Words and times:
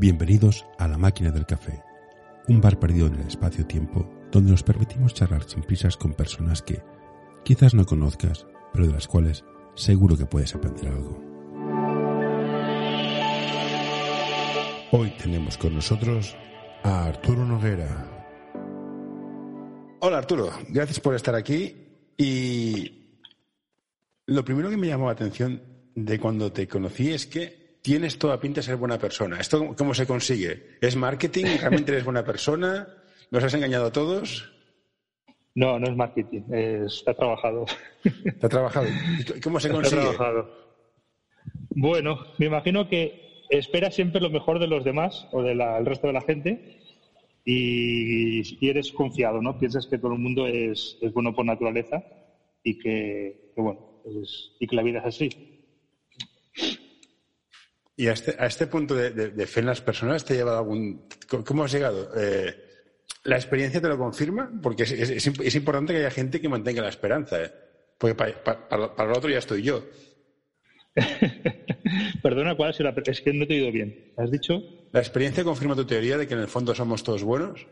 Bienvenidos 0.00 0.64
a 0.78 0.86
La 0.86 0.96
Máquina 0.96 1.32
del 1.32 1.44
Café, 1.44 1.82
un 2.46 2.60
bar 2.60 2.78
perdido 2.78 3.08
en 3.08 3.16
el 3.16 3.26
espacio-tiempo 3.26 4.08
donde 4.30 4.52
nos 4.52 4.62
permitimos 4.62 5.12
charlar 5.12 5.42
sin 5.42 5.64
prisas 5.64 5.96
con 5.96 6.14
personas 6.14 6.62
que 6.62 6.84
quizás 7.44 7.74
no 7.74 7.84
conozcas, 7.84 8.46
pero 8.72 8.86
de 8.86 8.92
las 8.92 9.08
cuales 9.08 9.44
seguro 9.74 10.16
que 10.16 10.24
puedes 10.24 10.54
aprender 10.54 10.86
algo. 10.86 11.20
Hoy 14.92 15.12
tenemos 15.20 15.58
con 15.58 15.74
nosotros 15.74 16.36
a 16.84 17.06
Arturo 17.06 17.44
Noguera. 17.44 18.06
Hola 19.98 20.18
Arturo, 20.18 20.52
gracias 20.68 21.00
por 21.00 21.16
estar 21.16 21.34
aquí. 21.34 21.74
Y 22.16 23.16
lo 24.26 24.44
primero 24.44 24.70
que 24.70 24.76
me 24.76 24.86
llamó 24.86 25.06
la 25.06 25.12
atención 25.12 25.60
de 25.96 26.20
cuando 26.20 26.52
te 26.52 26.68
conocí 26.68 27.10
es 27.10 27.26
que 27.26 27.57
tienes 27.82 28.18
toda 28.18 28.40
pinta 28.40 28.60
de 28.60 28.66
ser 28.66 28.76
buena 28.76 28.98
persona. 28.98 29.40
¿Esto 29.40 29.74
cómo 29.76 29.94
se 29.94 30.06
consigue? 30.06 30.76
¿Es 30.80 30.96
marketing? 30.96 31.44
¿Realmente 31.60 31.92
eres 31.92 32.04
buena 32.04 32.24
persona? 32.24 32.88
¿Nos 33.30 33.44
has 33.44 33.54
engañado 33.54 33.86
a 33.86 33.92
todos? 33.92 34.52
No, 35.54 35.78
no 35.78 35.88
es 35.88 35.96
marketing, 35.96 36.42
está 36.52 37.14
trabajado. 37.14 37.66
¿Está 38.24 38.48
trabajado? 38.48 38.86
¿Cómo 39.42 39.58
se 39.58 39.70
consigue? 39.70 40.00
Está 40.02 40.14
trabajado. 40.14 40.68
Bueno, 41.70 42.18
me 42.38 42.46
imagino 42.46 42.88
que 42.88 43.44
esperas 43.50 43.94
siempre 43.94 44.20
lo 44.20 44.30
mejor 44.30 44.58
de 44.58 44.66
los 44.66 44.84
demás 44.84 45.26
o 45.32 45.42
del 45.42 45.60
resto 45.84 46.06
de 46.06 46.12
la 46.12 46.20
gente 46.20 46.78
y, 47.44 48.68
eres 48.68 48.92
confiado, 48.92 49.40
¿no? 49.40 49.58
Piensas 49.58 49.86
que 49.86 49.98
todo 49.98 50.12
el 50.12 50.18
mundo 50.18 50.46
es, 50.46 50.98
bueno 51.14 51.34
por 51.34 51.44
naturaleza 51.44 52.04
y 52.62 52.78
que, 52.78 53.52
bueno, 53.56 54.02
y 54.60 54.66
que 54.66 54.76
la 54.76 54.82
vida 54.82 54.98
es 55.00 55.06
así. 55.06 55.57
Y 57.98 58.06
a 58.06 58.12
este, 58.12 58.36
a 58.38 58.46
este 58.46 58.68
punto 58.68 58.94
de, 58.94 59.46
fe 59.48 59.58
en 59.58 59.66
las 59.66 59.80
personas, 59.80 60.24
¿te 60.24 60.34
ha 60.34 60.36
llevado 60.36 60.58
algún. 60.58 61.08
¿Cómo 61.44 61.64
has 61.64 61.72
llegado? 61.72 62.08
Eh, 62.16 62.54
¿La 63.24 63.34
experiencia 63.34 63.80
te 63.80 63.88
lo 63.88 63.98
confirma? 63.98 64.52
Porque 64.62 64.84
es, 64.84 65.56
importante 65.56 65.92
que 65.92 65.98
haya 65.98 66.10
gente 66.12 66.40
que 66.40 66.48
mantenga 66.48 66.80
la 66.80 66.90
esperanza. 66.90 67.42
¿eh? 67.42 67.50
Porque 67.98 68.14
para, 68.14 68.94
para, 68.94 69.12
otro 69.12 69.28
ya 69.28 69.38
estoy 69.38 69.62
yo. 69.62 69.84
Perdona, 72.22 72.56
¿cuál 72.56 72.70
es 72.70 72.78
la.? 72.78 72.94
Es 73.04 73.20
que 73.20 73.32
no 73.32 73.48
te 73.48 73.54
he 73.54 73.62
oído 73.62 73.72
bien. 73.72 74.12
¿Has 74.16 74.30
dicho? 74.30 74.62
¿La 74.92 75.00
experiencia 75.00 75.42
confirma 75.42 75.74
tu 75.74 75.84
teoría 75.84 76.16
de 76.16 76.28
que 76.28 76.34
en 76.34 76.40
el 76.40 76.46
fondo 76.46 76.76
somos 76.76 77.02
todos 77.02 77.24
buenos? 77.24 77.66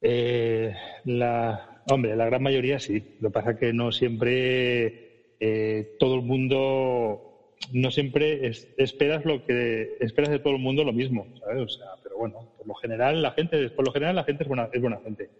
Eh, 0.00 0.72
la, 1.06 1.82
hombre, 1.88 2.14
la 2.14 2.26
gran 2.26 2.40
mayoría 2.40 2.78
sí. 2.78 3.16
Lo 3.18 3.30
que 3.30 3.32
pasa 3.32 3.50
es 3.50 3.58
que 3.58 3.72
no 3.72 3.90
siempre 3.90 5.34
todo 5.98 6.14
el 6.14 6.22
mundo 6.22 7.33
no 7.72 7.90
siempre 7.90 8.50
esperas 8.76 9.24
lo 9.24 9.44
que 9.44 9.96
esperas 10.00 10.30
de 10.30 10.38
todo 10.38 10.54
el 10.54 10.60
mundo 10.60 10.84
lo 10.84 10.92
mismo, 10.92 11.26
¿sabes? 11.40 11.62
O 11.62 11.68
sea, 11.68 11.86
pero 12.02 12.18
bueno, 12.18 12.52
por 12.56 12.66
lo 12.66 12.74
general 12.74 13.22
la 13.22 13.32
gente, 13.32 13.68
por 13.70 13.86
lo 13.86 13.92
general 13.92 14.16
la 14.16 14.24
gente 14.24 14.42
es 14.42 14.48
buena, 14.48 14.68
es 14.72 14.80
buena 14.80 15.00
gente 15.02 15.30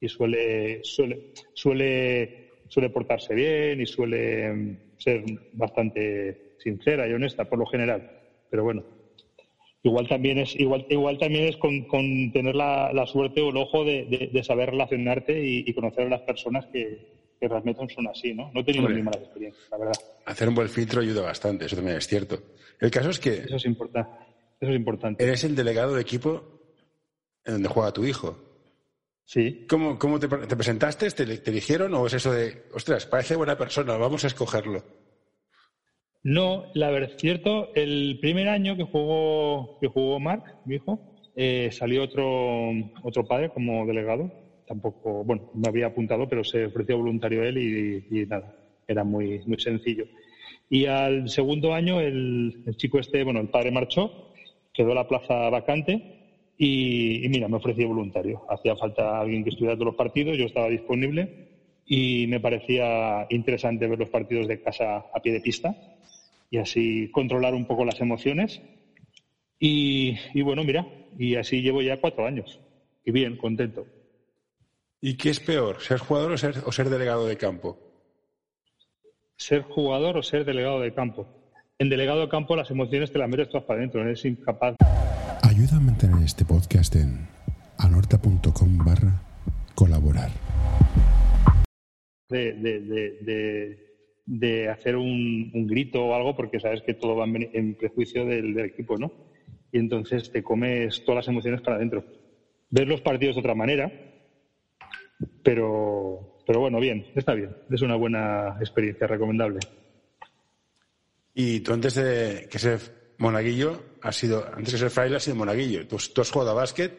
y 0.00 0.08
suele, 0.08 0.80
suele, 0.82 1.32
suele, 1.52 2.50
suele 2.68 2.90
portarse 2.90 3.34
bien 3.34 3.80
y 3.80 3.86
suele 3.86 4.78
ser 4.96 5.24
bastante 5.52 6.54
sincera 6.58 7.08
y 7.08 7.12
honesta 7.12 7.44
por 7.44 7.58
lo 7.58 7.66
general. 7.66 8.10
Pero 8.50 8.64
bueno, 8.64 8.84
igual 9.82 10.08
también 10.08 10.38
es 10.38 10.58
igual 10.58 10.86
igual 10.88 11.18
también 11.18 11.44
es 11.44 11.56
con, 11.56 12.32
tener 12.32 12.54
la, 12.56 13.04
suerte 13.06 13.40
o 13.40 13.50
el 13.50 13.56
ojo 13.56 13.84
de, 13.84 14.40
saber 14.42 14.70
relacionarte 14.70 15.40
y 15.44 15.72
conocer 15.72 16.06
a 16.06 16.10
las 16.10 16.22
personas 16.22 16.66
que, 16.66 17.21
que 17.42 17.48
realmente 17.48 17.92
son 17.92 18.06
así, 18.06 18.32
¿no? 18.32 18.52
No 18.54 18.60
he 18.60 18.64
tenido 18.64 18.88
ni 18.88 19.02
malas 19.02 19.20
experiencias, 19.20 19.68
la 19.68 19.76
verdad. 19.76 19.94
Hacer 20.26 20.48
un 20.48 20.54
buen 20.54 20.68
filtro 20.68 21.00
ayuda 21.00 21.22
bastante, 21.22 21.64
eso 21.64 21.74
también 21.74 21.96
es 21.96 22.06
cierto. 22.06 22.40
El 22.78 22.88
caso 22.88 23.10
es 23.10 23.18
que... 23.18 23.34
Eso 23.34 23.56
es, 23.56 23.66
importante. 23.66 24.12
eso 24.60 24.70
es 24.70 24.76
importante. 24.76 25.24
Eres 25.24 25.42
el 25.42 25.56
delegado 25.56 25.96
de 25.96 26.02
equipo 26.02 26.44
en 27.44 27.54
donde 27.54 27.68
juega 27.68 27.92
tu 27.92 28.04
hijo. 28.04 28.38
Sí. 29.24 29.66
¿Cómo, 29.68 29.98
cómo 29.98 30.20
te, 30.20 30.28
presentaste? 30.28 31.10
¿Te, 31.10 31.38
¿Te, 31.38 31.50
eligieron 31.50 31.92
o 31.94 32.06
es 32.06 32.14
eso 32.14 32.32
de, 32.32 32.62
ostras, 32.74 33.06
parece 33.06 33.34
buena 33.34 33.58
persona, 33.58 33.96
vamos 33.96 34.22
a 34.22 34.28
escogerlo? 34.28 34.84
No, 36.22 36.66
la 36.74 36.90
verdad 36.92 37.10
es 37.10 37.20
cierto, 37.20 37.74
el 37.74 38.20
primer 38.20 38.48
año 38.48 38.76
que 38.76 38.84
jugó, 38.84 39.80
que 39.80 39.88
jugó 39.88 40.20
Mark, 40.20 40.44
mi 40.64 40.76
hijo, 40.76 41.00
eh, 41.34 41.70
salió 41.72 42.04
otro, 42.04 42.70
otro 43.02 43.26
padre 43.26 43.50
como 43.50 43.84
delegado 43.84 44.41
tampoco, 44.66 45.24
bueno, 45.24 45.50
me 45.54 45.68
había 45.68 45.86
apuntado, 45.86 46.28
pero 46.28 46.44
se 46.44 46.66
ofreció 46.66 46.98
voluntario 46.98 47.42
él 47.42 47.58
y, 48.10 48.26
nada, 48.26 48.54
era 48.86 49.04
muy, 49.04 49.40
muy 49.46 49.58
sencillo. 49.58 50.06
Y 50.68 50.86
al 50.86 51.28
segundo 51.28 51.74
año 51.74 52.00
el, 52.00 52.64
chico 52.76 52.98
este, 52.98 53.24
bueno, 53.24 53.40
el 53.40 53.48
padre 53.48 53.70
marchó, 53.70 54.32
quedó 54.72 54.94
la 54.94 55.06
plaza 55.06 55.50
vacante 55.50 56.00
y, 56.56 57.26
mira, 57.28 57.48
me 57.48 57.56
ofreció 57.56 57.88
voluntario. 57.88 58.42
Hacía 58.48 58.76
falta 58.76 59.20
alguien 59.20 59.44
que 59.44 59.50
estudiara 59.50 59.76
todos 59.76 59.88
los 59.88 59.96
partidos, 59.96 60.38
yo 60.38 60.46
estaba 60.46 60.68
disponible 60.68 61.48
y 61.86 62.26
me 62.28 62.40
parecía 62.40 63.26
interesante 63.30 63.86
ver 63.86 63.98
los 63.98 64.08
partidos 64.08 64.48
de 64.48 64.62
casa 64.62 65.04
a 65.12 65.20
pie 65.20 65.32
de 65.32 65.40
pista 65.40 65.76
y 66.50 66.58
así 66.58 67.08
controlar 67.10 67.54
un 67.54 67.66
poco 67.66 67.84
las 67.84 68.00
emociones. 68.00 68.62
Y, 69.58 70.16
y 70.34 70.42
bueno, 70.42 70.64
mira, 70.64 70.86
y 71.18 71.36
así 71.36 71.62
llevo 71.62 71.82
ya 71.82 72.00
cuatro 72.00 72.26
años. 72.26 72.60
Y 73.04 73.10
bien, 73.10 73.36
contento. 73.36 73.86
¿Y 75.04 75.16
qué 75.16 75.30
es 75.30 75.40
peor, 75.40 75.80
ser 75.80 75.98
jugador 75.98 76.30
o 76.30 76.38
ser, 76.38 76.54
o 76.64 76.70
ser 76.70 76.88
delegado 76.88 77.26
de 77.26 77.36
campo? 77.36 77.76
Ser 79.36 79.62
jugador 79.62 80.16
o 80.16 80.22
ser 80.22 80.44
delegado 80.44 80.78
de 80.78 80.94
campo. 80.94 81.26
En 81.76 81.88
delegado 81.88 82.20
de 82.20 82.28
campo 82.28 82.54
las 82.54 82.70
emociones 82.70 83.10
te 83.10 83.18
las 83.18 83.28
metes 83.28 83.48
todas 83.48 83.64
para 83.64 83.80
adentro, 83.80 84.00
eres 84.00 84.24
incapaz. 84.24 84.76
Ayuda 85.42 85.78
a 85.78 85.80
mantener 85.80 86.22
este 86.22 86.44
podcast 86.44 86.94
en 86.94 87.26
anorta.com 87.78 88.78
barra 88.78 89.20
colaborar. 89.74 90.30
De, 92.28 92.52
de, 94.24 94.68
hacer 94.68 94.94
un, 94.94 95.66
grito 95.66 96.04
o 96.04 96.14
algo 96.14 96.36
porque 96.36 96.60
sabes 96.60 96.80
que 96.82 96.94
todo 96.94 97.16
va 97.16 97.24
en, 97.24 97.74
prejuicio 97.74 98.24
del, 98.24 98.54
del, 98.54 98.66
equipo, 98.66 98.96
¿no? 98.98 99.10
Y 99.72 99.78
entonces 99.78 100.30
te 100.30 100.44
comes 100.44 101.04
todas 101.04 101.26
las 101.26 101.28
emociones 101.28 101.60
para 101.60 101.74
adentro. 101.74 102.04
Ver 102.70 102.86
los 102.86 103.00
partidos 103.00 103.34
de 103.34 103.40
otra 103.40 103.56
manera, 103.56 103.90
pero, 105.42 106.38
pero 106.46 106.60
bueno, 106.60 106.80
bien, 106.80 107.06
está 107.14 107.34
bien. 107.34 107.56
Es 107.70 107.82
una 107.82 107.96
buena 107.96 108.56
experiencia, 108.60 109.06
recomendable. 109.06 109.60
Y 111.34 111.60
tú 111.60 111.72
antes 111.72 111.94
de 111.94 112.48
que 112.50 112.58
ser 112.58 112.80
monaguillo, 113.18 113.82
has 114.02 114.16
sido, 114.16 114.44
antes 114.54 114.72
de 114.72 114.78
ser 114.78 114.90
fraile, 114.90 115.16
has 115.16 115.22
sido 115.22 115.36
monaguillo. 115.36 115.86
Tú, 115.86 115.96
has 115.96 116.30
jugado 116.30 116.50
a 116.50 116.54
básquet 116.54 116.92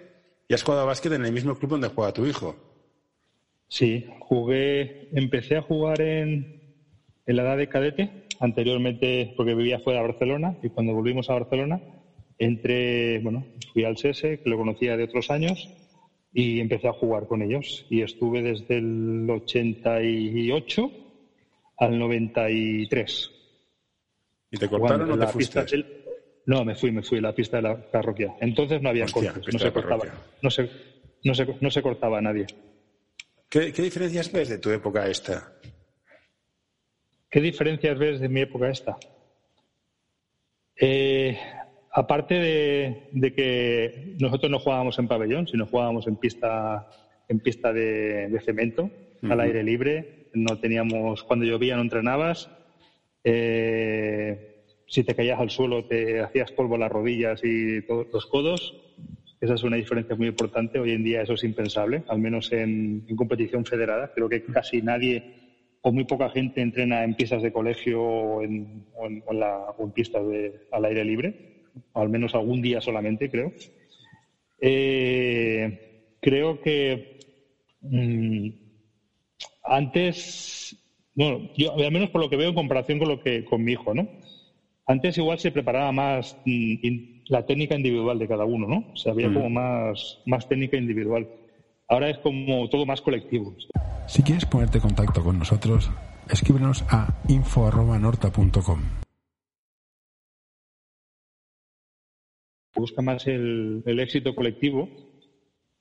y 0.48 0.54
has 0.54 0.64
jugado 0.64 0.84
a 0.84 0.86
básquet 0.86 1.14
en 1.14 1.26
el 1.26 1.32
mismo 1.32 1.56
club 1.56 1.72
donde 1.72 1.90
juega 1.90 2.14
tu 2.14 2.26
hijo. 2.26 2.56
Sí, 3.68 4.08
jugué, 4.20 5.10
empecé 5.14 5.58
a 5.58 5.62
jugar 5.62 6.02
en, 6.02 6.62
en 7.26 7.36
la 7.36 7.44
edad 7.44 7.58
de 7.58 7.70
cadete, 7.70 8.28
anteriormente 8.40 9.34
porque 9.36 9.56
vivía 9.56 9.80
fuera 9.80 10.02
de 10.02 10.08
Barcelona 10.08 10.58
y 10.62 10.70
cuando 10.70 10.94
volvimos 10.94 11.30
a 11.30 11.34
Barcelona 11.34 11.82
entré, 12.38 13.20
bueno, 13.20 13.46
fui 13.72 13.84
al 13.84 13.98
SESE, 13.98 14.40
que 14.40 14.50
lo 14.50 14.58
conocía 14.58 14.98
de 14.98 15.04
otros 15.04 15.30
años, 15.32 15.70
y 16.34 16.60
empecé 16.60 16.88
a 16.88 16.94
jugar 16.94 17.28
con 17.28 17.42
ellos. 17.42 17.86
Y 17.90 18.02
estuve 18.02 18.42
desde 18.42 18.78
el 18.78 19.30
88 19.30 20.92
al 21.78 22.00
93. 22.00 23.32
¿Y 24.52 24.58
te 24.58 24.70
cortaron 24.70 25.12
o 25.12 25.18
te 25.18 25.28
fuiste? 25.28 25.66
No, 26.46 26.66
me 26.66 26.76
fui, 26.76 26.92
me 26.92 27.04
fui 27.04 27.20
a 27.20 27.22
la 27.22 27.34
pista 27.34 27.58
de 27.58 27.64
la 27.64 27.92
parroquia. 27.92 28.36
Entonces 28.42 28.82
no 28.82 28.90
había 28.90 29.06
cortes, 29.06 29.54
no 29.54 29.60
se 29.60 29.72
cortaba, 29.72 30.06
no 30.42 30.50
se, 30.50 30.70
no, 31.24 31.34
se, 31.34 31.48
no 31.62 31.72
se 31.72 31.82
cortaba 31.82 32.18
a 32.18 32.22
nadie. 32.22 32.48
¿Qué, 33.48 33.72
¿Qué, 33.72 33.82
diferencias 33.82 34.32
ves 34.32 34.50
de 34.50 34.58
tu 34.58 34.70
época 34.72 35.08
esta? 35.08 35.54
¿Qué 37.30 37.40
diferencias 37.40 37.98
ves 37.98 38.20
de 38.20 38.28
mi 38.28 38.42
época 38.42 38.70
esta? 38.70 38.98
Eh, 40.76 41.38
aparte 41.94 42.34
de, 43.14 43.34
que 43.34 44.16
nosotros 44.20 44.52
no 44.52 44.60
jugábamos 44.60 44.98
en 44.98 45.08
pabellón, 45.08 45.48
sino 45.48 45.68
jugábamos 45.68 46.08
en 46.08 46.16
pista, 46.16 46.90
en 47.30 47.40
pista 47.40 47.72
de, 47.72 48.42
cemento, 48.44 48.90
al 49.22 49.40
aire 49.40 49.64
libre, 49.64 50.30
no 50.34 50.60
teníamos, 50.60 51.24
cuando 51.24 51.46
llovía 51.46 51.76
no 51.76 51.84
entrenabas, 51.84 52.50
eh, 53.24 54.66
si 54.88 55.04
te 55.04 55.16
caías 55.16 55.40
al 55.40 55.50
suelo 55.50 55.86
te 55.86 56.20
hacías 56.20 56.52
polvo 56.52 56.78
las 56.78 56.92
rodillas 56.92 57.40
y 57.44 57.82
todos 57.84 58.08
los 58.12 58.26
codos. 58.26 58.76
Esa 59.40 59.54
es 59.56 59.64
una 59.64 59.78
diferencia 59.78 60.16
muy 60.16 60.28
importante. 60.28 60.80
Hoy 60.80 60.92
en 60.92 61.04
día 61.04 61.22
eso 61.22 61.34
es 61.34 61.44
impensable, 61.44 62.04
al 62.08 62.20
menos 62.20 62.52
en, 62.52 63.06
competición 63.16 63.66
federada. 63.66 64.12
Creo 64.14 64.30
que 64.30 64.44
casi 64.44 64.82
nadie 64.82 65.78
o 65.82 65.92
muy 65.92 66.06
poca 66.06 66.30
gente 66.30 66.62
entrena 66.62 67.04
en 67.04 67.16
pistas 67.16 67.42
de 67.44 67.52
colegio 67.52 68.02
o 68.02 68.42
en, 68.42 68.86
pistas 69.94 70.24
al 70.72 70.86
aire 70.86 71.06
libre 71.06 71.53
al 71.94 72.10
menos 72.10 72.36
algún 72.36 72.62
día 72.62 72.82
solamente, 72.82 73.30
creo. 73.30 73.52
Eh, 74.60 76.16
creo 76.22 76.62
que 76.62 77.20
mm, 77.82 78.48
antes, 79.64 80.76
bueno, 81.16 81.50
yo 81.58 81.74
al 81.74 81.92
menos 81.92 82.10
por 82.10 82.22
lo 82.22 82.30
que 82.30 82.38
veo 82.38 82.50
en 82.50 82.56
comparación 82.56 83.00
con 83.00 83.10
lo 83.10 83.22
que 83.22 83.44
con 83.46 83.64
mi 83.64 83.74
hijo, 83.74 83.94
¿no? 83.94 84.08
Antes 84.86 85.18
igual 85.18 85.40
se 85.40 85.52
preparaba 85.52 85.92
más 85.92 86.38
mm, 86.46 87.24
la 87.28 87.46
técnica 87.46 87.76
individual 87.76 88.20
de 88.20 88.28
cada 88.28 88.46
uno, 88.46 88.68
¿no? 88.68 88.86
O 88.94 88.96
sea, 88.96 89.14
había 89.14 89.32
como 89.32 89.50
más, 89.50 90.20
más 90.26 90.48
técnica 90.48 90.78
individual. 90.78 91.28
Ahora 91.88 92.10
es 92.10 92.18
como 92.20 92.68
todo 92.70 92.86
más 92.86 93.02
colectivo. 93.02 93.56
Si 94.08 94.24
quieres 94.24 94.46
ponerte 94.46 94.78
en 94.78 94.84
contacto 94.84 95.24
con 95.24 95.40
nosotros, 95.40 95.90
escríbenos 96.30 96.84
a 96.90 97.14
info.norta.com. 97.28 98.80
Busca 102.76 103.02
más 103.02 103.28
el, 103.28 103.84
éxito 103.86 104.34
colectivo 104.36 104.90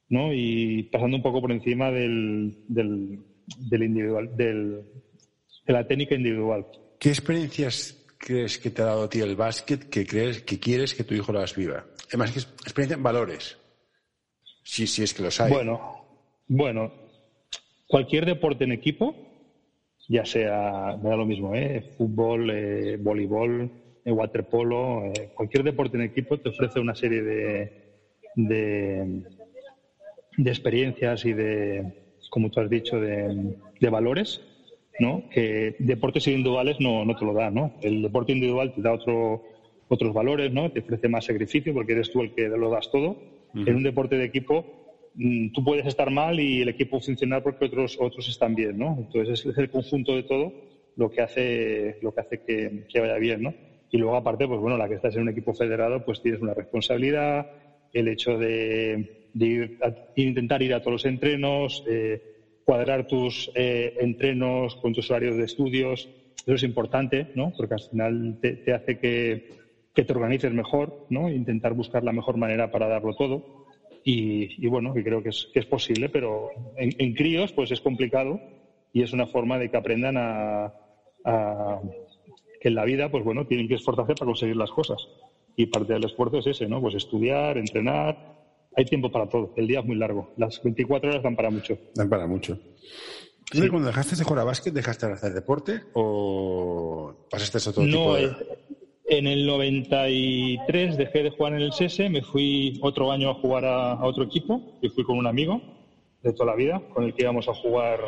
¿no? 0.09 0.33
y 0.33 0.85
pasando 0.85 1.17
un 1.17 1.23
poco 1.23 1.41
por 1.41 1.53
encima 1.53 1.91
del, 1.91 2.55
del, 2.69 3.83
individual, 3.83 4.37
del, 4.37 4.83
de 5.67 5.73
la 5.73 5.87
técnica 5.87 6.15
individual. 6.15 6.67
¿Qué 6.99 7.09
experiencias 7.09 7.99
crees 8.19 8.59
que 8.59 8.71
te 8.71 8.83
ha 8.83 8.87
dado 8.87 9.05
a 9.05 9.11
ti 9.11 9.21
el 9.21 9.37
básquet 9.37 9.89
que 9.89 10.07
crees 10.07 10.43
que 10.43 10.61
quieres 10.61 10.95
que 10.95 11.05
tu 11.05 11.15
hijo 11.15 11.33
las 11.33 11.57
viva? 11.57 11.87
Además, 12.09 12.33
que 12.33 12.41
experiencia 12.41 12.97
en 12.97 13.03
valores. 13.03 13.59
Si, 14.63 14.87
si 14.87 15.03
es 15.03 15.15
que 15.15 15.23
los 15.23 15.41
hay. 15.41 15.51
Bueno, 15.51 16.07
bueno, 16.47 16.93
cualquier 17.87 18.27
deporte 18.27 18.65
en 18.65 18.73
equipo, 18.73 19.15
ya 20.09 20.25
sea, 20.25 20.97
me 21.03 21.11
da 21.11 21.17
lo 21.17 21.27
mismo, 21.27 21.55
¿eh? 21.55 21.81
fútbol, 21.97 22.51
eh, 22.51 22.97
voleibol, 22.99 23.71
eh, 24.05 24.13
waterpolo, 24.13 25.07
eh, 25.07 25.31
cualquier 25.35 25.63
deporte 25.65 25.97
en 25.97 26.05
equipo 26.05 26.39
te 26.39 26.49
ofrece 26.49 26.81
una 26.81 26.95
serie 26.95 27.23
de, 27.23 27.73
de, 28.37 29.23
experiencias 30.45 31.25
y 31.25 31.33
de, 31.33 31.93
como 32.31 32.51
tú 32.51 32.61
has 32.61 32.71
dicho, 32.71 33.01
de, 33.01 33.57
valores, 33.91 34.41
¿no? 34.99 35.29
Que 35.31 35.75
deportes 35.79 36.27
individuales 36.29 36.77
no, 36.81 37.05
no 37.05 37.17
te 37.17 37.25
lo 37.25 37.33
dan, 37.33 37.55
¿no? 37.55 37.73
El 37.83 38.03
deporte 38.03 38.33
individual 38.33 38.73
te 38.73 38.83
da 38.83 38.93
otro, 38.93 39.43
otros 39.89 40.15
valores, 40.15 40.53
¿no? 40.53 40.71
Te 40.71 40.81
ofrece 40.81 41.09
más 41.09 41.25
sacrificio 41.25 41.75
porque 41.75 41.93
eres 41.93 42.11
tú 42.11 42.23
el 42.23 42.33
que 42.35 42.49
lo 42.49 42.71
das 42.71 42.91
todo. 42.91 43.17
En 43.55 43.77
un 43.77 43.83
deporte 43.83 44.17
de 44.17 44.25
equipo 44.25 44.65
Mm, 45.15 45.53
tú 45.53 45.63
puedes 45.63 45.87
estar 45.87 46.11
mal 46.11 46.41
y 46.41 46.63
el 46.63 46.69
equipo 46.69 47.01
funcionar 47.01 47.43
porque 47.43 47.67
otros, 47.67 47.99
otros 48.01 48.29
están 48.29 48.55
bien, 48.55 48.79
¿no? 48.79 48.97
Entonces 48.99 49.45
es 49.45 49.59
el 49.59 49.71
conjunto 49.71 50.17
de 50.17 50.23
todo 50.23 50.53
lo 50.97 51.11
que 51.11 51.21
hace, 51.21 51.99
lo 52.03 52.15
que, 52.15 52.21
hace 52.21 52.41
que, 52.41 53.01
vaya 53.01 53.17
bien, 53.17 53.43
¿no? 53.43 53.55
Y 53.93 53.99
luego 53.99 54.17
aparte, 54.17 54.49
pues 54.49 54.59
bueno, 54.59 54.77
la 54.77 54.89
que 54.89 54.97
estás 54.97 55.15
en 55.15 55.23
un 55.23 55.29
equipo 55.29 55.55
federado, 55.55 56.05
pues 56.05 56.21
tienes 56.21 56.41
una 56.41 56.55
responsabilidad, 56.55 57.47
el 57.93 58.09
hecho 58.09 58.37
de, 58.39 59.29
intentar 60.17 60.63
ir 60.63 60.75
a 60.75 60.81
todos 60.81 60.93
los 60.93 61.05
entrenos, 61.05 61.85
eh, 61.89 62.21
cuadrar 62.65 63.07
tus 63.07 63.51
eh, 63.55 63.95
entrenos 64.01 64.77
con 64.77 64.93
tus 64.93 65.11
horarios 65.11 65.37
de 65.37 65.45
estudios, 65.45 66.09
eso 66.45 66.55
es 66.55 66.63
importante, 66.65 67.29
¿no? 67.35 67.53
Porque 67.57 67.75
al 67.75 67.81
final 67.81 68.39
te, 68.41 68.73
hace 68.73 68.99
que, 68.99 69.49
que, 69.95 70.05
te 70.05 70.13
organices 70.13 70.53
mejor, 70.53 71.07
¿no? 71.11 71.31
Intentar 71.31 71.75
buscar 71.75 72.03
la 72.03 72.13
mejor 72.13 72.37
manera 72.37 72.71
para 72.71 72.89
darlo 72.89 73.15
todo. 73.15 73.63
Y, 74.05 74.67
bueno, 74.67 74.93
que 74.93 75.05
creo 75.05 75.23
que 75.23 75.29
es, 75.29 75.49
que 75.53 75.61
es 75.61 75.67
posible, 75.67 76.09
pero 76.09 76.51
en, 76.77 77.15
críos 77.15 77.53
pues 77.53 77.71
es 77.71 77.81
complicado 77.81 78.41
y 78.93 79.03
es 79.03 79.13
una 79.13 79.27
forma 79.27 79.59
de 79.59 79.71
que 79.71 79.77
aprendan 79.77 80.17
a, 80.17 80.73
que 82.63 82.69
en 82.69 82.77
la 82.77 82.85
vida 82.85 83.11
pues 83.11 83.25
bueno 83.25 83.47
tienen 83.47 83.67
que 83.67 83.75
esforzarse 83.75 84.15
para 84.15 84.27
conseguir 84.27 84.57
las 84.57 84.71
cosas 84.71 85.09
y 85.57 85.67
parte 85.67 85.93
del 85.95 86.05
esfuerzo 86.05 86.39
es 86.39 86.47
ese, 86.47 86.69
¿no? 86.69 86.81
Pues 86.81 86.95
estudiar, 86.95 87.59
entrenar, 87.59 88.17
hay 88.77 88.85
tiempo 88.85 89.11
para 89.11 89.29
todo, 89.29 89.53
el 89.57 89.67
día 89.67 89.81
es 89.81 89.85
muy 89.85 89.97
largo, 89.97 90.31
las 90.37 90.63
24 90.63 91.11
horas 91.11 91.23
dan 91.23 91.37
para 91.37 91.51
mucho. 91.51 91.77
Dan 91.95 92.09
para 92.09 92.27
mucho. 92.27 92.59
¿Tú 93.51 93.61
cuando 93.69 93.89
dejaste 93.89 94.17
de 94.17 94.25
jugar 94.25 94.41
a 94.41 94.45
básquet 94.45 94.73
dejaste 94.73 95.09
de 95.09 95.13
hacer 95.13 95.35
deporte 95.35 95.83
o 95.93 97.27
pasaste 97.29 97.59
a 97.59 97.71
otro 97.71 97.85
tipo 97.85 98.15
de...? 98.15 98.25
Eh, 98.25 98.31
en 99.09 99.27
el 99.27 99.45
93 99.45 100.97
dejé 100.97 101.25
de 101.25 101.31
jugar 101.31 101.55
en 101.55 101.61
el 101.61 101.73
SESE, 101.73 102.09
me 102.09 102.23
fui 102.23 102.79
otro 102.81 103.13
año 103.13 103.31
a 103.31 103.35
jugar 103.35 103.65
a, 103.67 104.03
otro 104.07 104.25
equipo 104.25 104.79
y 104.81 104.89
fui 104.89 105.05
con 105.05 105.19
un 105.19 105.27
amigo 105.27 105.61
de 106.23 106.33
toda 106.33 106.53
la 106.53 106.57
vida 106.57 106.81
con 106.95 107.05
el 107.05 107.13
que 107.13 107.23
íbamos 107.23 107.47
a 107.49 107.55
jugar. 107.55 108.01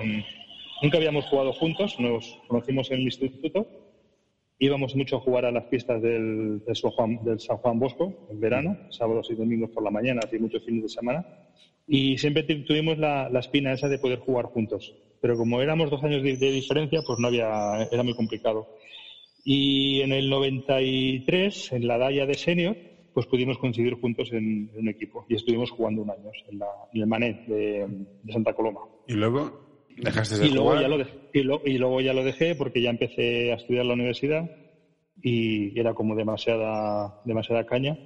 Nunca 0.80 0.96
habíamos 0.96 1.26
jugado 1.26 1.52
juntos, 1.52 1.96
nos 1.98 2.38
conocimos 2.48 2.90
en 2.90 3.00
el 3.00 3.02
instituto. 3.02 3.66
Íbamos 4.58 4.94
mucho 4.94 5.16
a 5.16 5.20
jugar 5.20 5.44
a 5.44 5.50
las 5.50 5.64
pistas 5.64 6.00
del, 6.00 6.62
San, 6.72 6.90
Juan, 6.92 7.24
del 7.24 7.40
San 7.40 7.56
Juan 7.58 7.78
Bosco 7.78 8.26
en 8.30 8.40
verano, 8.40 8.78
sábados 8.90 9.28
y 9.30 9.34
domingos 9.34 9.70
por 9.70 9.82
la 9.82 9.90
mañana, 9.90 10.20
hacía 10.24 10.38
muchos 10.38 10.64
fines 10.64 10.82
de 10.82 10.88
semana. 10.88 11.26
Y 11.86 12.16
siempre 12.18 12.42
tuvimos 12.42 12.98
la, 12.98 13.28
la, 13.28 13.40
espina 13.40 13.72
esa 13.72 13.88
de 13.88 13.98
poder 13.98 14.20
jugar 14.20 14.46
juntos. 14.46 14.94
Pero 15.20 15.36
como 15.36 15.60
éramos 15.60 15.90
dos 15.90 16.02
años 16.02 16.22
de, 16.22 16.36
de 16.36 16.50
diferencia, 16.50 17.02
pues 17.06 17.18
no 17.18 17.28
había, 17.28 17.88
era 17.90 18.02
muy 18.02 18.14
complicado. 18.14 18.68
Y 19.44 20.00
en 20.00 20.12
el 20.12 20.30
93, 20.30 21.72
en 21.72 21.86
la 21.86 21.98
Daya 21.98 22.24
de 22.24 22.34
senior, 22.34 22.76
pues 23.14 23.26
pudimos 23.26 23.56
coincidir 23.58 23.94
juntos 23.94 24.32
en, 24.32 24.70
un 24.74 24.88
equipo 24.88 25.24
y 25.28 25.36
estuvimos 25.36 25.70
jugando 25.70 26.02
un 26.02 26.10
año 26.10 26.30
en, 26.48 26.60
el 26.92 27.06
Manet 27.06 27.46
de, 27.46 27.86
Santa 28.32 28.52
Coloma. 28.54 28.80
¿Y 29.06 29.14
luego 29.14 29.63
dejaste 29.96 30.38
de 30.38 30.46
y 30.46 30.50
luego 30.50 30.80
Ya 30.80 30.88
lo 30.88 30.98
dejé, 30.98 31.12
y, 31.32 31.78
luego 31.78 32.00
ya 32.00 32.12
lo 32.12 32.24
dejé 32.24 32.54
porque 32.54 32.82
ya 32.82 32.90
empecé 32.90 33.52
a 33.52 33.56
estudiar 33.56 33.86
la 33.86 33.94
universidad 33.94 34.50
y 35.22 35.78
era 35.78 35.94
como 35.94 36.14
demasiada, 36.14 37.20
demasiada 37.24 37.64
caña 37.66 37.98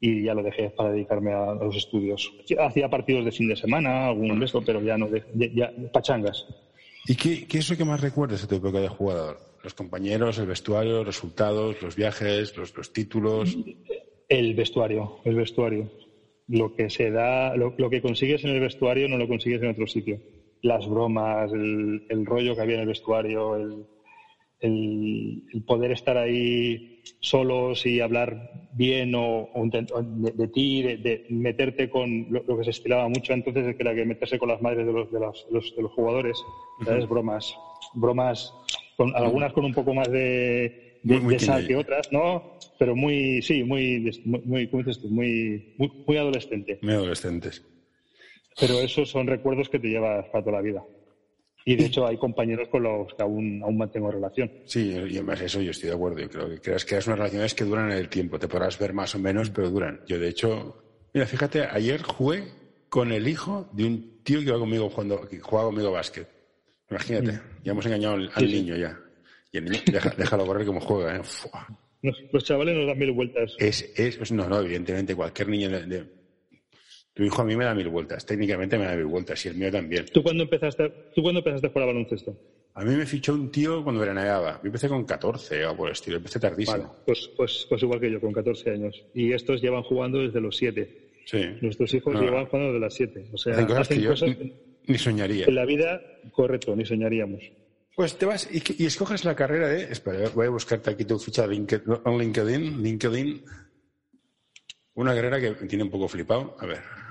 y 0.00 0.24
ya 0.24 0.34
lo 0.34 0.42
dejé 0.42 0.70
para 0.70 0.92
dedicarme 0.92 1.32
a, 1.32 1.54
los 1.54 1.76
estudios. 1.76 2.30
Hacía 2.58 2.88
partidos 2.88 3.24
de 3.24 3.32
fin 3.32 3.48
de 3.48 3.56
semana, 3.56 4.08
algún 4.08 4.38
beso, 4.38 4.62
pero 4.64 4.82
ya 4.82 4.98
no, 4.98 5.08
de, 5.08 5.24
ya, 5.54 5.72
pachangas. 5.92 6.46
¿Y 7.06 7.14
qué, 7.14 7.46
qué, 7.46 7.58
es 7.58 7.70
lo 7.70 7.76
que 7.76 7.84
más 7.84 8.00
recuerdas 8.00 8.42
de 8.42 8.48
tu 8.48 8.56
época 8.56 8.80
de 8.80 8.88
jugador? 8.88 9.38
Los 9.62 9.72
compañeros, 9.72 10.38
el 10.38 10.46
vestuario, 10.46 10.98
los 10.98 11.06
resultados, 11.06 11.80
los 11.80 11.96
viajes, 11.96 12.54
los, 12.56 12.92
títulos. 12.92 13.56
El 14.28 14.54
vestuario, 14.54 15.20
el 15.24 15.36
vestuario. 15.36 15.90
Lo 16.48 16.74
que 16.74 16.90
se 16.90 17.10
da, 17.10 17.56
lo, 17.56 17.74
que 17.88 18.02
consigues 18.02 18.44
en 18.44 18.50
el 18.50 18.60
vestuario 18.60 19.08
no 19.08 19.16
lo 19.16 19.26
consigues 19.26 19.62
en 19.62 19.70
otro 19.70 19.86
sitio. 19.86 20.20
Las 20.64 20.88
bromas, 20.88 21.52
el, 21.52 22.24
rollo 22.24 22.56
que 22.56 22.62
había 22.62 22.76
en 22.76 22.80
el 22.80 22.88
vestuario, 22.88 23.56
el, 23.56 23.86
poder 25.66 25.92
estar 25.92 26.16
ahí 26.16 27.02
solos 27.20 27.84
y 27.84 28.00
hablar 28.00 28.68
bien 28.72 29.14
o, 29.14 29.50
de, 29.54 30.48
ti, 30.48 30.82
de, 30.82 31.26
meterte 31.28 31.90
con 31.90 32.28
lo, 32.30 32.56
que 32.56 32.64
se 32.64 32.70
estilaba 32.70 33.06
mucho 33.08 33.34
entonces, 33.34 33.76
que 33.76 33.82
era 33.82 33.94
que 33.94 34.06
meterse 34.06 34.38
con 34.38 34.48
las 34.48 34.62
madres 34.62 34.86
de 34.86 34.92
los, 34.92 35.12
de 35.12 35.20
los, 35.20 35.46
de 35.50 35.82
los 35.82 35.92
jugadores, 35.92 36.42
¿sabes? 36.82 37.06
Bromas, 37.06 37.54
bromas 37.92 38.54
con, 38.96 39.14
algunas 39.14 39.52
con 39.52 39.66
un 39.66 39.74
poco 39.74 39.92
más 39.92 40.10
de, 40.10 41.00
de, 41.02 41.38
sal 41.38 41.66
que 41.66 41.76
otras, 41.76 42.10
¿no? 42.10 42.56
Pero 42.78 42.96
muy, 42.96 43.42
sí, 43.42 43.62
muy, 43.62 44.22
muy, 44.24 44.66
¿cómo 44.68 44.82
dices 44.82 45.02
tú? 45.02 45.08
Muy, 45.08 45.74
muy, 46.06 46.16
adolescente. 46.16 46.78
Muy 46.82 46.94
adolescentes. 46.94 47.62
Pero 48.58 48.80
esos 48.80 49.10
son 49.10 49.26
recuerdos 49.26 49.68
que 49.68 49.78
te 49.78 49.88
llevas 49.88 50.26
para 50.28 50.44
toda 50.44 50.56
la 50.56 50.62
vida. 50.62 50.82
Y 51.66 51.76
de 51.76 51.86
hecho 51.86 52.06
hay 52.06 52.18
compañeros 52.18 52.68
con 52.68 52.82
los 52.82 53.14
que 53.14 53.22
aún, 53.22 53.62
aún 53.62 53.78
mantengo 53.78 54.10
relación. 54.10 54.52
Sí, 54.66 54.90
y 54.90 55.14
además 55.14 55.40
eso 55.40 55.62
yo 55.62 55.70
estoy 55.70 55.88
de 55.88 55.94
acuerdo. 55.94 56.18
Yo 56.18 56.28
creo 56.28 56.48
que 56.50 56.60
creas 56.60 56.84
que 56.84 56.94
unas 56.94 57.06
relaciones 57.06 57.54
que 57.54 57.64
duran 57.64 57.90
en 57.90 57.98
el 57.98 58.08
tiempo. 58.08 58.38
Te 58.38 58.48
podrás 58.48 58.78
ver 58.78 58.92
más 58.92 59.14
o 59.14 59.18
menos, 59.18 59.48
pero 59.50 59.70
duran. 59.70 60.00
Yo 60.06 60.18
de 60.18 60.28
hecho, 60.28 60.82
mira, 61.14 61.26
fíjate, 61.26 61.62
ayer 61.64 62.02
jugué 62.02 62.44
con 62.90 63.12
el 63.12 63.26
hijo 63.26 63.68
de 63.72 63.86
un 63.86 64.22
tío 64.22 64.40
que 64.40 64.46
iba 64.46 64.58
conmigo 64.58 64.90
jugando, 64.90 65.26
que 65.26 65.40
jugaba 65.40 65.68
conmigo 65.68 65.90
básquet. 65.90 66.28
Imagínate, 66.90 67.32
mm. 67.32 67.40
ya 67.64 67.72
hemos 67.72 67.86
engañado 67.86 68.14
al, 68.14 68.46
niño 68.46 68.76
ya. 68.76 68.98
Y 69.50 69.58
el 69.58 69.64
niño, 69.64 69.82
déjalo 70.18 70.46
correr 70.46 70.66
como 70.66 70.80
juega, 70.80 71.16
¿eh? 71.16 71.22
Los, 72.30 72.44
chavales 72.44 72.76
nos 72.76 72.86
dan 72.86 72.98
mil 72.98 73.12
vueltas. 73.12 73.56
Es, 73.58 73.90
es, 73.96 74.30
no, 74.30 74.46
no, 74.46 74.60
evidentemente, 74.60 75.16
cualquier 75.16 75.48
niño 75.48 75.70
de, 75.70 76.04
Tu 77.14 77.22
hijo 77.22 77.42
a 77.42 77.44
mí 77.44 77.56
me 77.56 77.64
da 77.64 77.74
mil 77.74 77.88
vueltas, 77.88 78.26
técnicamente 78.26 78.76
me 78.76 78.86
da 78.86 78.96
mil 78.96 79.06
vueltas, 79.06 79.44
y 79.46 79.48
el 79.48 79.54
mío 79.54 79.70
también. 79.70 80.06
¿Tú 80.12 80.22
cuándo 80.22 80.42
empezaste, 80.42 80.92
¿tú 81.14 81.22
cuándo 81.22 81.38
empezaste 81.38 81.68
a 81.68 81.70
jugar 81.70 81.86
baloncesto? 81.86 82.36
A 82.74 82.84
mí 82.84 82.96
me 82.96 83.06
fichó 83.06 83.34
un 83.34 83.52
tío 83.52 83.84
cuando 83.84 84.00
veraneaba. 84.00 84.58
Yo 84.60 84.66
empecé 84.66 84.88
con 84.88 85.04
14 85.04 85.64
o 85.66 85.76
por 85.76 85.88
el 85.88 85.92
estilo, 85.92 86.16
empecé 86.16 86.40
tardísimo. 86.40 86.96
pues, 87.06 87.30
pues, 87.36 87.66
pues 87.68 87.82
igual 87.82 88.00
que 88.00 88.10
yo, 88.10 88.20
con 88.20 88.32
14 88.32 88.70
años. 88.70 89.00
Y 89.14 89.32
estos 89.32 89.62
llevan 89.62 89.84
jugando 89.84 90.18
desde 90.18 90.40
los 90.40 90.56
7. 90.56 91.22
Sí. 91.24 91.40
Nuestros 91.60 91.94
hijos 91.94 92.20
llevan 92.20 92.46
jugando 92.46 92.72
desde 92.72 92.80
las 92.80 92.94
7. 92.94 93.28
O 93.32 93.38
sea, 93.38 93.58
hacen 93.58 94.04
cosas, 94.04 94.36
ni 94.86 94.98
soñaría. 94.98 95.46
En 95.46 95.54
la 95.54 95.64
vida, 95.64 96.02
correcto, 96.32 96.74
ni 96.74 96.84
soñaríamos. 96.84 97.44
Pues 97.94 98.18
te 98.18 98.26
vas 98.26 98.48
y, 98.52 98.84
escoges 98.84 99.24
la 99.24 99.36
carrera 99.36 99.68
de. 99.68 99.84
Espera, 99.84 100.28
voy 100.34 100.46
a 100.46 100.50
buscarte 100.50 100.90
aquí 100.90 101.04
tu 101.04 101.16
ficha 101.20 101.46
de 101.46 101.54
LinkedIn. 101.54 102.82
LinkedIn. 102.82 103.44
Una 104.94 105.14
carrera 105.14 105.40
que 105.40 105.50
me 105.50 105.68
tiene 105.68 105.84
un 105.84 105.90
poco 105.90 106.08
flipado. 106.08 106.56
A 106.58 106.66
ver. 106.66 107.03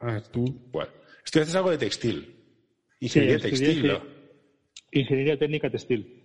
Ah, 0.00 0.22
tú, 0.32 0.68
¿cuál? 0.70 0.88
Estudiaste 1.24 1.56
algo 1.56 1.70
de 1.70 1.78
textil. 1.78 2.34
Ingeniería 3.00 3.38
textil, 3.38 3.86
¿no? 3.86 4.02
Ingeniería 4.92 5.38
técnica 5.38 5.70
textil. 5.70 6.22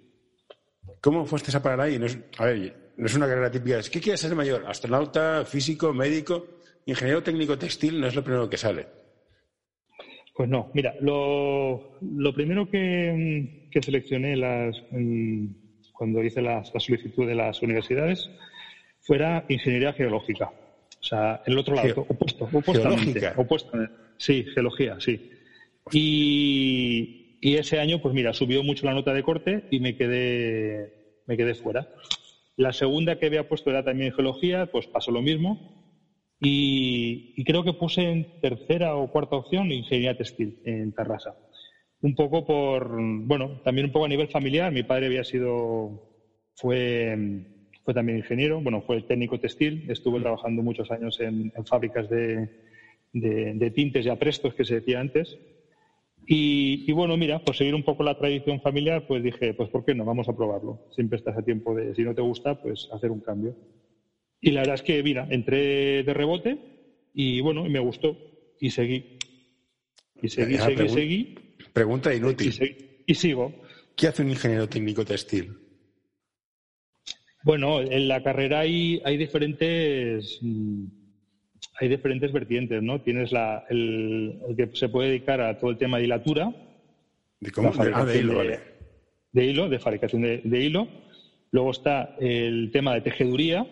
¿Cómo 1.01 1.25
fuiste 1.25 1.55
a 1.55 1.61
parar 1.61 1.81
ahí? 1.81 1.99
No 1.99 2.05
es, 2.05 2.17
a 2.37 2.45
ver, 2.45 2.93
no 2.97 3.05
es 3.05 3.15
una 3.15 3.27
carrera 3.27 3.51
típica. 3.51 3.81
¿Qué 3.91 3.99
quieres 3.99 4.21
ser 4.21 4.35
mayor? 4.35 4.65
¿Astronauta, 4.67 5.45
físico, 5.45 5.93
médico? 5.93 6.47
Ingeniero 6.85 7.23
técnico 7.23 7.57
textil 7.57 7.99
no 7.99 8.07
es 8.07 8.15
lo 8.15 8.23
primero 8.23 8.49
que 8.49 8.57
sale. 8.57 8.87
Pues 10.35 10.49
no, 10.49 10.71
mira, 10.73 10.95
lo, 11.01 11.97
lo 12.01 12.33
primero 12.33 12.69
que, 12.69 13.67
que 13.69 13.81
seleccioné 13.81 14.35
las, 14.35 14.75
cuando 15.93 16.23
hice 16.23 16.41
la, 16.41 16.63
solicitud 16.63 17.27
de 17.27 17.35
las 17.35 17.61
universidades, 17.61 18.29
fuera 19.01 19.45
ingeniería 19.49 19.93
geológica. 19.93 20.51
O 21.01 21.03
sea, 21.03 21.41
el 21.45 21.57
otro 21.57 21.75
lado, 21.75 22.05
opuesto, 22.07 22.47
opuestamente. 22.53 23.33
sí, 24.17 24.45
geología, 24.53 24.97
sí. 24.99 25.31
Y, 25.91 27.37
y, 27.41 27.55
ese 27.55 27.79
año, 27.79 27.99
pues 28.01 28.13
mira, 28.13 28.33
subió 28.33 28.61
mucho 28.61 28.85
la 28.85 28.93
nota 28.93 29.13
de 29.13 29.23
corte 29.23 29.65
y 29.71 29.79
me 29.79 29.95
quedé, 29.95 31.21
me 31.25 31.37
quedé 31.37 31.55
fuera. 31.55 31.87
La 32.55 32.71
segunda 32.71 33.17
que 33.17 33.25
había 33.25 33.47
puesto 33.47 33.71
era 33.71 33.83
también 33.83 34.13
geología, 34.13 34.67
pues 34.67 34.85
pasó 34.85 35.11
lo 35.11 35.23
mismo. 35.23 35.81
Y, 36.39 37.43
creo 37.43 37.63
que 37.63 37.73
puse 37.73 38.01
en 38.01 38.39
tercera 38.41 38.95
o 38.95 39.11
cuarta 39.11 39.35
opción 39.35 39.71
ingeniería 39.71 40.17
textil 40.17 40.59
en 40.65 40.91
Tarrasa. 40.91 41.35
Un 42.01 42.15
poco 42.15 42.45
por, 42.45 42.97
bueno, 42.99 43.61
también 43.63 43.87
un 43.87 43.91
poco 43.91 44.05
a 44.05 44.09
nivel 44.09 44.27
familiar. 44.27 44.71
Mi 44.71 44.81
padre 44.81 45.05
había 45.05 45.23
sido, 45.23 46.17
fue, 46.55 47.15
fue 47.83 47.93
también 47.93 48.19
ingeniero, 48.19 48.61
bueno, 48.61 48.81
fue 48.81 49.01
técnico 49.01 49.39
textil. 49.39 49.85
Estuvo 49.89 50.19
trabajando 50.19 50.61
muchos 50.61 50.91
años 50.91 51.19
en, 51.19 51.51
fábricas 51.65 52.09
de, 52.09 52.49
de, 53.13 53.71
tintes 53.71 54.05
y 54.05 54.09
aprestos 54.09 54.53
que 54.53 54.65
se 54.65 54.75
decía 54.75 54.99
antes. 54.99 55.37
Y, 56.27 56.85
y, 56.87 56.91
bueno, 56.93 57.17
mira, 57.17 57.39
por 57.39 57.55
seguir 57.55 57.73
un 57.73 57.83
poco 57.83 58.03
la 58.03 58.17
tradición 58.17 58.61
familiar, 58.61 59.05
pues 59.07 59.23
dije, 59.23 59.53
pues 59.53 59.69
¿por 59.69 59.83
qué 59.83 59.95
no? 59.95 60.05
Vamos 60.05 60.29
a 60.29 60.35
probarlo. 60.35 60.87
Siempre 60.95 61.17
estás 61.17 61.37
a 61.37 61.41
tiempo 61.41 61.73
de, 61.75 61.95
si 61.95 62.03
no 62.03 62.13
te 62.13 62.21
gusta, 62.21 62.61
pues 62.61 62.87
hacer 62.93 63.11
un 63.11 63.21
cambio. 63.21 63.55
Y 64.39 64.51
la 64.51 64.61
verdad 64.61 64.75
es 64.75 64.83
que, 64.83 65.01
mira, 65.03 65.27
entré 65.29 66.03
de 66.03 66.13
rebote 66.13 66.57
y 67.13 67.41
bueno, 67.41 67.63
me 67.65 67.79
gustó 67.79 68.17
y 68.59 68.69
seguí. 68.69 69.17
Y 70.21 70.29
seguí, 70.29 70.57
seguí, 70.57 70.89
seguí. 70.89 71.35
Pregunta 71.73 72.13
inútil. 72.13 72.53
Y, 73.05 73.15
sigo. 73.15 73.53
¿Qué 73.95 74.07
hace 74.07 74.21
un 74.21 74.29
ingeniero 74.29 74.69
técnico 74.69 75.03
textil? 75.03 75.60
Bueno, 77.43 77.81
en 77.81 78.07
la 78.07 78.21
carrera 78.23 78.59
hay, 78.59 79.01
hay 79.03 79.17
diferentes 79.17 80.39
mm, 80.41 80.85
hay 81.79 81.87
diferentes 81.87 82.31
vertientes, 82.31 82.81
¿no? 82.83 83.01
Tienes 83.01 83.31
la, 83.31 83.65
el, 83.69 84.39
que 84.55 84.69
se 84.73 84.89
puede 84.89 85.09
dedicar 85.09 85.41
a 85.41 85.57
todo 85.57 85.71
el 85.71 85.77
tema 85.77 85.97
de 85.97 86.03
hilatura. 86.03 86.53
¿De 87.39 87.51
cómo? 87.51 87.71
Ah, 87.77 88.05
de, 88.05 88.19
hilo, 88.19 88.43
de, 88.43 88.59
de, 89.31 89.45
hilo, 89.45 89.69
de 89.69 89.79
fabricación 89.79 90.21
de 90.21 90.59
hilo. 90.59 90.87
Luego 91.51 91.71
está 91.71 92.15
el 92.19 92.69
tema 92.71 92.93
de 92.93 93.01
tejeduría, 93.01 93.65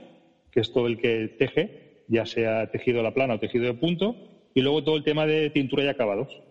que 0.52 0.60
es 0.60 0.74
todo 0.74 0.88
el 0.88 0.98
que 0.98 1.28
teje, 1.38 2.04
ya 2.08 2.26
sea 2.26 2.72
tejido 2.72 3.00
a 3.00 3.04
la 3.04 3.14
plana 3.14 3.36
o 3.36 3.40
tejido 3.40 3.66
de 3.66 3.74
punto, 3.76 4.16
y 4.54 4.62
luego 4.62 4.84
todo 4.84 4.98
el 4.98 5.04
tema 5.04 5.26
de 5.26 5.50
tintura 5.52 5.84
y 5.84 5.88
acabados, 5.88 6.42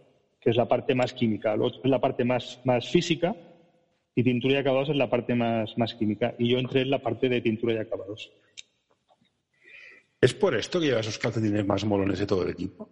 que 0.40 0.50
es 0.50 0.56
la 0.56 0.68
parte 0.68 0.94
más 0.94 1.12
química. 1.12 1.54
Otro 1.54 1.80
es 1.82 1.90
la 1.90 2.00
parte 2.00 2.24
más, 2.24 2.60
más 2.64 2.88
física 2.88 3.34
y 4.14 4.24
tintura 4.24 4.54
y 4.54 4.56
acabados 4.56 4.88
es 4.88 4.96
la 4.96 5.10
parte 5.10 5.34
más, 5.34 5.76
más 5.78 5.94
química. 5.94 6.34
Y 6.38 6.50
yo 6.50 6.58
entré 6.58 6.82
en 6.82 6.90
la 6.90 7.00
parte 7.00 7.28
de 7.28 7.40
tintura 7.40 7.74
y 7.74 7.78
acabados. 7.78 8.30
¿Es 10.20 10.34
por 10.34 10.54
esto 10.56 10.80
que 10.80 10.86
llevas 10.86 11.06
esos 11.06 11.18
calcetines 11.18 11.64
más 11.66 11.84
molones 11.84 12.18
de 12.18 12.26
todo 12.26 12.42
el 12.42 12.50
equipo? 12.50 12.88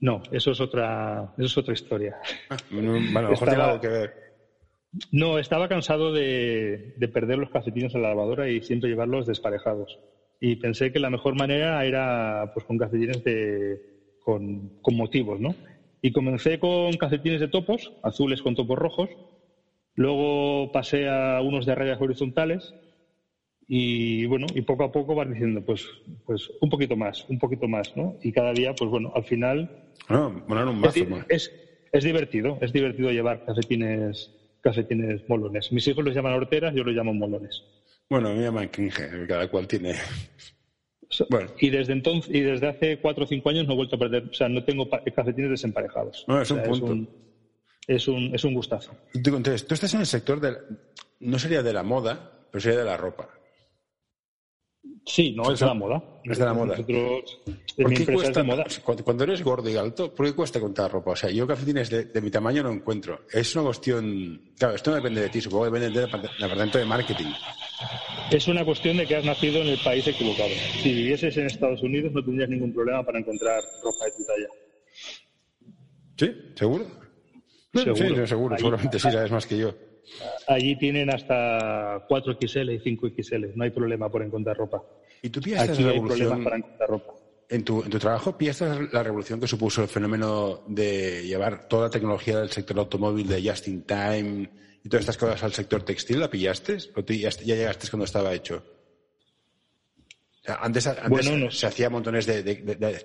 No, 0.00 0.22
eso 0.32 0.52
es 0.52 0.60
otra, 0.60 1.34
eso 1.36 1.46
es 1.46 1.58
otra 1.58 1.74
historia. 1.74 2.16
Ah, 2.48 2.56
bueno, 2.70 2.94
a 2.94 3.22
lo 3.22 3.30
mejor 3.30 3.48
tiene 3.48 3.62
algo 3.62 3.80
que 3.80 3.88
ver. 3.88 4.30
No, 5.12 5.38
estaba 5.38 5.68
cansado 5.68 6.12
de, 6.12 6.94
perder 7.12 7.38
los 7.38 7.50
calcetines 7.50 7.94
en 7.94 8.02
la 8.02 8.08
lavadora 8.08 8.48
y 8.48 8.62
siempre 8.62 8.88
llevarlos 8.88 9.26
desparejados. 9.26 9.98
Y 10.40 10.56
pensé 10.56 10.90
que 10.90 10.98
la 10.98 11.10
mejor 11.10 11.36
manera 11.36 11.84
era 11.84 12.50
pues 12.54 12.64
con 12.64 12.78
calcetines 12.78 13.22
de, 13.22 13.80
con, 14.24 14.80
motivos, 14.90 15.38
¿no? 15.38 15.54
Y 16.02 16.12
comencé 16.12 16.58
con 16.58 16.92
calcetines 16.94 17.40
de 17.40 17.48
topos, 17.48 17.92
azules 18.02 18.42
con 18.42 18.54
topos 18.54 18.78
rojos. 18.78 19.10
Luego 19.94 20.70
pasé 20.72 21.08
a 21.08 21.40
unos 21.42 21.66
de 21.66 21.74
rayas 21.74 22.00
horizontales 22.00 22.74
y 23.66 24.26
bueno, 24.26 24.46
y 24.54 24.62
poco 24.62 24.84
a 24.84 24.90
poco 24.90 25.14
vas 25.14 25.28
diciendo, 25.28 25.62
pues, 25.62 25.86
pues 26.24 26.48
un 26.60 26.68
poquito 26.68 26.96
más, 26.96 27.24
un 27.28 27.38
poquito 27.38 27.68
más, 27.68 27.94
¿no? 27.94 28.16
Y 28.20 28.32
cada 28.32 28.52
día, 28.52 28.74
pues 28.74 28.90
bueno, 28.90 29.12
al 29.14 29.24
final. 29.24 29.70
Bueno, 30.08 30.42
bueno 30.46 30.70
un 30.70 30.80
mazo, 30.80 31.06
es, 31.28 31.52
es, 31.92 32.04
divertido, 32.04 32.58
es 32.60 32.72
divertido 32.72 33.10
llevar 33.10 33.40
calcetines 33.44 34.32
calcetines 34.60 35.22
molones. 35.28 35.70
Mis 35.72 35.86
hijos 35.86 36.04
los 36.04 36.14
llaman 36.14 36.32
horteras, 36.32 36.74
yo 36.74 36.84
los 36.84 36.94
llamo 36.94 37.14
molones. 37.14 37.64
Bueno, 38.08 38.34
me 38.34 38.42
llaman 38.42 38.68
cringe, 38.68 39.26
cada 39.28 39.46
cual 39.48 39.66
tiene. 39.66 39.94
Bueno. 41.28 41.48
Y 41.58 41.70
desde 41.70 41.92
entonces, 41.92 42.34
y 42.34 42.40
desde 42.40 42.68
hace 42.68 42.98
cuatro 42.98 43.24
o 43.24 43.26
cinco 43.26 43.50
años 43.50 43.66
no 43.66 43.72
he 43.72 43.76
vuelto 43.76 43.96
a 43.96 43.98
perder, 43.98 44.24
o 44.24 44.34
sea, 44.34 44.48
no 44.48 44.62
tengo 44.62 44.88
calcetines 44.88 45.50
desemparejados. 45.50 46.24
No, 46.26 46.40
es 46.40 46.50
un 46.50 46.62
punto. 46.62 46.86
Es 46.86 46.90
un, 46.92 47.08
es 47.86 48.08
un, 48.08 48.54
gustazo. 48.54 48.92
Entonces, 49.14 49.66
tú 49.66 49.74
estás 49.74 49.92
en 49.94 50.00
el 50.00 50.06
sector 50.06 50.40
del, 50.40 50.56
no 51.20 51.38
sería 51.38 51.62
de 51.62 51.72
la 51.72 51.82
moda, 51.82 52.46
pero 52.50 52.60
sería 52.60 52.80
de 52.80 52.84
la 52.84 52.96
ropa. 52.96 53.28
Sí, 55.04 55.34
no, 55.34 55.50
es 55.50 55.60
de 55.60 55.66
la 55.66 55.74
moda. 55.74 56.02
Es 56.24 56.38
de 56.38 56.44
la 56.44 56.54
moda. 56.54 56.76
¿Por 56.76 57.94
qué 57.94 58.06
cuesta, 58.06 58.44
Cuando, 59.02 59.24
eres 59.24 59.42
gordo 59.42 59.68
y 59.68 59.76
alto, 59.76 60.14
¿por 60.14 60.26
qué 60.26 60.34
cuesta 60.34 60.60
contar 60.60 60.90
ropa? 60.90 61.12
O 61.12 61.16
sea, 61.16 61.30
yo 61.30 61.46
calcetines 61.46 61.90
de, 61.90 62.04
de 62.04 62.20
mi 62.20 62.30
tamaño 62.30 62.62
no 62.62 62.70
encuentro. 62.70 63.22
Es 63.32 63.54
una 63.56 63.64
cuestión. 63.64 64.52
Claro, 64.58 64.74
esto 64.74 64.90
no 64.90 64.96
depende 64.96 65.22
de 65.22 65.28
ti, 65.28 65.40
supongo 65.40 65.64
que 65.64 65.70
depende 65.70 66.00
del 66.00 66.10
departamento 66.10 66.78
de 66.78 66.84
marketing. 66.84 67.32
Es 68.30 68.46
una 68.46 68.64
cuestión 68.64 68.96
de 68.98 69.06
que 69.06 69.16
has 69.16 69.24
nacido 69.24 69.62
en 69.62 69.68
el 69.68 69.78
país 69.78 70.06
equivocado. 70.06 70.50
Si 70.82 70.92
vivieses 70.92 71.36
en 71.36 71.46
Estados 71.46 71.82
Unidos, 71.82 72.12
no 72.12 72.22
tendrías 72.22 72.48
ningún 72.48 72.72
problema 72.72 73.02
para 73.02 73.18
encontrar 73.18 73.62
ropa 73.82 74.04
de 74.04 74.10
tu 74.12 74.24
talla. 74.24 74.48
¿Sí? 76.16 76.52
¿Seguro? 76.54 76.99
¿Seguro? 77.72 77.96
Sí, 77.96 78.26
seguro. 78.26 78.58
Seguramente 78.58 78.98
sí, 78.98 79.10
sabes 79.10 79.30
más 79.30 79.46
que 79.46 79.58
yo. 79.58 79.74
Allí 80.48 80.76
tienen 80.76 81.10
hasta 81.10 82.06
4XL 82.08 82.74
y 82.74 82.96
5XL, 82.96 83.54
no 83.54 83.64
hay 83.64 83.70
problema 83.70 84.10
por 84.10 84.22
encontrar 84.22 84.56
ropa. 84.56 84.82
¿Y 85.22 85.28
tú 85.28 85.40
piensas 85.40 85.70
Aquí 85.70 85.84
hay 85.84 86.00
problemas 86.00 86.40
para 86.40 86.56
encontrar 86.56 86.88
ropa. 86.88 87.14
En 87.48 87.64
tu, 87.64 87.82
en 87.82 87.90
tu 87.90 87.98
trabajo, 87.98 88.36
¿piensas 88.38 88.78
la 88.92 89.02
revolución 89.02 89.40
que 89.40 89.48
supuso 89.48 89.82
el 89.82 89.88
fenómeno 89.88 90.62
de 90.68 91.26
llevar 91.26 91.68
toda 91.68 91.84
la 91.84 91.90
tecnología 91.90 92.38
del 92.38 92.50
sector 92.50 92.78
automóvil, 92.78 93.26
de 93.26 93.42
just 93.42 93.66
in 93.66 93.82
time 93.82 94.48
y 94.84 94.88
todas 94.88 95.02
estas 95.02 95.16
cosas 95.16 95.42
al 95.42 95.52
sector 95.52 95.82
textil? 95.82 96.20
¿La 96.20 96.30
pillaste? 96.30 96.78
¿O 96.94 97.00
ya, 97.00 97.30
llegaste 97.30 97.88
cuando 97.88 98.04
estaba 98.04 98.32
hecho? 98.32 98.62
antes, 100.60 100.88
se 101.50 101.66
hacía 101.66 101.90
montones 101.90 102.26
de, 102.26 102.42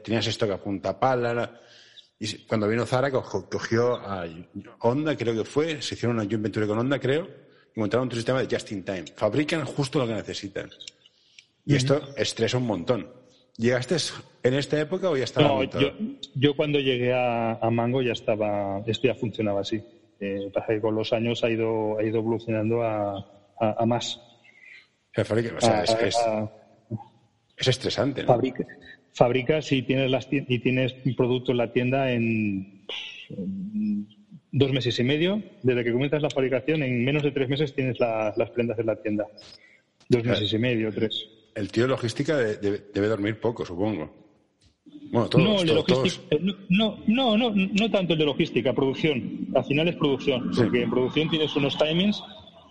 Tenías 0.04 0.28
esto 0.28 0.48
que 0.48 0.54
apunta 0.54 1.00
pala, 1.00 1.60
y 2.20 2.46
cuando 2.46 2.68
vino 2.68 2.86
Zara, 2.86 3.12
cogió 3.12 3.96
a 3.96 4.26
Honda, 4.80 5.18
creo 5.18 5.34
que 5.34 5.44
fue, 5.44 5.82
se 5.82 5.96
hicieron 5.96 6.18
una 6.18 6.26
joint 6.26 6.44
venture 6.44 6.66
con 6.68 6.80
Honda, 6.80 7.00
creo, 7.00 7.28
y 7.76 7.80
montaron 7.80 8.08
un 8.08 8.14
sistema 8.14 8.42
de 8.42 8.56
just 8.56 8.72
in 8.72 8.84
time. 8.84 9.06
Fabrican 9.16 9.66
justo 9.66 10.00
lo 10.00 10.08
que 10.08 10.14
necesitan. 10.14 10.70
Y 11.66 11.76
esto 11.76 12.00
estresa 12.16 12.58
un 12.58 12.68
montón. 12.68 13.10
¿Llegaste 13.58 13.96
en 14.44 14.54
esta 14.54 14.80
época 14.80 15.10
o 15.10 15.18
ya 15.18 15.24
estaba 15.24 15.48
No, 15.48 15.64
yo, 15.64 15.92
yo, 16.36 16.56
cuando 16.56 16.80
llegué 16.80 17.14
a, 17.14 17.58
Mango 17.72 18.02
ya 18.02 18.12
estaba, 18.12 18.82
esto 18.86 19.08
ya 19.08 19.16
funcionaba 19.16 19.62
así. 19.62 19.82
Eh, 20.20 20.52
que 20.68 20.82
con 20.82 20.96
los 20.96 21.12
años 21.12 21.44
ha 21.44 21.50
ido, 21.50 21.98
ha 21.98 22.04
ido 22.04 22.20
evolucionando 22.20 22.84
a, 22.84 23.26
a, 23.60 23.86
más. 23.86 24.22
O 25.18 25.62
sea, 25.62 25.84
es, 25.84 26.18
es, 27.58 27.68
estresante, 27.68 28.24
¿no? 28.24 28.40
Fabricas 29.16 29.72
y 29.72 29.82
tienes, 29.82 30.12
las, 30.12 30.28
y 30.30 30.60
tienes 30.60 30.94
un 31.06 31.16
producto 31.16 31.52
en 31.52 31.58
la 31.58 31.72
tienda 31.72 32.12
en, 32.12 32.86
dos 34.52 34.72
meses 34.72 35.00
y 35.00 35.04
medio. 35.04 35.42
Desde 35.64 35.84
que 35.84 35.92
comienzas 35.92 36.22
la 36.22 36.30
fabricación, 36.30 36.84
en 36.84 37.04
menos 37.04 37.24
de 37.24 37.32
tres 37.32 37.50
meses 37.50 37.74
tienes 37.74 38.00
las 38.00 38.50
prendas 38.52 38.78
en 38.78 38.86
la 38.86 39.02
tienda. 39.02 39.26
Dos 40.10 40.24
meses 40.24 40.52
y 40.54 40.58
medio, 40.60 40.94
tres. 40.94 41.28
El 41.56 41.72
tío 41.72 41.84
de 41.84 41.90
logística 41.90 42.38
debe 42.38 43.08
dormir 43.08 43.40
poco, 43.40 43.66
supongo. 43.66 44.26
Bueno, 45.12 45.30
todos, 45.30 45.66
no, 46.70 46.98
no, 47.08 47.38
no, 47.38 47.52
no, 47.56 47.92
tanto 47.92 48.14
el 48.14 48.20
de 48.20 48.26
logística, 48.26 48.74
producción. 48.74 49.48
Al 49.56 49.64
final 49.64 49.88
es 49.88 49.96
producción, 49.96 50.52
porque 50.56 50.82
en 50.82 50.90
producción 50.90 51.30
tienes 51.30 51.56
unos 51.56 51.78
timings 51.78 52.22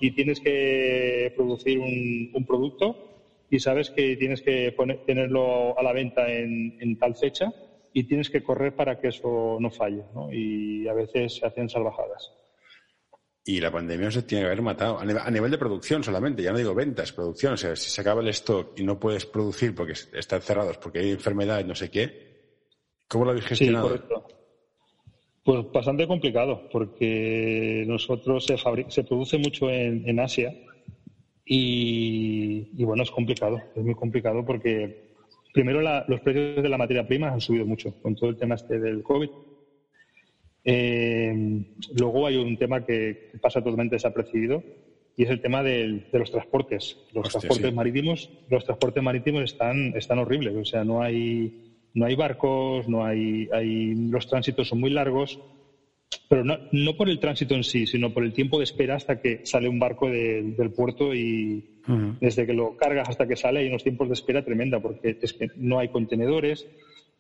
y 0.01 0.11
tienes 0.11 0.41
que 0.41 1.33
producir 1.37 1.79
un, 1.79 2.31
un 2.35 2.45
producto 2.45 3.14
y 3.55 3.61
sabes 3.61 3.91
que 3.91 4.17
tienes 4.17 4.43
que 4.43 4.75
tenerlo 5.07 5.79
a 5.79 5.83
la 5.85 5.93
venta 5.93 6.29
en, 6.29 6.99
tal 6.99 7.15
fecha 7.15 7.53
y 7.93 8.03
tienes 8.03 8.29
que 8.29 8.43
correr 8.43 8.75
para 8.75 8.99
que 8.99 9.09
eso 9.09 9.59
no 9.61 9.71
falle. 9.71 10.03
¿no? 10.13 10.33
Y 10.33 10.89
a 10.89 10.93
veces 10.93 11.37
se 11.37 11.47
hacen 11.47 11.69
salvajadas. 11.69 12.33
Y 13.45 13.61
la 13.61 13.71
pandemia 13.71 14.11
se 14.11 14.25
tiene 14.25 14.43
que 14.43 14.47
haber 14.47 14.63
matado. 14.63 14.99
A 14.99 15.31
nivel 15.31 15.53
de 15.53 15.59
producción 15.59 16.03
solamente, 16.03 16.43
ya 16.43 16.51
no 16.51 16.59
digo 16.59 16.75
ventas, 16.75 17.13
producción. 17.13 17.53
O 17.53 17.57
sea, 17.57 17.77
si 17.77 17.91
se 17.91 18.01
acaba 18.01 18.23
el 18.23 18.29
stock 18.29 18.77
y 18.77 18.83
no 18.83 18.99
puedes 18.99 19.25
producir 19.25 19.73
porque 19.73 19.93
están 19.93 20.43
cerrados, 20.43 20.77
porque 20.79 20.99
hay 20.99 21.13
enfermedad 21.13 21.61
y 21.61 21.65
no 21.65 21.77
sé 21.77 21.93
qué, 21.93 22.57
¿cómo 23.07 23.25
lo 23.25 23.31
habéis 23.31 23.47
gestionado? 23.47 23.87
Sí, 23.87 23.99
correcto. 24.01 24.27
Pues 25.45 25.71
bastante 25.71 26.09
complicado, 26.09 26.69
porque 26.73 27.85
nosotros 27.87 28.47
se, 28.47 28.57
se 28.89 29.05
produce 29.05 29.39
mucho 29.39 29.71
en 29.71 30.19
Asia 30.19 30.53
y, 31.47 32.85
bueno, 32.85 33.03
es 33.03 33.11
complicado, 33.11 33.61
es 33.75 33.85
muy 33.85 33.95
complicado 33.95 34.45
porque 34.45 35.13
primero 35.53 35.81
los 36.09 36.21
precios 36.21 36.63
de 36.63 36.69
la 36.69 36.79
materia 36.79 37.07
prima 37.07 37.29
han 37.29 37.41
subido 37.41 37.67
mucho 37.67 38.01
con 38.01 38.15
todo 38.15 38.31
el 38.31 38.37
tema 38.37 38.55
este 38.55 38.79
del 38.79 39.03
COVID. 39.03 39.29
Eh, 40.67 41.63
luego 41.99 42.27
hay 42.27 42.37
un 42.37 42.57
tema 42.57 42.85
que 42.85 43.33
pasa 43.41 43.61
totalmente 43.61 43.97
desapercibido 43.97 44.63
y 45.17 45.25
es 45.25 45.31
el 45.31 45.41
tema 45.41 45.63
de 45.63 46.07
los 46.13 46.31
transportes. 46.31 46.97
Los 47.13 47.29
transportes 47.29 47.73
marítimos, 47.73 48.31
los 48.49 48.65
transportes 48.65 49.03
marítimos 49.03 49.45
están, 49.45 49.95
están 49.97 50.19
horribles, 50.19 50.57
o 50.57 50.65
sea, 50.65 50.85
no 50.85 51.03
hay, 51.03 51.75
no 51.93 52.07
hay 52.07 52.17
barcos, 52.17 52.89
no 52.89 53.05
hay, 53.05 53.49
hay, 53.53 53.95
los 53.95 54.27
tránsitos 54.27 54.69
son 54.69 54.81
muy 54.81 54.91
largos, 54.91 55.39
pero 56.29 56.45
no, 56.45 56.59
no 56.73 56.97
por 56.97 57.09
el 57.09 57.19
tránsito 57.19 57.55
en 57.55 57.65
sí, 57.65 57.87
sino 57.87 58.13
por 58.13 58.25
el 58.25 58.33
tiempo 58.33 58.59
de 58.59 58.65
espera 58.65 58.97
hasta 58.97 59.21
que 59.21 59.41
sale 59.45 59.69
un 59.69 59.79
barco 59.79 60.09
del 60.09 60.73
puerto 60.75 61.15
y 61.15 61.65
desde 62.21 62.47
que 62.47 62.55
lo 62.55 62.77
cargas 62.77 63.09
hasta 63.09 63.27
que 63.27 63.37
sale 63.37 63.61
hay 63.61 63.69
unos 63.69 63.83
tiempos 63.83 64.09
de 64.09 64.15
espera 64.15 64.45
tremenda, 64.45 64.81
porque 64.81 65.19
es 65.21 65.33
que 65.33 65.51
no 65.57 65.79
hay 65.79 65.89
contenedores, 65.89 66.67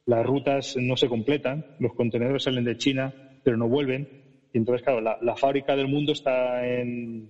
las 0.07 0.25
rutas 0.25 0.77
no 0.77 0.97
se 0.97 1.09
completan, 1.09 1.67
los 1.79 1.93
contenedores 1.95 2.45
salen 2.45 2.65
de 2.65 2.77
China, 2.77 3.15
pero 3.43 3.57
no 3.57 3.69
vuelven 3.69 4.25
y 4.55 4.59
entonces, 4.59 4.85
claro, 4.85 5.01
la, 5.01 5.37
fábrica 5.37 5.75
del 5.75 5.89
mundo 5.89 6.13
está 6.13 6.65
en, 6.65 7.29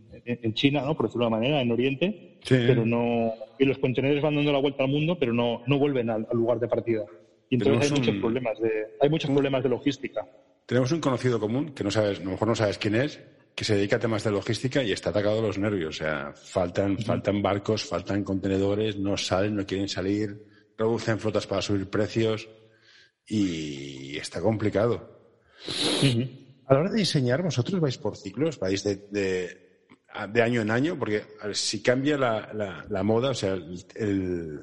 China, 0.53 0.83
¿no? 0.85 0.95
por 0.95 1.07
decirlo 1.07 1.25
de 1.25 1.29
una 1.29 1.37
manera, 1.39 1.63
en 1.63 1.73
Oriente, 1.73 2.37
pero 2.47 2.85
no. 2.85 3.33
Y 3.59 3.65
los 3.65 3.79
contenedores 3.79 4.23
van 4.23 4.35
dando 4.35 4.53
la 4.53 4.59
vuelta 4.59 4.85
al 4.85 4.91
mundo, 4.91 5.17
pero 5.19 5.33
no, 5.33 5.63
no 5.67 5.79
vuelven 5.79 6.11
al, 6.11 6.27
lugar 6.33 6.61
de 6.61 6.69
partida. 6.69 7.07
Y 7.55 7.69
entonces 7.69 7.93
hay 7.93 7.99
muchos 7.99 8.17
problemas 8.17 8.59
de, 8.59 8.71
hay 9.01 9.09
muchos 9.09 9.31
problemas 9.31 9.63
de 9.63 9.69
logística. 9.69 10.27
Tenemos 10.67 10.91
un 10.91 11.01
conocido 11.01 11.39
común 11.39 11.73
que 11.73 11.85
no 11.85 11.91
sabes, 11.91 12.19
a 12.19 12.25
lo 12.25 12.33
mejor 12.33 12.49
no 12.49 12.57
sabes 12.57 12.79
quién 12.79 12.97
es, 12.97 13.21
que 13.55 13.65
se 13.65 13.77
dedica 13.77 13.97
a 13.97 14.01
temas 14.01 14.25
de 14.25 14.33
logística 14.33 14.83
y 14.83 14.91
está 14.91 15.11
atacado 15.11 15.39
a 15.39 15.43
los 15.43 15.59
nervios. 15.59 15.95
O 15.95 15.99
sea, 15.99 16.33
faltan, 16.33 16.99
faltan 16.99 17.43
barcos, 17.43 17.85
faltan 17.85 18.25
contenedores, 18.25 18.99
no 18.99 19.17
salen, 19.17 19.55
no 19.55 19.65
quieren 19.65 19.89
salir, 19.89 20.45
reducen 20.77 21.21
flotas 21.21 21.47
para 21.47 21.63
subir 21.63 21.89
precios 21.89 22.49
y 23.25 24.17
está 24.17 24.41
complicado. 24.41 25.33
A 26.67 26.75
la 26.75 26.81
hora 26.81 26.91
de 26.91 26.99
diseñar, 26.99 27.43
¿vosotros 27.43 27.81
vais 27.81 27.99
por 27.99 28.17
ciclos? 28.17 28.59
¿Vais 28.59 28.83
de, 28.83 28.97
de, 29.13 30.43
año 30.43 30.61
en 30.61 30.73
año? 30.73 30.99
Porque 30.99 31.23
si 31.53 31.83
cambia 31.83 32.19
la, 32.19 32.85
la, 32.89 33.03
moda, 33.05 33.31
o 33.31 33.35
sea, 33.35 33.55
el, 33.95 34.61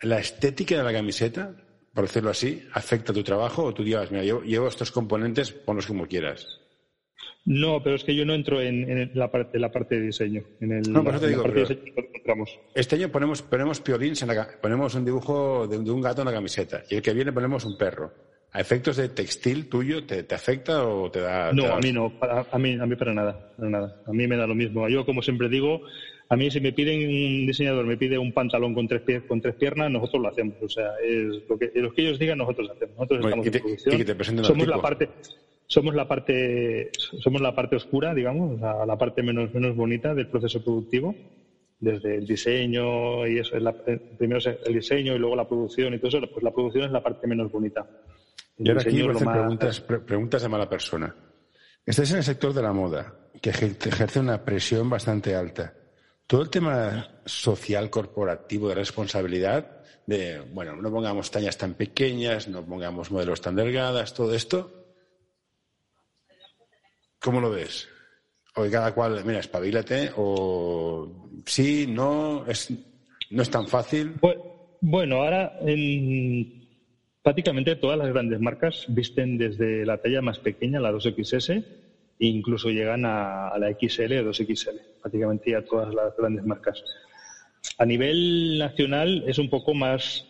la 0.00 0.18
estética 0.18 0.78
de 0.78 0.84
la 0.84 0.92
camiseta, 0.92 1.54
por 1.96 2.04
decirlo 2.04 2.28
así, 2.28 2.62
afecta 2.74 3.12
a 3.12 3.14
tu 3.14 3.22
trabajo 3.22 3.64
o 3.64 3.72
tú 3.72 3.82
digas, 3.82 4.10
mira, 4.10 4.22
yo 4.22 4.42
llevo 4.42 4.68
estos 4.68 4.92
componentes, 4.92 5.50
ponlos 5.50 5.86
como 5.86 6.06
quieras. 6.06 6.60
No, 7.46 7.82
pero 7.82 7.96
es 7.96 8.04
que 8.04 8.14
yo 8.14 8.26
no 8.26 8.34
entro 8.34 8.60
en, 8.60 9.10
la, 9.14 9.30
parte, 9.30 9.58
la 9.58 9.72
parte 9.72 9.94
de 9.94 10.02
diseño. 10.02 10.42
En 10.60 10.72
el, 10.72 10.92
no, 10.92 11.02
te 11.18 11.28
digo, 11.28 11.44
este 12.74 12.96
año 12.96 13.08
ponemos, 13.08 13.40
ponemos 13.40 13.80
piolins, 13.80 14.20
en 14.20 14.28
la, 14.28 14.46
ponemos 14.60 14.94
un 14.94 15.06
dibujo 15.06 15.66
de, 15.66 15.78
de, 15.78 15.90
un 15.90 16.02
gato 16.02 16.20
en 16.20 16.26
la 16.26 16.34
camiseta 16.34 16.82
y 16.90 16.96
el 16.96 17.02
que 17.02 17.14
viene 17.14 17.32
ponemos 17.32 17.64
un 17.64 17.78
perro. 17.78 18.12
¿A 18.52 18.60
efectos 18.60 18.96
de 18.96 19.08
textil 19.08 19.70
tuyo 19.70 20.04
te, 20.04 20.26
afecta 20.34 20.86
o 20.86 21.10
te 21.10 21.20
da.? 21.20 21.50
No, 21.52 21.72
a 21.72 21.78
mí 21.78 21.92
no, 21.92 22.12
a, 22.20 22.58
mí, 22.58 22.78
a 22.78 22.84
mí 22.84 22.96
para 22.96 23.14
nada, 23.14 23.52
para 23.56 23.70
nada. 23.70 24.02
A 24.06 24.12
mí 24.12 24.26
me 24.26 24.36
da 24.36 24.46
lo 24.46 24.54
mismo. 24.54 24.86
Yo, 24.88 25.06
como 25.06 25.22
siempre 25.22 25.48
digo, 25.48 25.80
a 26.28 26.36
mí 26.36 26.50
si 26.50 26.60
me 26.60 26.72
piden 26.72 27.00
un 27.00 27.46
diseñador, 27.46 27.86
me 27.86 27.96
pide 27.96 28.18
un 28.18 28.32
pantalón 28.32 28.74
con 28.74 28.88
tres, 28.88 29.02
con 29.26 29.40
tres 29.40 29.54
piernas, 29.54 29.90
nosotros 29.90 30.22
lo 30.22 30.28
hacemos. 30.28 30.54
O 30.62 30.68
sea, 30.68 30.92
es 31.04 31.48
lo 31.48 31.58
que, 31.58 31.70
lo 31.74 31.92
que 31.92 32.02
ellos 32.02 32.18
digan, 32.18 32.38
nosotros 32.38 32.68
lo 32.68 32.74
hacemos. 32.74 32.96
Nosotros 32.96 33.24
estamos 33.24 33.46
en 33.46 33.52
producción. 33.52 33.94
Y 33.94 33.98
que 33.98 34.04
te 34.04 34.14
presenten 34.14 34.44
somos 34.44 34.66
la 34.66 34.80
parte 34.80 35.08
somos 35.68 35.94
la 35.96 36.06
parte 36.06 36.90
somos 36.94 37.40
la 37.40 37.52
parte 37.52 37.74
oscura 37.74 38.14
digamos 38.14 38.60
la, 38.60 38.86
la 38.86 38.96
parte 38.96 39.20
menos 39.24 39.52
menos 39.52 39.74
bonita 39.74 40.14
del 40.14 40.28
proceso 40.28 40.62
productivo 40.62 41.12
desde 41.80 42.18
el 42.18 42.24
diseño 42.24 43.26
y 43.26 43.40
eso 43.40 43.56
es 43.56 43.62
la, 43.64 43.72
primero 43.72 44.38
es 44.38 44.46
el 44.64 44.74
diseño 44.74 45.16
y 45.16 45.18
luego 45.18 45.34
la 45.34 45.48
producción 45.48 45.92
y 45.92 45.98
todo 45.98 46.06
eso 46.06 46.20
pues 46.32 46.44
la 46.44 46.52
producción 46.52 46.84
es 46.84 46.92
la 46.92 47.02
parte 47.02 47.26
menos 47.26 47.50
bonita 47.50 47.84
y 48.58 48.68
ahora 48.68 48.80
aquí 48.80 49.02
voy 49.02 49.14
preguntas, 49.14 49.80
preguntas 49.80 50.42
de 50.42 50.48
mala 50.48 50.68
persona. 50.68 51.14
Estáis 51.84 52.10
en 52.12 52.18
el 52.18 52.24
sector 52.24 52.52
de 52.52 52.62
la 52.62 52.72
moda, 52.72 53.14
que 53.40 53.50
ejerce 53.50 54.20
una 54.20 54.44
presión 54.44 54.88
bastante 54.88 55.34
alta. 55.34 55.74
Todo 56.26 56.42
el 56.42 56.50
tema 56.50 57.20
social, 57.24 57.88
corporativo, 57.90 58.68
de 58.68 58.74
responsabilidad, 58.74 59.84
de, 60.06 60.40
bueno, 60.40 60.76
no 60.76 60.90
pongamos 60.90 61.30
tallas 61.30 61.56
tan 61.56 61.74
pequeñas, 61.74 62.48
no 62.48 62.64
pongamos 62.64 63.10
modelos 63.10 63.40
tan 63.40 63.54
delgadas, 63.56 64.14
todo 64.14 64.34
esto, 64.34 64.94
¿cómo 67.20 67.40
lo 67.40 67.50
ves? 67.50 67.88
O 68.56 68.68
cada 68.70 68.92
cual, 68.94 69.24
mira, 69.24 69.40
espabilate, 69.40 70.10
o 70.16 71.30
sí, 71.44 71.86
no, 71.86 72.46
es, 72.46 72.72
no 73.30 73.42
es 73.42 73.50
tan 73.50 73.68
fácil. 73.68 74.14
Bueno, 74.80 75.16
ahora 75.16 75.58
en 75.60 76.66
Prácticamente 77.26 77.74
todas 77.74 77.98
las 77.98 78.06
grandes 78.06 78.38
marcas 78.38 78.84
visten 78.86 79.36
desde 79.36 79.84
la 79.84 80.00
talla 80.00 80.22
más 80.22 80.38
pequeña, 80.38 80.78
la 80.78 80.92
2XS, 80.92 81.64
incluso 82.18 82.70
llegan 82.70 83.04
a, 83.04 83.52
la 83.58 83.68
XL 83.70 84.12
o 84.18 84.30
2XL, 84.30 84.80
prácticamente 85.00 85.50
ya 85.50 85.62
todas 85.62 85.94
las 85.94 86.16
grandes 86.16 86.44
marcas. 86.44 86.82
A 87.78 87.84
nivel 87.84 88.58
nacional 88.58 89.24
es 89.26 89.38
un 89.38 89.50
poco 89.50 89.74
más, 89.74 90.26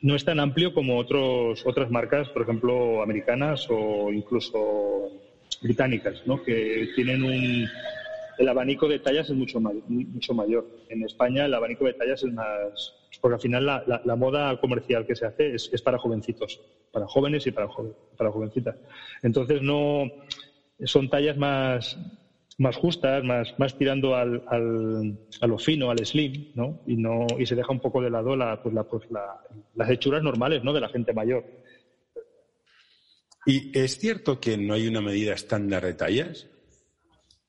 no 0.00 0.14
es 0.14 0.24
tan 0.24 0.40
amplio 0.40 0.72
como 0.72 0.98
otros, 0.98 1.64
otras 1.66 1.90
marcas, 1.90 2.28
por 2.30 2.42
ejemplo, 2.42 3.02
americanas 3.02 3.66
o 3.70 4.12
incluso 4.12 5.10
británicas, 5.62 6.22
¿no? 6.26 6.42
que 6.42 6.90
tienen 6.94 7.22
un, 7.22 7.68
el 8.38 8.48
abanico 8.48 8.88
de 8.88 8.98
tallas 8.98 9.30
es 9.30 9.36
mucho, 9.36 9.60
mucho 9.60 10.34
mayor. 10.34 10.66
En 10.88 11.02
España 11.02 11.44
el 11.46 11.54
abanico 11.54 11.84
de 11.84 11.94
tallas 11.94 12.22
es 12.22 12.32
más, 12.32 12.94
porque 13.20 13.34
al 13.34 13.40
final 13.40 13.66
la, 13.66 14.16
moda 14.16 14.58
comercial 14.60 15.06
que 15.06 15.16
se 15.16 15.26
hace 15.26 15.54
es, 15.54 15.82
para 15.82 15.98
jovencitos, 15.98 16.60
para 16.92 17.06
jóvenes 17.06 17.46
y 17.46 17.52
para, 17.52 17.68
para 18.16 18.30
jovencitas. 18.30 18.76
Entonces 19.22 19.62
no 19.62 20.10
son 20.84 21.08
tallas 21.08 21.36
más, 21.36 21.98
más 22.58 22.76
justas, 22.76 23.24
más, 23.24 23.54
más 23.58 23.76
tirando 23.76 24.14
al, 24.14 24.42
a 24.48 25.46
lo 25.46 25.58
fino, 25.58 25.90
al 25.90 26.04
slim, 26.04 26.52
¿no? 26.54 26.82
Y 26.86 26.96
no 26.96 27.26
y 27.38 27.46
se 27.46 27.54
deja 27.54 27.72
un 27.72 27.80
poco 27.80 28.00
de 28.00 28.10
lado 28.10 28.36
la, 28.36 28.62
pues 28.62 28.74
la, 28.74 28.84
pues 28.84 29.04
las 29.74 29.90
hechuras 29.90 30.22
normales, 30.22 30.62
¿no? 30.64 30.72
De 30.72 30.80
la 30.80 30.88
gente 30.88 31.12
mayor. 31.12 31.44
¿Y 33.46 33.78
es 33.78 33.98
cierto 33.98 34.40
que 34.40 34.56
no 34.56 34.74
hay 34.74 34.88
una 34.88 35.00
medida 35.00 35.34
estándar 35.34 35.84
de 35.84 35.94
tallas? 35.94 36.48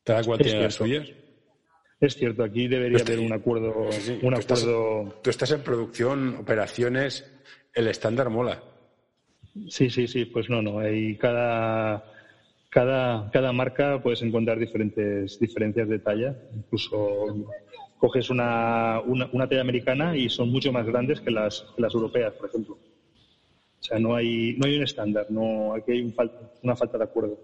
¿Cada 0.04 0.24
cual 0.24 0.40
tiene 0.40 0.62
las 0.62 0.76
suyas? 0.76 1.10
Es 2.00 2.16
cierto, 2.16 2.44
aquí 2.44 2.68
debería 2.68 3.00
haber 3.00 3.20
un 3.20 3.32
acuerdo. 3.32 3.74
un 3.80 3.90
tú, 3.90 4.28
acuerdo... 4.28 4.40
Estás, 4.40 4.64
tú 5.24 5.30
estás 5.30 5.52
en 5.52 5.62
producción, 5.62 6.36
operaciones, 6.36 7.32
el 7.74 7.88
estándar 7.88 8.30
mola. 8.30 8.62
Sí, 9.70 9.90
sí, 9.90 10.08
sí, 10.08 10.26
pues 10.26 10.50
no, 10.50 10.62
no. 10.62 10.80
Hay 10.80 11.18
cada, 11.18 12.04
cada, 12.76 13.30
cada 13.32 13.54
marca 13.54 14.02
puedes 14.04 14.22
encontrar 14.22 14.60
diferentes 14.60 15.40
diferencias 15.40 15.88
de 15.88 15.98
talla. 15.98 16.36
Incluso 16.54 17.48
coges 17.98 18.30
una, 18.30 19.00
una, 19.06 19.48
talla 19.48 19.62
americana 19.62 20.18
y 20.18 20.28
son 20.28 20.50
mucho 20.50 20.74
más 20.74 20.86
grandes 20.86 21.22
que 21.22 21.32
las, 21.32 21.66
las 21.78 21.94
europeas, 21.94 22.34
por 22.34 22.50
ejemplo. 22.50 22.78
O 23.80 23.84
sea, 23.84 23.98
no 23.98 24.14
hay, 24.14 24.58
no 24.58 24.66
hay 24.66 24.76
un 24.76 24.84
estándar, 24.84 25.28
no, 25.30 25.74
aquí 25.74 25.94
hay 25.94 26.14
una 26.64 26.76
falta 26.76 26.98
de 26.98 27.04
acuerdo. 27.06 27.40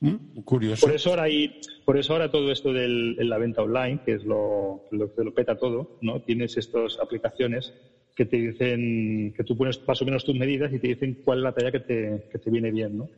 Mm, 0.00 0.40
curioso. 0.44 0.86
Por 0.86 0.94
eso 0.94 1.08
ahora 1.08 1.22
hay, 1.22 1.60
por 1.86 1.96
eso 1.96 2.12
ahora 2.12 2.30
todo 2.30 2.52
esto 2.52 2.74
de 2.74 2.86
la 2.86 3.38
venta 3.38 3.62
online, 3.62 4.00
que 4.04 4.12
es 4.12 4.24
lo, 4.24 4.84
que 4.90 5.24
lo 5.24 5.32
peta 5.32 5.56
todo, 5.56 5.96
¿no? 6.02 6.20
Tienes 6.20 6.54
estas 6.58 6.98
aplicaciones 7.00 7.72
que 8.14 8.26
te 8.26 8.36
dicen, 8.36 9.32
que 9.34 9.44
tú 9.44 9.56
pones 9.56 9.80
más 9.86 10.02
o 10.02 10.04
menos 10.04 10.22
tus 10.22 10.34
medidas 10.34 10.70
y 10.70 10.78
te 10.78 10.88
dicen 10.88 11.22
cuál 11.24 11.38
es 11.38 11.44
la 11.44 11.52
talla 11.52 11.72
que 11.72 11.80
te, 11.80 12.28
que 12.30 12.38
te 12.38 12.50
viene 12.50 12.70
bien, 12.70 12.98
¿no? 12.98 13.08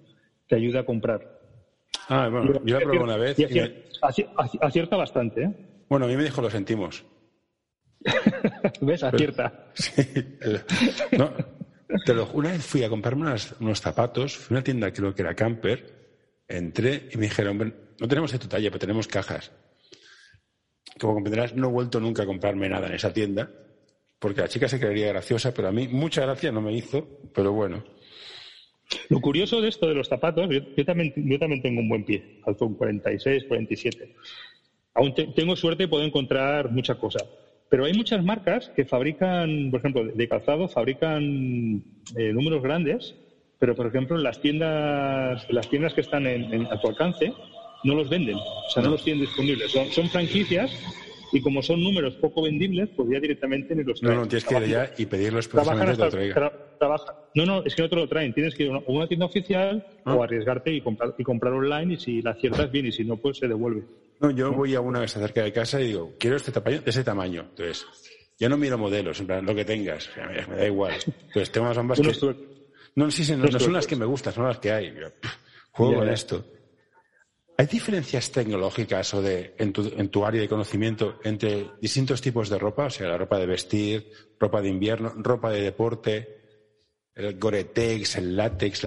Te 0.50 0.56
ayuda 0.56 0.80
a 0.80 0.84
comprar. 0.84 1.20
Ah, 2.08 2.28
bueno, 2.28 2.60
yo 2.64 2.80
la 2.80 2.84
probé 2.84 2.98
una 2.98 3.16
vez. 3.16 3.38
Y 3.38 3.44
acierta, 4.60 4.96
bastante, 4.96 5.44
¿eh? 5.44 5.84
Bueno, 5.88 6.06
a 6.06 6.08
mí 6.08 6.16
me 6.16 6.24
dijo 6.24 6.42
lo 6.42 6.50
sentimos. 6.50 7.04
¿Ves? 8.80 9.04
Acierta. 9.04 9.70
sí. 9.74 10.02
No, 11.12 11.32
te 12.04 12.14
lo, 12.14 12.26
una 12.32 12.50
vez 12.50 12.66
fui 12.66 12.82
a 12.82 12.88
comprarme 12.88 13.32
unos 13.60 13.80
zapatos, 13.80 14.36
fui 14.36 14.56
a 14.56 14.58
una 14.58 14.64
tienda, 14.64 14.92
creo 14.92 15.14
que 15.14 15.22
era 15.22 15.36
Camper, 15.36 16.42
entré 16.48 17.08
y 17.12 17.16
me 17.16 17.26
dijeron, 17.26 17.72
no 18.00 18.08
tenemos 18.08 18.32
tu 18.32 18.48
talla, 18.48 18.70
pero 18.70 18.80
tenemos 18.80 19.06
cajas. 19.06 19.52
Como 20.98 21.14
comprenderás, 21.14 21.54
no 21.54 21.68
he 21.68 21.70
vuelto 21.70 22.00
nunca 22.00 22.24
a 22.24 22.26
comprarme 22.26 22.68
nada 22.68 22.88
en 22.88 22.94
esa 22.94 23.12
tienda, 23.12 23.48
porque 24.18 24.40
la 24.40 24.48
chica 24.48 24.66
se 24.66 24.80
creería 24.80 25.10
graciosa, 25.10 25.54
pero 25.54 25.68
a 25.68 25.72
mí 25.72 25.86
mucha 25.86 26.22
gracia 26.22 26.50
no 26.50 26.60
me 26.60 26.72
hizo, 26.72 27.06
pero 27.32 27.52
bueno. 27.52 27.84
Lo 29.08 29.20
curioso 29.20 29.60
de 29.60 29.68
esto 29.68 29.88
de 29.88 29.94
los 29.94 30.08
zapatos, 30.08 30.48
yo, 30.50 30.84
también, 30.84 31.12
yo 31.16 31.38
también 31.38 31.62
tengo 31.62 31.80
un 31.80 31.88
buen 31.88 32.04
pie, 32.04 32.40
alto 32.44 32.66
un 32.66 32.74
46, 32.74 33.44
47. 33.44 34.14
Aún 34.94 35.14
tengo 35.14 35.54
suerte 35.56 35.84
y 35.84 35.86
puedo 35.86 36.04
encontrar 36.04 36.70
mucha 36.70 36.96
cosa. 36.96 37.24
Pero 37.68 37.84
hay 37.84 37.94
muchas 37.94 38.24
marcas 38.24 38.70
que 38.74 38.84
fabrican, 38.84 39.70
por 39.70 39.78
ejemplo, 39.78 40.04
de 40.04 40.28
calzado, 40.28 40.68
fabrican 40.68 41.84
eh, 42.16 42.32
números 42.32 42.62
grandes 42.62 43.14
pero 43.60 43.76
por 43.76 43.86
ejemplo 43.86 44.16
las 44.16 44.40
tiendas, 44.40 45.46
las 45.50 45.68
tiendas 45.68 45.92
que 45.92 46.00
están 46.00 46.26
en, 46.26 46.66
a 46.66 46.80
tu 46.80 46.88
alcance 46.88 47.32
no 47.84 47.94
los 47.94 48.08
venden, 48.08 48.36
o 48.36 48.70
sea, 48.70 48.82
no 48.82 48.90
los 48.90 49.04
tienen 49.04 49.22
disponibles. 49.22 49.70
Son, 49.70 50.08
franquicias 50.08 50.70
Y 51.32 51.40
como 51.40 51.62
son 51.62 51.82
números 51.82 52.14
poco 52.16 52.42
vendibles, 52.42 52.88
pues 52.96 53.08
ya 53.10 53.20
directamente 53.20 53.74
ni 53.74 53.84
los 53.84 54.00
traen. 54.00 54.16
No, 54.16 54.22
no, 54.22 54.28
tienes 54.28 54.44
que 54.44 54.56
ir 54.56 54.62
allá 54.62 54.92
y 54.98 55.06
pedirlos 55.06 55.48
precisamente 55.48 55.92
que 55.92 55.96
te 55.96 56.04
lo 56.04 56.10
traigan. 56.10 56.52
no, 57.34 57.46
no, 57.46 57.64
es 57.64 57.74
que 57.74 57.82
no 57.82 57.88
te 57.88 57.96
lo 57.96 58.08
traen. 58.08 58.32
Tienes 58.34 58.54
que 58.54 58.64
ir 58.64 58.72
a 58.72 58.82
una, 58.86 59.06
tienda 59.06 59.26
oficial 59.26 59.86
o 60.04 60.10
ah. 60.10 60.24
arriesgarte 60.24 60.72
y 60.72 60.80
comprar, 60.80 61.14
y 61.16 61.22
comprar 61.22 61.52
online 61.52 61.94
y 61.94 61.96
si 61.98 62.22
la 62.22 62.32
aciertas 62.32 62.70
bien 62.70 62.86
y 62.86 62.92
si 62.92 63.04
no, 63.04 63.16
pues 63.16 63.38
se 63.38 63.48
devuelve. 63.48 63.84
No, 64.20 64.30
yo 64.30 64.52
voy 64.52 64.74
a 64.74 64.80
una 64.80 64.98
que 64.98 65.06
está 65.06 65.20
cerca 65.20 65.42
de 65.42 65.52
casa 65.52 65.80
y 65.80 65.86
digo, 65.86 66.14
quiero 66.18 66.36
este 66.36 66.52
tamaño, 66.52 66.80
de 66.82 66.90
ese 66.90 67.04
tamaño. 67.04 67.46
Entonces, 67.50 67.86
ya 68.38 68.48
no 68.48 68.56
miro 68.56 68.76
modelos, 68.76 69.20
en 69.20 69.26
plan, 69.26 69.46
lo 69.46 69.54
que 69.54 69.64
tengas, 69.64 70.10
me 70.48 70.56
da 70.56 70.66
igual. 70.66 70.94
Entonces, 71.06 71.50
tengo 71.50 71.68
más 71.68 71.78
ambas 71.78 72.00
que... 72.00 72.50
No, 72.96 73.10
sí, 73.10 73.24
sí, 73.24 73.34
no, 73.36 73.46
son 73.58 73.72
las 73.72 73.86
que 73.86 73.96
me 73.96 74.04
gustan, 74.04 74.32
son 74.32 74.46
las 74.46 74.58
que 74.58 74.72
hay. 74.72 74.92
juego 75.70 75.94
con 75.94 76.08
esto. 76.08 76.44
¿Hay 77.60 77.66
diferencias 77.66 78.30
tecnológicas 78.30 79.12
o 79.12 79.20
de, 79.20 79.54
en, 79.58 79.70
tu, 79.70 79.92
en 79.94 80.08
tu 80.08 80.24
área 80.24 80.40
de 80.40 80.48
conocimiento 80.48 81.18
entre 81.24 81.72
distintos 81.78 82.22
tipos 82.22 82.48
de 82.48 82.58
ropa? 82.58 82.86
O 82.86 82.90
sea, 82.90 83.06
la 83.06 83.18
ropa 83.18 83.36
de 83.36 83.44
vestir, 83.44 84.10
ropa 84.38 84.62
de 84.62 84.70
invierno, 84.70 85.12
ropa 85.18 85.50
de 85.50 85.60
deporte, 85.60 86.26
el 87.14 87.38
Gore-Tex, 87.38 88.16
el 88.16 88.34
látex. 88.34 88.86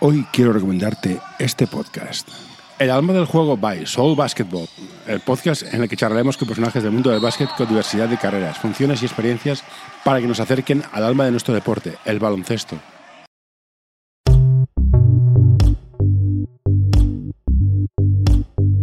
Hoy 0.00 0.26
quiero 0.32 0.52
recomendarte 0.52 1.20
este 1.38 1.68
podcast. 1.68 2.28
El 2.76 2.90
alma 2.90 3.12
del 3.12 3.26
juego 3.26 3.56
by 3.56 3.86
Soul 3.86 4.16
Basketball, 4.16 4.66
el 5.06 5.20
podcast 5.20 5.62
en 5.72 5.84
el 5.84 5.88
que 5.88 5.96
charlaremos 5.96 6.36
con 6.36 6.48
personajes 6.48 6.82
del 6.82 6.90
mundo 6.90 7.10
del 7.10 7.20
básquet 7.20 7.50
con 7.56 7.68
diversidad 7.68 8.08
de 8.08 8.18
carreras, 8.18 8.58
funciones 8.58 9.00
y 9.02 9.06
experiencias 9.06 9.62
para 10.04 10.20
que 10.20 10.26
nos 10.26 10.40
acerquen 10.40 10.82
al 10.90 11.04
alma 11.04 11.24
de 11.24 11.30
nuestro 11.30 11.54
deporte, 11.54 11.94
el 12.04 12.18
baloncesto. 12.18 12.80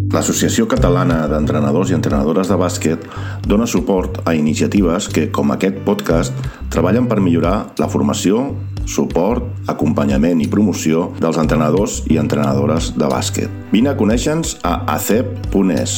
L'Associació 0.09 0.65
Catalana 0.65 1.27
d'Entrenadors 1.29 1.91
i 1.91 1.93
Entrenadores 1.93 2.49
de 2.49 2.55
Bàsquet 2.57 3.03
dona 3.45 3.67
suport 3.69 4.15
a 4.25 4.33
iniciatives 4.33 5.05
que, 5.13 5.27
com 5.29 5.53
aquest 5.53 5.83
podcast, 5.85 6.33
treballen 6.73 7.05
per 7.05 7.19
millorar 7.21 7.75
la 7.77 7.89
formació, 7.93 8.41
suport, 8.89 9.45
acompanyament 9.69 10.41
i 10.41 10.47
promoció 10.49 11.11
dels 11.21 11.37
entrenadors 11.37 11.99
i 12.09 12.17
entrenadores 12.17 12.89
de 12.97 13.09
bàsquet. 13.11 13.53
Vine 13.69 13.91
a 13.91 13.99
conèixer-nos 13.99 14.55
a 14.65 14.79
acep.es. 14.95 15.93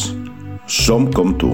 Som 0.68 1.08
com 1.16 1.32
tu. 1.40 1.54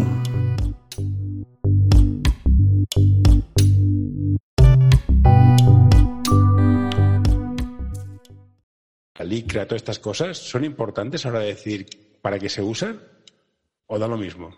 La 9.17 9.29
LICRA, 9.29 9.69
todas 9.69 9.81
estas 9.81 10.01
cosas, 10.01 10.37
son 10.41 10.65
importantes 10.65 11.25
a 11.25 11.31
de 11.37 11.45
decir 11.45 12.06
para 12.21 12.39
qué 12.39 12.49
se 12.49 12.61
usan 12.61 12.99
o 13.87 13.97
da 13.97 14.07
lo 14.07 14.17
mismo? 14.17 14.53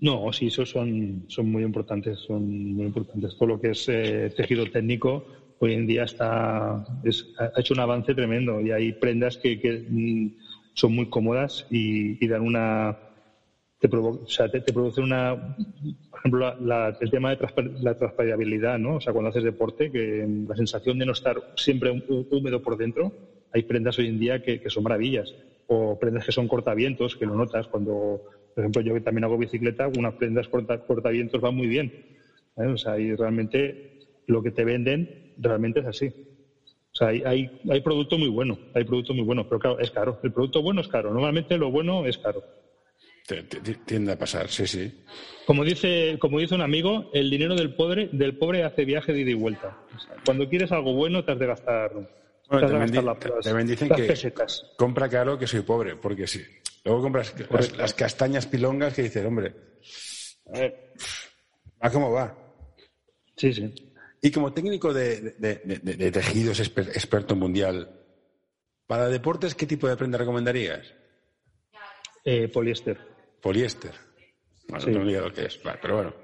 No, 0.00 0.32
sí, 0.32 0.46
esos 0.46 0.70
son, 0.70 1.24
son 1.28 1.50
muy 1.50 1.62
importantes, 1.62 2.18
son 2.20 2.74
muy 2.74 2.86
importantes. 2.86 3.36
Todo 3.36 3.50
lo 3.50 3.60
que 3.60 3.70
es 3.70 3.86
eh, 3.88 4.32
tejido 4.34 4.64
técnico 4.70 5.26
hoy 5.58 5.74
en 5.74 5.86
día 5.86 6.04
está 6.04 6.76
ha 6.76 7.60
hecho 7.60 7.74
un 7.74 7.80
avance 7.80 8.14
tremendo 8.14 8.60
y 8.62 8.70
hay 8.70 8.92
prendas 8.92 9.36
que, 9.36 9.86
mm, 9.88 10.28
son 10.72 10.94
muy 10.94 11.10
cómodas 11.10 11.66
y, 11.70 12.26
dan 12.26 12.40
una 12.42 12.96
te, 13.78 13.88
o 13.94 14.26
sea, 14.26 14.50
te, 14.50 14.60
producen 14.72 15.04
una 15.04 15.36
por 16.10 16.18
ejemplo 16.20 16.54
el 17.00 17.10
tema 17.10 17.34
de 17.34 17.48
la 17.80 17.94
transpirabilidad 17.94 18.78
no 18.78 18.96
o 18.96 19.00
sea 19.00 19.12
cuando 19.12 19.28
haces 19.30 19.44
deporte 19.44 19.90
que 19.90 20.26
la 20.48 20.56
sensación 20.56 20.98
de 20.98 21.06
no 21.06 21.12
estar 21.12 21.36
siempre 21.56 21.90
húmedo 22.30 22.62
por 22.62 22.78
dentro 22.78 23.12
hay 23.52 23.62
prendas 23.64 23.98
hoy 23.98 24.06
en 24.06 24.18
día 24.18 24.42
que 24.42 24.62
son 24.70 24.84
maravillas 24.84 25.34
o 25.72 25.96
prendas 25.96 26.26
que 26.26 26.32
son 26.32 26.48
cortavientos, 26.48 27.14
que 27.14 27.24
lo 27.24 27.36
notas 27.36 27.68
cuando, 27.68 28.22
por 28.54 28.58
ejemplo, 28.64 28.82
yo 28.82 28.92
que 28.92 29.00
también 29.02 29.24
hago 29.24 29.38
bicicleta, 29.38 29.86
unas 29.86 30.14
prendas 30.14 30.48
corta, 30.48 30.84
cortavientos 30.84 31.40
van 31.40 31.54
muy 31.54 31.68
bien. 31.68 31.92
¿eh? 32.56 32.66
O 32.66 32.76
sea, 32.76 32.98
y 32.98 33.14
realmente 33.14 34.00
lo 34.26 34.42
que 34.42 34.50
te 34.50 34.64
venden 34.64 35.34
realmente 35.38 35.78
es 35.78 35.86
así. 35.86 36.08
O 36.08 36.94
sea, 36.94 37.08
hay, 37.08 37.22
hay, 37.24 37.60
hay, 37.70 37.80
producto 37.82 38.18
muy 38.18 38.28
bueno, 38.28 38.58
hay 38.74 38.82
producto 38.82 39.14
muy 39.14 39.22
bueno, 39.22 39.48
pero 39.48 39.60
claro, 39.60 39.78
es 39.78 39.92
caro. 39.92 40.18
El 40.24 40.32
producto 40.32 40.60
bueno 40.60 40.80
es 40.80 40.88
caro. 40.88 41.12
Normalmente 41.12 41.56
lo 41.56 41.70
bueno 41.70 42.04
es 42.04 42.18
caro. 42.18 42.42
Tiende 43.86 44.10
a 44.10 44.18
pasar, 44.18 44.48
sí, 44.48 44.66
sí. 44.66 44.92
Como 45.46 45.62
dice, 45.64 46.16
como 46.18 46.40
dice 46.40 46.56
un 46.56 46.62
amigo, 46.62 47.10
el 47.14 47.30
dinero 47.30 47.54
del 47.54 47.74
pobre, 47.76 48.08
del 48.10 48.36
pobre 48.36 48.64
hace 48.64 48.84
viaje 48.84 49.12
de 49.12 49.20
ida 49.20 49.30
y 49.30 49.34
vuelta. 49.34 49.78
cuando 50.24 50.48
quieres 50.48 50.72
algo 50.72 50.94
bueno, 50.94 51.24
te 51.24 51.30
has 51.30 51.38
de 51.38 51.46
gastar 51.46 51.92
también, 52.50 53.66
dicen 53.66 53.88
que 53.88 54.32
compra 54.76 55.08
caro 55.08 55.38
que 55.38 55.46
soy 55.46 55.60
pobre, 55.60 55.96
porque 55.96 56.26
sí. 56.26 56.44
Luego 56.84 57.02
compras 57.02 57.34
las, 57.76 57.94
castañas 57.94 58.46
pilongas 58.46 58.94
que 58.94 59.02
dices, 59.02 59.24
hombre, 59.24 59.54
a 60.46 60.58
ver, 60.58 60.92
¿a 61.78 61.90
cómo 61.90 62.10
va? 62.10 62.36
Sí, 63.36 63.52
sí. 63.52 63.92
Y 64.22 64.30
como 64.30 64.52
técnico 64.52 64.92
de, 64.92 66.10
tejidos 66.12 66.60
experto 66.60 67.36
mundial, 67.36 67.88
para 68.86 69.08
deportes, 69.08 69.54
¿qué 69.54 69.66
tipo 69.66 69.88
de 69.88 69.96
prenda 69.96 70.18
recomendarías? 70.18 70.92
Eh, 72.24 72.48
poliéster. 72.48 72.98
Poliéster. 73.40 73.92
Bueno, 74.68 74.86
no 74.86 75.00
olvido 75.00 75.28
lo 75.28 75.32
que 75.32 75.46
es, 75.46 75.58
pero 75.80 75.94
bueno. 75.94 76.14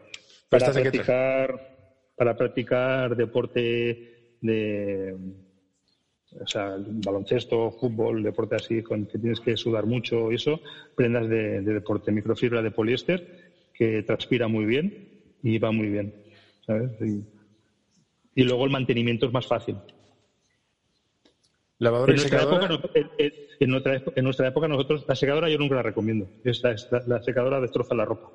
Para 0.48 0.72
practicar, 0.72 2.12
para 2.16 2.36
practicar 2.36 3.16
deporte 3.16 4.36
de 4.40 5.16
o 6.40 6.46
sea, 6.46 6.76
baloncesto, 6.78 7.70
fútbol, 7.72 8.22
deporte 8.22 8.56
así, 8.56 8.82
con 8.82 9.06
que 9.06 9.18
tienes 9.18 9.40
que 9.40 9.56
sudar 9.56 9.86
mucho 9.86 10.30
y 10.30 10.36
eso, 10.36 10.60
prendas 10.94 11.28
de, 11.28 11.60
deporte, 11.62 12.12
microfibra 12.12 12.62
de 12.62 12.70
poliéster, 12.70 13.52
que 13.72 14.02
transpira 14.02 14.48
muy 14.48 14.64
bien 14.64 15.08
y 15.42 15.58
va 15.58 15.70
muy 15.70 15.88
bien, 15.88 16.14
¿sabes? 16.66 16.90
Y, 18.34 18.44
luego 18.44 18.64
el 18.64 18.70
mantenimiento 18.70 19.26
es 19.26 19.32
más 19.32 19.46
fácil. 19.46 19.76
¿Lavadora 21.78 22.12
en 22.12 22.18
secadora? 22.18 22.74
Época, 22.74 22.90
en, 22.94 23.70
nuestra, 23.70 24.02
en, 24.14 24.24
nuestra, 24.24 24.48
época 24.48 24.68
nosotros, 24.68 25.04
la 25.06 25.14
secadora 25.14 25.48
yo 25.48 25.58
nunca 25.58 25.74
la 25.74 25.82
recomiendo. 25.82 26.28
Esta, 26.44 26.74
la 27.06 27.22
secadora 27.22 27.60
destroza 27.60 27.94
la 27.94 28.04
ropa. 28.04 28.30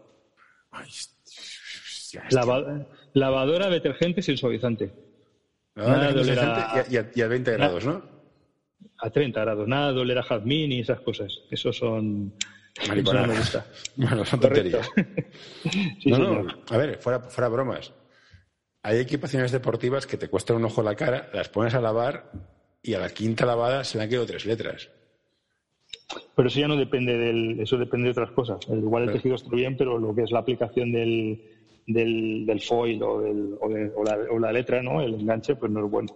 lavadora, 3.13 3.69
detergente 3.69 4.21
sin 4.21 4.37
suavizante. 4.37 5.10
Nada 5.75 6.11
de 6.11 7.11
y, 7.15 7.21
a, 7.21 7.27
20 7.27 7.51
grados, 7.53 7.85
¿no? 7.85 8.03
A 8.97 9.09
30 9.09 9.39
grados. 9.39 9.67
Nada 9.67 9.93
de 9.93 9.99
oler 9.99 10.17
a 10.17 10.23
jazmín 10.23 10.71
y 10.71 10.79
esas 10.81 10.99
cosas. 11.01 11.33
Eso 11.49 11.71
son... 11.71 12.33
Eso 12.81 13.13
no 13.13 13.27
me 13.27 13.37
gusta. 13.37 13.65
Bueno, 13.95 14.25
son 14.25 14.39
tonterías. 14.39 14.89
no, 16.05 16.17
no, 16.17 16.47
a 16.69 16.77
ver, 16.77 16.97
fuera, 16.99 17.19
fuera 17.19 17.49
bromas. 17.49 17.93
Hay 18.83 18.99
equipaciones 18.99 19.51
deportivas 19.51 20.07
que 20.07 20.17
te 20.17 20.29
cuestan 20.29 20.57
un 20.57 20.65
ojo 20.65 20.81
la 20.81 20.95
cara, 20.95 21.29
las 21.33 21.49
pones 21.49 21.75
a 21.75 21.81
lavar 21.81 22.31
y 22.81 22.93
a 22.93 22.99
la 22.99 23.09
quinta 23.09 23.45
lavada 23.45 23.83
se 23.83 23.97
le 23.97 24.05
han 24.05 24.09
quedado 24.09 24.25
tres 24.25 24.45
letras. 24.45 24.89
Pero 26.35 26.47
eso 26.47 26.59
ya 26.59 26.67
no 26.67 26.75
depende 26.75 27.17
del, 27.17 27.59
eso 27.59 27.77
depende 27.77 28.05
de 28.05 28.11
otras 28.11 28.31
cosas. 28.31 28.59
Igual 28.69 29.03
el 29.03 29.13
tejido 29.13 29.35
está 29.35 29.49
bien, 29.55 29.77
pero 29.77 29.97
lo 29.97 30.15
que 30.15 30.23
es 30.23 30.31
la 30.31 30.39
aplicación 30.39 30.91
del, 30.91 31.41
del, 31.93 32.61
foil 32.61 33.01
o, 33.03 33.21
del, 33.21 33.57
o, 33.59 34.39
la, 34.39 34.51
letra, 34.51 34.81
¿no? 34.81 35.01
El 35.01 35.15
enganche, 35.15 35.55
pues 35.55 35.71
no 35.71 35.85
es 35.85 35.91
bueno. 35.91 36.15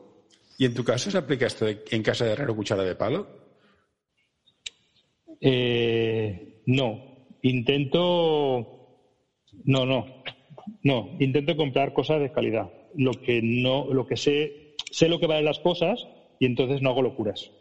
¿Y 0.58 0.66
en 0.66 0.74
tu 0.74 0.84
caso 0.84 1.12
se 1.12 1.18
aplica 1.18 1.48
esto 1.48 1.66
en 1.68 2.04
casa 2.04 2.26
de 2.26 2.32
herrero 2.32 2.56
cuchara 2.56 2.84
de 2.84 2.96
palo? 2.96 3.28
Eh, 5.42 6.62
no. 6.66 7.28
Intento. 7.42 9.02
No, 9.66 9.86
no. 9.86 10.24
No. 10.84 11.18
Intento 11.20 11.56
comprar 11.56 11.94
cosas 11.94 12.22
de 12.22 12.32
calidad. 12.32 12.72
Lo 12.96 13.12
que 13.12 13.42
no, 13.42 13.94
lo 13.94 14.08
que 14.08 14.16
sé, 14.16 14.76
sé 14.92 15.10
lo 15.10 15.20
que 15.20 15.28
valen 15.28 15.46
las 15.46 15.60
cosas 15.60 16.08
y 16.40 16.46
entonces 16.46 16.82
no 16.82 16.92
hago 16.92 17.02
locuras 17.02 17.52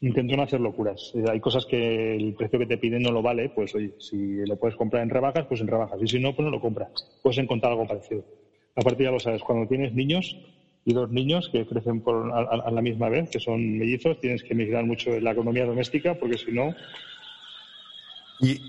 intento 0.00 0.36
no 0.36 0.42
hacer 0.42 0.60
locuras. 0.60 1.12
Eh, 1.14 1.24
hay 1.28 1.40
cosas 1.40 1.66
que 1.66 2.16
el 2.16 2.34
precio 2.34 2.58
que 2.58 2.66
te 2.66 2.78
piden 2.78 3.02
no 3.02 3.10
lo 3.10 3.22
vale, 3.22 3.48
pues 3.50 3.74
oye, 3.74 3.94
si 3.98 4.46
lo 4.46 4.56
puedes 4.56 4.76
comprar 4.76 5.02
en 5.02 5.10
rebajas, 5.10 5.46
pues 5.46 5.60
en 5.60 5.66
rebajas. 5.66 6.00
Y 6.02 6.06
si 6.06 6.18
no, 6.18 6.34
pues 6.34 6.44
no 6.44 6.50
lo 6.50 6.60
compras. 6.60 6.90
Puedes 7.22 7.38
encontrar 7.38 7.72
algo 7.72 7.86
parecido. 7.86 8.24
Aparte 8.76 9.04
ya 9.04 9.10
lo 9.10 9.18
sabes, 9.18 9.42
cuando 9.42 9.66
tienes 9.66 9.92
niños 9.92 10.38
y 10.84 10.92
dos 10.92 11.10
niños 11.10 11.48
que 11.50 11.66
crecen 11.66 12.00
por, 12.00 12.32
a, 12.32 12.70
la 12.70 12.80
misma 12.80 13.08
vez, 13.08 13.28
que 13.28 13.40
son 13.40 13.78
mellizos, 13.78 14.20
tienes 14.20 14.42
que 14.42 14.54
migrar 14.54 14.84
mucho 14.84 15.10
en 15.10 15.24
la 15.24 15.32
economía 15.32 15.66
doméstica, 15.66 16.14
porque 16.14 16.38
si 16.38 16.52
no, 16.52 16.74
y 18.40 18.60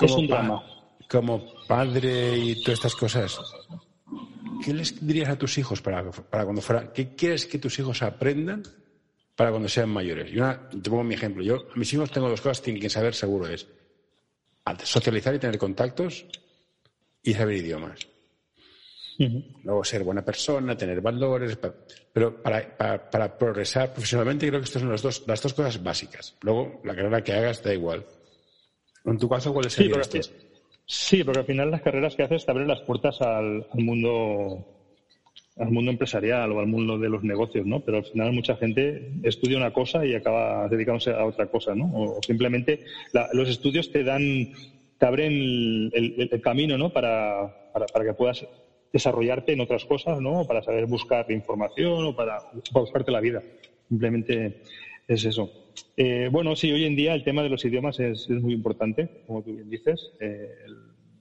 es 0.00 0.12
un 0.12 0.26
drama. 0.26 0.62
Como 1.08 1.44
padre 1.66 2.36
y 2.38 2.62
todas 2.62 2.78
estas 2.78 2.94
cosas, 2.94 3.38
¿qué 4.64 4.72
les 4.72 5.04
dirías 5.04 5.28
a 5.28 5.38
tus 5.38 5.58
hijos 5.58 5.82
para, 5.82 6.10
para 6.10 6.44
cuando 6.44 6.62
fuera? 6.62 6.92
¿Qué 6.92 7.14
quieres 7.14 7.46
que 7.46 7.58
tus 7.58 7.78
hijos 7.78 8.02
aprendan 8.02 8.62
para 9.36 9.50
cuando 9.50 9.68
sean 9.68 9.90
mayores. 9.90 10.32
Y 10.32 10.38
una, 10.38 10.68
te 10.68 10.90
pongo 10.90 11.04
mi 11.04 11.14
ejemplo. 11.14 11.42
Yo, 11.42 11.66
a 11.72 11.78
mis 11.78 11.92
hijos 11.92 12.10
tengo 12.10 12.28
dos 12.28 12.40
cosas 12.40 12.60
que 12.60 12.64
tienen 12.66 12.82
que 12.82 12.90
saber 12.90 13.14
seguro. 13.14 13.46
Es 13.46 13.66
socializar 14.82 15.34
y 15.34 15.38
tener 15.38 15.58
contactos 15.58 16.26
y 17.22 17.34
saber 17.34 17.56
idiomas. 17.56 18.08
Luego 19.62 19.82
ser 19.84 20.02
buena 20.02 20.24
persona, 20.24 20.76
tener 20.76 21.00
valores. 21.00 21.58
Pero 22.12 22.42
para, 22.42 22.76
para, 22.76 23.38
progresar 23.38 23.92
profesionalmente 23.92 24.48
creo 24.48 24.60
que 24.60 24.64
estas 24.64 24.82
son 24.82 24.90
las 24.90 25.02
dos, 25.02 25.24
las 25.26 25.42
dos 25.42 25.54
cosas 25.54 25.82
básicas. 25.82 26.36
Luego, 26.42 26.80
la 26.84 26.94
carrera 26.94 27.22
que 27.22 27.32
hagas 27.32 27.62
da 27.62 27.72
igual. 27.72 28.04
En 29.04 29.18
tu 29.18 29.28
caso, 29.28 29.52
¿cuál 29.52 29.70
sería 29.70 30.02
sí? 30.02 30.20
Sí, 30.88 31.24
porque 31.24 31.40
al 31.40 31.46
final 31.46 31.70
las 31.70 31.82
carreras 31.82 32.14
que 32.14 32.22
haces 32.22 32.44
te 32.44 32.50
abren 32.50 32.68
las 32.68 32.80
puertas 32.82 33.20
al, 33.20 33.66
mundo 33.74 34.75
al 35.56 35.70
mundo 35.70 35.90
empresarial 35.90 36.52
o 36.52 36.60
al 36.60 36.66
mundo 36.66 36.98
de 36.98 37.08
los 37.08 37.22
negocios, 37.24 37.66
¿no? 37.66 37.80
Pero 37.80 37.98
al 37.98 38.04
final 38.04 38.32
mucha 38.32 38.56
gente 38.56 39.12
estudia 39.22 39.56
una 39.56 39.72
cosa 39.72 40.04
y 40.04 40.14
acaba 40.14 40.68
dedicándose 40.68 41.10
a 41.10 41.24
otra 41.24 41.46
cosa, 41.46 41.74
¿no? 41.74 41.90
O, 41.94 42.22
simplemente 42.22 42.80
los 43.32 43.48
estudios 43.48 43.90
te 43.90 44.04
dan, 44.04 44.52
te 44.98 45.06
abren 45.06 45.90
el, 45.92 46.40
camino, 46.42 46.76
¿no? 46.76 46.92
Para, 46.92 47.72
para, 47.72 48.04
que 48.04 48.12
puedas 48.12 48.46
desarrollarte 48.92 49.52
en 49.52 49.60
otras 49.60 49.86
cosas, 49.86 50.20
¿no? 50.20 50.46
Para 50.46 50.62
saber 50.62 50.86
buscar 50.86 51.30
información 51.30 52.04
o 52.04 52.14
para, 52.14 52.38
buscarte 52.72 53.10
la 53.10 53.20
vida. 53.20 53.42
Simplemente 53.88 54.60
es 55.08 55.24
eso. 55.24 55.50
Eh, 55.96 56.28
bueno, 56.30 56.54
sí, 56.54 56.70
hoy 56.70 56.84
en 56.84 56.96
día 56.96 57.14
el 57.14 57.24
tema 57.24 57.42
de 57.42 57.48
los 57.48 57.64
idiomas 57.64 57.98
es, 57.98 58.28
muy 58.28 58.52
importante, 58.52 59.22
como 59.26 59.42
tú 59.42 59.54
bien 59.54 59.70
dices, 59.70 60.12
eh, 60.20 60.50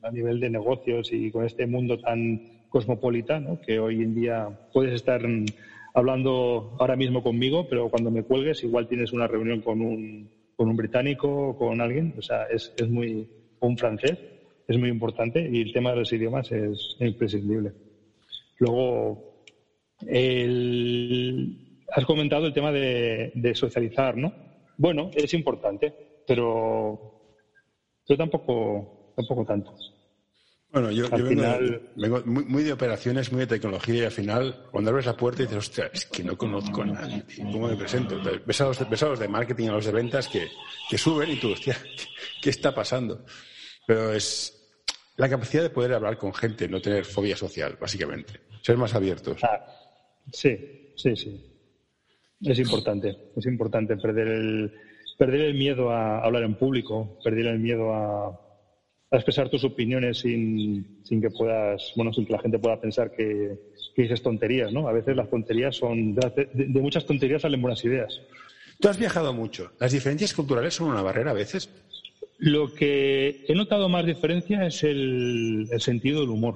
a 0.02 0.12
nivel 0.12 0.42
de 0.42 0.50
negocios 0.50 1.12
y 1.14 1.32
con 1.32 1.46
este 1.46 1.66
mundo 1.66 1.98
tan 2.00 2.55
cosmopolita, 2.76 3.40
¿no? 3.40 3.62
que 3.62 3.80
hoy 3.80 4.04
en 4.04 4.14
día 4.14 4.50
puedes 4.74 4.94
estar 4.94 5.22
hablando 5.94 6.76
ahora 6.78 6.98
mismo 6.98 7.24
conmigo, 7.24 7.70
pero 7.70 7.88
cuando 7.88 8.12
me 8.12 8.24
cuelgues 8.24 8.66
igual 8.66 8.90
tienes 8.90 9.14
una 9.14 9.28
reunión 9.28 9.62
con 9.62 9.80
un, 9.80 10.30
con 10.58 10.68
un 10.68 10.76
británico 10.76 11.30
o 11.30 11.58
con 11.58 11.80
alguien, 11.80 12.14
o 12.18 12.22
sea, 12.22 12.48
es, 12.52 12.74
es 12.76 12.90
muy, 12.90 13.30
un 13.62 13.78
francés, 13.78 14.20
es 14.68 14.78
muy 14.78 14.90
importante 14.90 15.50
y 15.50 15.62
el 15.62 15.72
tema 15.72 15.92
de 15.92 15.96
los 16.00 16.12
idiomas 16.12 16.52
es 16.52 16.98
imprescindible. 17.00 17.72
Luego, 18.60 19.42
has 21.96 22.06
comentado 22.06 22.46
el 22.46 22.54
tema 22.54 22.74
de, 22.74 23.54
socializar, 23.54 24.18
¿no? 24.18 24.34
Bueno, 24.78 25.12
es 25.16 25.34
importante, 25.34 25.94
pero 26.28 27.22
yo 28.06 28.18
tampoco, 28.18 29.14
tampoco 29.16 29.46
tanto. 29.46 29.74
Bueno, 30.76 30.92
yo, 30.92 31.08
vengo, 31.96 32.22
muy, 32.26 32.64
de 32.64 32.74
operaciones, 32.74 33.32
muy 33.32 33.40
de 33.40 33.48
tecnología 33.48 33.96
y 33.96 34.04
al 34.04 34.12
final, 34.12 34.66
cuando 34.72 34.90
abres 34.90 35.06
la 35.06 35.16
puerta 35.16 35.42
dices, 35.42 35.56
hostia, 35.56 35.90
es 35.94 36.06
que 36.06 36.22
no 36.22 36.38
conozco 36.38 36.82
a 36.82 36.86
nadie, 36.86 37.24
¿cómo 37.38 37.70
me 37.70 37.78
presento? 37.78 38.22
ves, 38.46 38.60
a 38.60 38.66
los, 38.66 39.20
de 39.20 39.28
marketing, 39.30 39.70
a 39.70 39.72
los 39.72 39.86
de 39.86 39.94
ventas 39.94 40.28
que, 40.28 40.50
que 40.90 40.98
suben 40.98 41.32
y 41.32 41.38
tú, 41.38 41.54
hostia, 41.54 41.78
¿qué 42.42 42.50
está 42.50 42.76
pasando? 42.76 43.24
Pero 43.88 44.12
es, 44.12 44.54
la 45.16 45.30
capacidad 45.30 45.64
de 45.64 45.70
poder 45.70 45.94
hablar 45.94 46.18
con 46.18 46.34
gente, 46.34 46.68
no 46.68 46.82
tener 46.82 47.06
fobia 47.06 47.38
social, 47.38 47.78
básicamente. 47.80 48.42
Ser 48.62 48.76
más 48.76 48.94
abiertos. 48.96 49.42
Ah, 49.46 49.66
sí, 50.30 50.92
sí, 50.98 51.16
sí. 51.16 51.42
Es 52.42 52.60
importante. 52.60 53.16
Es 53.34 53.46
importante 53.46 53.96
perder 53.96 54.28
el, 54.28 54.74
perder 55.18 55.40
el 55.40 55.54
miedo 55.54 55.90
a 55.90 56.20
hablar 56.20 56.44
en 56.44 56.56
público, 56.56 57.18
perder 57.24 57.46
el 57.46 57.60
miedo 57.60 57.94
a, 57.94 58.45
expresar 59.12 59.50
tus 59.50 59.64
opiniones 59.64 60.20
sin, 60.20 61.00
sin, 61.04 61.22
que 61.22 61.30
puedas, 61.30 61.94
bueno, 61.96 62.12
sin 62.12 62.26
que 62.26 62.34
la 62.34 62.40
gente 62.40 62.60
pueda 62.60 62.80
pensar 62.80 63.12
que, 63.12 63.58
dices 63.96 64.22
tonterías, 64.22 64.74
¿no? 64.74 64.88
A 64.88 64.92
veces 64.92 65.16
las 65.16 65.30
tonterías 65.30 65.76
son, 65.76 66.16
de, 66.16 66.50
de, 66.54 66.82
muchas 66.82 67.06
tonterías 67.06 67.44
salen 67.44 67.62
buenas 67.62 67.84
ideas. 67.86 68.20
Tú 68.80 68.90
has 68.90 69.00
viajado 69.00 69.34
mucho. 69.34 69.72
¿Las 69.80 69.94
diferencias 69.94 70.34
culturales 70.34 70.74
son 70.74 70.90
una 70.90 71.02
barrera 71.02 71.32
a 71.32 71.36
veces? 71.36 71.70
Lo 72.38 72.74
que 72.74 73.46
he 73.48 73.56
notado 73.56 73.88
más 73.88 74.06
diferencia 74.06 74.66
es 74.66 74.84
el, 74.84 75.70
sentido 75.78 76.22
del 76.22 76.30
humor. 76.30 76.56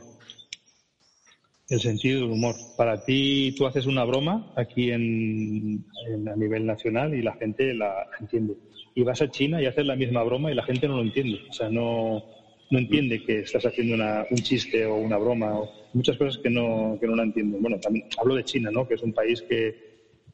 El 1.69 1.79
sentido 1.79 2.21
del 2.21 2.31
humor. 2.31 2.55
Para 2.75 3.05
ti, 3.05 3.53
tú 3.57 3.65
haces 3.65 3.85
una 3.85 4.03
broma 4.03 4.51
aquí 4.57 4.91
en, 4.91 5.85
a 6.31 6.35
nivel 6.35 6.65
nacional 6.65 7.13
y 7.13 7.21
la 7.21 7.35
gente 7.35 7.73
la 7.73 8.07
entiende. 8.19 8.55
Y 8.95 9.03
vas 9.03 9.21
a 9.21 9.31
China 9.31 9.61
y 9.61 9.67
haces 9.67 9.85
la 9.85 9.95
misma 9.95 10.23
broma 10.23 10.51
y 10.51 10.55
la 10.55 10.63
gente 10.63 10.87
no 10.87 10.97
lo 10.97 11.03
entiende. 11.03 11.39
O 11.49 11.53
sea, 11.53 11.69
no, 11.69 12.23
no 12.69 12.79
entiende 12.79 13.21
que 13.23 13.39
estás 13.39 13.65
haciendo 13.65 13.95
un 14.29 14.37
chiste 14.37 14.85
o 14.85 14.95
una 14.95 15.17
broma. 15.17 15.59
O 15.59 15.69
muchas 15.93 16.17
cosas 16.17 16.37
que 16.37 16.49
no, 16.49 16.97
que 16.99 17.07
no 17.07 17.15
la 17.15 17.23
entienden. 17.23 17.61
Bueno, 17.61 17.79
también 17.79 18.05
hablo 18.17 18.35
de 18.35 18.43
China, 18.43 18.69
¿no? 18.71 18.87
Que 18.87 18.95
es 18.95 19.01
un 19.01 19.13
país 19.13 19.41
que, 19.41 19.75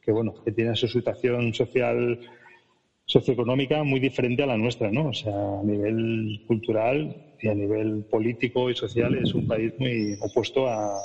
que 0.01 0.11
bueno, 0.11 0.33
que 0.43 0.51
tiene 0.51 0.75
su 0.75 0.87
situación 0.87 1.53
social 1.53 2.19
socioeconómica 3.05 3.83
muy 3.83 3.99
diferente 3.99 4.43
a 4.43 4.47
la 4.47 4.57
nuestra, 4.57 4.91
¿no? 4.91 5.09
O 5.09 5.13
sea, 5.13 5.33
a 5.33 5.63
nivel 5.63 6.41
cultural 6.47 7.15
y 7.39 7.47
a 7.47 7.53
nivel 7.53 8.03
político 8.09 8.69
y 8.69 8.75
social 8.75 9.15
es 9.15 9.33
un 9.33 9.47
país 9.47 9.73
muy 9.77 10.17
opuesto 10.19 10.67
a 10.67 10.99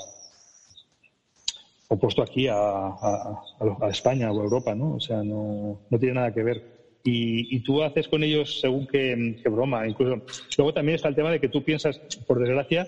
opuesto 1.89 2.23
aquí 2.23 2.47
a, 2.47 2.57
a, 2.57 3.89
España 3.91 4.31
o 4.31 4.41
a 4.41 4.45
Europa, 4.45 4.75
¿no? 4.75 4.95
O 4.95 5.01
sea, 5.01 5.23
no, 5.23 5.81
no 5.91 5.99
tiene 5.99 6.15
nada 6.15 6.33
que 6.33 6.43
ver. 6.43 6.80
Y, 7.03 7.57
y, 7.57 7.61
tú 7.61 7.83
haces 7.83 8.09
con 8.09 8.23
ellos 8.23 8.61
según 8.61 8.87
qué, 8.87 9.37
qué 9.43 9.49
broma. 9.49 9.89
Incluso 9.89 10.23
luego 10.59 10.75
también 10.75 10.97
está 10.97 11.09
el 11.09 11.15
tema 11.15 11.31
de 11.31 11.41
que 11.41 11.49
tú 11.49 11.65
piensas, 11.65 11.99
por 12.27 12.39
desgracia, 12.39 12.87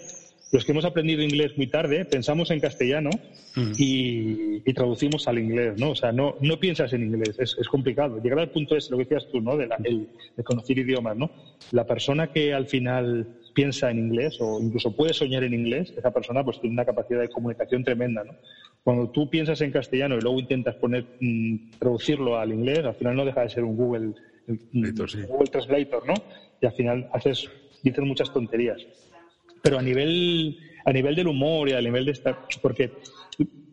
los 0.53 0.67
que 0.67 0.73
hemos 0.73 0.85
aprendido 0.85 1.23
inglés 1.23 1.57
muy 1.57 1.67
tarde 1.67 2.05
pensamos 2.05 2.51
en 2.51 2.61
castellano 2.61 3.09
mm. 3.57 3.73
y, 3.79 4.73
traducimos 4.75 5.27
al 5.29 5.39
inglés, 5.39 5.79
¿no? 5.79 5.91
O 5.91 5.95
sea, 5.95 6.13
no, 6.13 6.37
no 6.41 6.59
piensas 6.61 6.93
en 6.93 7.05
inglés, 7.05 7.37
es, 7.39 7.69
complicado. 7.69 8.21
Llegar 8.23 8.39
al 8.39 8.51
punto 8.51 8.77
es 8.77 8.91
lo 8.91 8.99
que 8.99 9.05
decías 9.05 9.29
tú, 9.31 9.41
¿no? 9.41 9.57
De, 9.57 9.67
de 9.67 10.45
conocer 10.45 10.79
idiomas, 10.79 11.17
¿no? 11.17 11.31
La 11.73 11.87
persona 11.87 12.33
que 12.33 12.55
al 12.55 12.67
final 12.67 13.27
piensa 13.55 13.91
en 13.91 13.99
inglés 13.99 14.39
o 14.41 14.61
incluso 14.61 14.95
puede 14.95 15.15
soñar 15.15 15.45
en 15.45 15.55
inglés, 15.55 15.93
esa 15.97 16.11
persona 16.11 16.45
pues 16.45 16.61
tiene 16.61 16.75
una 16.75 16.85
capacidad 16.85 17.21
de 17.21 17.29
comunicación 17.29 17.85
tremenda, 17.85 18.25
¿no? 18.25 18.35
Cuando 18.85 19.11
tú 19.11 19.31
piensas 19.31 19.61
en 19.61 19.71
castellano 19.71 20.17
y 20.17 20.21
luego 20.21 20.41
intentas 20.41 20.75
poner 20.77 21.07
mm, 21.21 21.79
traducirlo 21.79 22.39
al 22.39 22.53
inglés, 22.53 22.85
al 22.85 22.95
final 22.95 23.17
no 23.17 23.25
deja 23.25 23.43
de 23.43 23.49
ser 23.49 23.65
un 23.65 23.77
Google, 23.77 24.15
Google 24.47 25.51
Translator, 25.51 26.07
¿no? 26.07 26.15
Y 26.61 26.67
al 26.67 26.73
final 26.73 27.09
haces 27.13 27.49
dices 27.83 28.05
muchas 28.05 28.33
tonterías 28.33 28.87
pero 29.63 29.79
a 29.79 29.83
nivel, 29.83 30.59
a 30.85 30.93
nivel 30.93 31.15
del 31.15 31.29
humor 31.29 31.69
y 31.69 31.73
a 31.73 31.81
nivel 31.81 32.05
de 32.05 32.13
estar. 32.13 32.37
Porque 32.61 32.93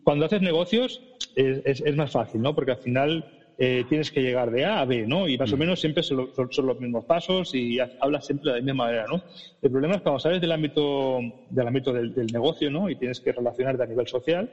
cuando 0.04 0.24
haces 0.24 0.40
negocios 0.40 1.02
es, 1.34 1.80
es, 1.80 1.96
más 1.96 2.12
fácil, 2.12 2.40
¿no? 2.40 2.54
Porque 2.54 2.72
al 2.72 2.78
final 2.78 3.24
eh, 3.58 3.84
tienes 3.88 4.10
que 4.10 4.22
llegar 4.22 4.50
de 4.50 4.64
A 4.64 4.80
a 4.80 4.84
B, 4.84 5.06
¿no? 5.06 5.28
Y 5.28 5.36
más 5.36 5.52
o 5.52 5.56
mm. 5.56 5.60
menos 5.60 5.80
siempre 5.80 6.02
son, 6.02 6.30
los 6.62 6.80
mismos 6.80 7.04
pasos 7.04 7.54
y 7.54 7.78
hablas 8.00 8.24
siempre 8.24 8.52
de 8.52 8.60
la 8.60 8.64
misma 8.64 8.84
manera, 8.84 9.06
¿no? 9.08 9.22
El 9.60 9.70
problema 9.70 9.96
es 9.96 10.02
cuando 10.02 10.20
sales 10.20 10.40
del 10.40 10.52
ámbito, 10.52 11.20
del, 11.50 11.66
ámbito 11.66 11.92
del, 11.92 12.26
negocio, 12.32 12.70
¿no? 12.70 12.88
Y 12.88 12.96
tienes 12.96 13.20
que 13.20 13.32
relacionarte 13.32 13.82
a 13.82 13.86
nivel 13.86 14.06
social, 14.06 14.50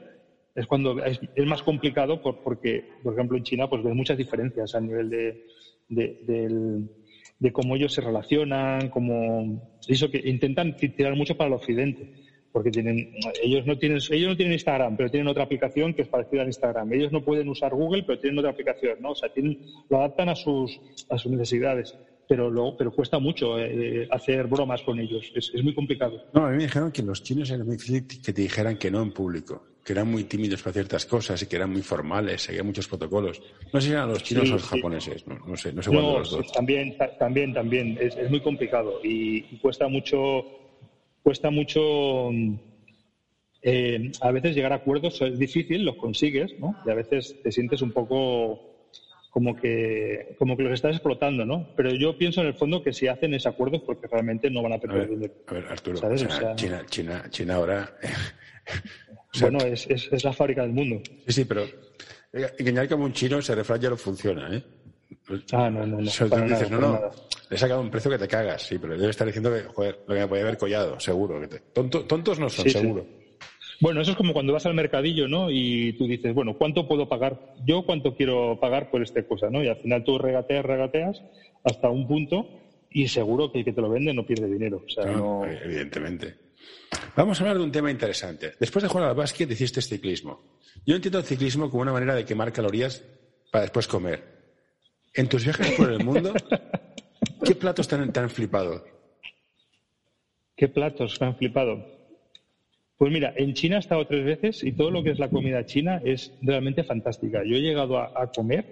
es 0.54 0.66
cuando 0.66 1.02
es, 1.04 1.20
más 1.46 1.62
complicado 1.62 2.20
porque, 2.20 2.84
por 3.02 3.14
ejemplo, 3.14 3.36
en 3.36 3.44
China 3.44 3.68
pues 3.68 3.82
ves 3.82 3.94
muchas 3.94 4.18
diferencias 4.18 4.74
a 4.74 4.80
nivel 4.80 5.10
de, 5.10 6.88
de 7.38 7.52
cómo 7.52 7.76
ellos 7.76 7.92
se 7.92 8.00
relacionan, 8.00 8.88
cómo 8.88 9.78
eso 9.86 10.10
que 10.10 10.22
intentan 10.28 10.76
tirar 10.76 11.14
mucho 11.14 11.36
para 11.36 11.48
el 11.48 11.54
occidente, 11.54 12.12
porque 12.52 12.70
tienen 12.70 13.14
ellos 13.42 13.66
no 13.66 13.78
tienen 13.78 13.98
ellos 14.10 14.30
no 14.30 14.36
tienen 14.36 14.54
Instagram, 14.54 14.96
pero 14.96 15.10
tienen 15.10 15.28
otra 15.28 15.44
aplicación 15.44 15.94
que 15.94 16.02
es 16.02 16.08
parecida 16.08 16.42
a 16.42 16.46
Instagram. 16.46 16.92
Ellos 16.92 17.12
no 17.12 17.24
pueden 17.24 17.48
usar 17.48 17.72
Google, 17.74 18.02
pero 18.04 18.18
tienen 18.18 18.38
otra 18.38 18.50
aplicación, 18.50 18.98
¿no? 19.00 19.10
O 19.10 19.14
sea, 19.14 19.32
tienen, 19.32 19.60
lo 19.88 19.98
adaptan 19.98 20.28
a 20.30 20.34
sus 20.34 20.80
a 21.08 21.18
sus 21.18 21.30
necesidades 21.30 21.96
pero 22.28 22.50
luego, 22.50 22.76
pero 22.76 22.92
cuesta 22.92 23.18
mucho 23.18 23.58
eh, 23.58 24.06
hacer 24.10 24.46
bromas 24.46 24.82
con 24.82 25.00
ellos. 25.00 25.32
Es, 25.34 25.50
es, 25.54 25.64
muy 25.64 25.74
complicado. 25.74 26.22
No, 26.34 26.44
a 26.44 26.50
mí 26.50 26.58
me 26.58 26.64
dijeron 26.64 26.92
que 26.92 27.02
los 27.02 27.22
chinos 27.22 27.50
eran 27.50 27.66
muy 27.66 27.76
difícil 27.76 28.06
que 28.06 28.32
te 28.34 28.42
dijeran 28.42 28.76
que 28.76 28.90
no 28.90 29.00
en 29.00 29.12
público, 29.12 29.64
que 29.82 29.94
eran 29.94 30.10
muy 30.10 30.24
tímidos 30.24 30.62
para 30.62 30.74
ciertas 30.74 31.06
cosas 31.06 31.42
y 31.42 31.46
que 31.46 31.56
eran 31.56 31.72
muy 31.72 31.80
formales, 31.80 32.42
seguían 32.42 32.66
muchos 32.66 32.86
protocolos. 32.86 33.40
No 33.72 33.80
sé 33.80 33.86
si 33.86 33.92
eran 33.94 34.10
los 34.10 34.22
chinos 34.22 34.50
o 34.50 34.52
los 34.52 34.62
japoneses, 34.62 35.26
no, 35.26 35.56
sé, 35.56 35.72
no 35.72 35.82
sé 35.82 35.90
cuál 35.90 36.04
de 36.04 36.12
los 36.18 36.30
dos. 36.30 36.52
También, 36.52 36.94
también, 37.18 37.54
también. 37.54 37.98
Es, 37.98 38.14
es 38.14 38.30
muy 38.30 38.40
complicado 38.40 39.00
y, 39.02 39.40
cuesta 39.62 39.88
mucho, 39.88 40.44
cuesta 41.22 41.50
mucho. 41.50 42.30
Eh, 43.62 44.12
a 44.20 44.30
veces 44.30 44.54
llegar 44.54 44.72
a 44.72 44.76
acuerdos 44.76 45.20
es 45.22 45.38
difícil, 45.38 45.84
los 45.84 45.96
consigues, 45.96 46.54
¿no? 46.60 46.76
Y 46.86 46.90
a 46.90 46.94
veces 46.94 47.36
te 47.42 47.50
sientes 47.50 47.80
un 47.80 47.92
poco 47.92 48.67
como 49.30 49.56
que, 49.56 50.34
como 50.38 50.56
que 50.56 50.62
los 50.62 50.72
estás 50.72 50.92
explotando, 50.92 51.44
¿no? 51.44 51.68
Pero 51.76 51.90
yo 51.90 52.16
pienso 52.16 52.40
en 52.40 52.48
el 52.48 52.54
fondo 52.54 52.82
que 52.82 52.92
si 52.92 53.06
hacen 53.08 53.34
ese 53.34 53.48
acuerdo 53.48 53.76
es 53.76 53.82
porque 53.82 54.06
realmente 54.06 54.50
no 54.50 54.62
van 54.62 54.72
a 54.72 54.78
perder 54.78 55.08
dinero. 55.08 55.34
A 55.46 55.54
ver, 55.54 55.66
Arturo, 55.68 56.00
China, 56.56 56.84
China, 56.86 57.24
China, 57.30 57.54
ahora. 57.54 57.94
bueno, 59.40 59.58
es, 59.58 59.86
es, 59.88 60.08
es, 60.10 60.24
la 60.24 60.32
fábrica 60.32 60.62
del 60.62 60.72
mundo. 60.72 61.02
Sí, 61.26 61.32
sí, 61.32 61.44
pero 61.44 61.64
engañar 62.32 62.88
como 62.88 63.04
un 63.04 63.12
chino 63.12 63.38
ese 63.38 63.54
refrán 63.54 63.80
ya 63.80 63.90
no 63.90 63.96
funciona, 63.96 64.54
¿eh? 64.54 64.62
Ah, 65.52 65.70
no, 65.70 65.86
no, 65.86 65.98
no. 65.98 66.02
dices, 66.02 66.70
no, 66.70 66.80
no, 66.80 67.10
le 67.50 67.56
he 67.56 67.58
sacado 67.58 67.80
un 67.80 67.90
precio 67.90 68.10
que 68.10 68.18
te 68.18 68.28
cagas, 68.28 68.62
sí, 68.62 68.78
pero 68.78 68.96
debe 68.96 69.10
estar 69.10 69.26
diciendo 69.26 69.52
que, 69.52 69.62
joder, 69.62 70.00
lo 70.06 70.14
que 70.14 70.20
me 70.20 70.28
podía 70.28 70.42
haber 70.42 70.58
collado, 70.58 71.00
seguro. 71.00 71.40
Que 71.48 71.58
tontos 71.58 72.38
no 72.38 72.48
son, 72.48 72.68
seguro. 72.68 73.06
Bueno, 73.80 74.00
eso 74.00 74.10
es 74.12 74.16
como 74.16 74.32
cuando 74.32 74.52
vas 74.52 74.66
al 74.66 74.74
mercadillo, 74.74 75.28
¿no? 75.28 75.50
Y 75.50 75.92
tú 75.94 76.06
dices, 76.06 76.34
bueno, 76.34 76.56
¿cuánto 76.58 76.88
puedo 76.88 77.08
pagar? 77.08 77.54
Yo, 77.64 77.84
¿cuánto 77.84 78.16
quiero 78.16 78.58
pagar 78.60 78.90
por 78.90 79.02
esta 79.02 79.22
cosa, 79.22 79.50
¿no? 79.50 79.62
Y 79.62 79.68
al 79.68 79.76
final 79.76 80.04
tú 80.04 80.18
regateas, 80.18 80.64
regateas 80.64 81.22
hasta 81.64 81.88
un 81.88 82.08
punto 82.08 82.48
y 82.90 83.06
seguro 83.08 83.52
que 83.52 83.60
el 83.60 83.64
que 83.64 83.72
te 83.72 83.80
lo 83.80 83.90
vende 83.90 84.12
no 84.12 84.26
pierde 84.26 84.50
dinero. 84.50 84.82
O 84.84 84.90
sea, 84.90 85.04
no... 85.04 85.44
Evidentemente. 85.44 86.34
Vamos 87.14 87.38
a 87.38 87.44
hablar 87.44 87.58
de 87.58 87.64
un 87.64 87.72
tema 87.72 87.90
interesante. 87.90 88.52
Después 88.58 88.82
de 88.82 88.88
jugar 88.88 89.08
al 89.08 89.14
básquet 89.14 89.50
hiciste 89.50 89.80
ciclismo. 89.80 90.58
Yo 90.84 90.96
entiendo 90.96 91.18
el 91.18 91.24
ciclismo 91.24 91.70
como 91.70 91.82
una 91.82 91.92
manera 91.92 92.14
de 92.14 92.24
quemar 92.24 92.52
calorías 92.52 93.04
para 93.52 93.62
después 93.62 93.86
comer. 93.86 94.38
En 95.14 95.28
tus 95.28 95.44
viajes 95.44 95.72
por 95.72 95.90
el 95.90 96.04
mundo, 96.04 96.32
¿Qué 97.44 97.54
platos 97.54 97.88
te 97.88 97.96
han, 97.96 98.30
flipado? 98.30 98.84
¿Qué 100.56 100.68
platos 100.68 101.20
me 101.20 101.28
han 101.28 101.36
flipado? 101.36 101.97
Pues 102.98 103.12
mira, 103.12 103.32
en 103.36 103.54
China 103.54 103.76
he 103.76 103.78
estado 103.78 104.06
tres 104.06 104.24
veces 104.24 104.64
y 104.64 104.72
todo 104.72 104.90
lo 104.90 105.02
que 105.04 105.10
es 105.10 105.20
la 105.20 105.30
comida 105.30 105.64
china 105.64 106.02
es 106.04 106.34
realmente 106.42 106.82
fantástica. 106.82 107.44
Yo 107.44 107.56
he 107.56 107.60
llegado 107.60 107.96
a, 107.98 108.32
comer, 108.32 108.64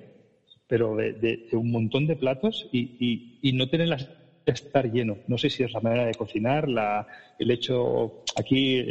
pero 0.66 0.96
de, 0.96 1.48
un 1.52 1.70
montón 1.70 2.08
de 2.08 2.16
platos 2.16 2.68
y, 2.72 3.38
y 3.40 3.52
no 3.52 3.68
tener 3.68 3.86
las 3.88 4.08
estar 4.52 4.90
lleno. 4.90 5.18
No 5.26 5.38
sé 5.38 5.50
si 5.50 5.62
es 5.62 5.72
la 5.72 5.80
manera 5.80 6.06
de 6.06 6.14
cocinar, 6.14 6.68
la, 6.68 7.06
el 7.38 7.50
hecho. 7.50 8.22
Aquí 8.36 8.82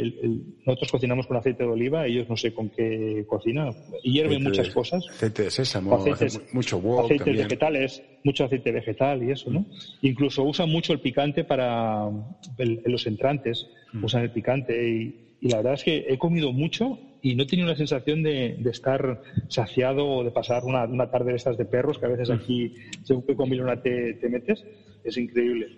nosotros 0.66 0.90
cocinamos 0.90 1.26
con 1.26 1.36
aceite 1.36 1.62
de 1.62 1.70
oliva, 1.70 2.06
ellos 2.06 2.28
no 2.28 2.36
sé 2.36 2.52
con 2.52 2.68
qué 2.68 3.24
cocinan. 3.28 3.72
Hierven 4.02 4.42
muchas 4.42 4.70
cosas. 4.70 5.06
Aceite 5.08 5.44
de 5.44 5.50
sésamo, 5.50 6.04
mucho 6.52 6.78
huevo. 6.78 7.04
Aceites 7.04 7.36
vegetales, 7.36 8.02
mucho 8.24 8.44
aceite 8.44 8.72
vegetal 8.72 9.22
y 9.22 9.30
eso, 9.30 9.50
¿no? 9.50 9.64
Incluso 10.02 10.42
usan 10.42 10.68
mucho 10.68 10.92
el 10.92 11.00
picante 11.00 11.44
para 11.44 12.10
los 12.58 13.06
entrantes. 13.06 13.66
Usan 14.02 14.22
el 14.22 14.30
picante. 14.30 14.88
Y, 14.88 15.22
la 15.42 15.58
verdad 15.58 15.74
es 15.74 15.84
que 15.84 16.06
he 16.08 16.18
comido 16.18 16.52
mucho 16.52 16.98
y 17.22 17.34
no 17.34 17.44
he 17.44 17.46
tenido 17.46 17.68
la 17.68 17.76
sensación 17.76 18.22
de, 18.22 18.58
estar 18.70 19.22
saciado 19.48 20.06
o 20.08 20.24
de 20.24 20.30
pasar 20.30 20.64
una, 20.64 20.84
una, 20.84 21.10
tarde 21.10 21.30
de 21.30 21.36
estas 21.36 21.58
de 21.58 21.66
perros 21.66 21.98
que 21.98 22.06
a 22.06 22.08
veces 22.08 22.30
mm. 22.30 22.32
aquí, 22.32 22.74
según 23.04 23.22
que 23.24 23.36
con 23.36 23.48
Milona 23.48 23.80
te, 23.80 24.14
te 24.14 24.28
metes 24.28 24.64
es 25.04 25.16
increíble. 25.16 25.68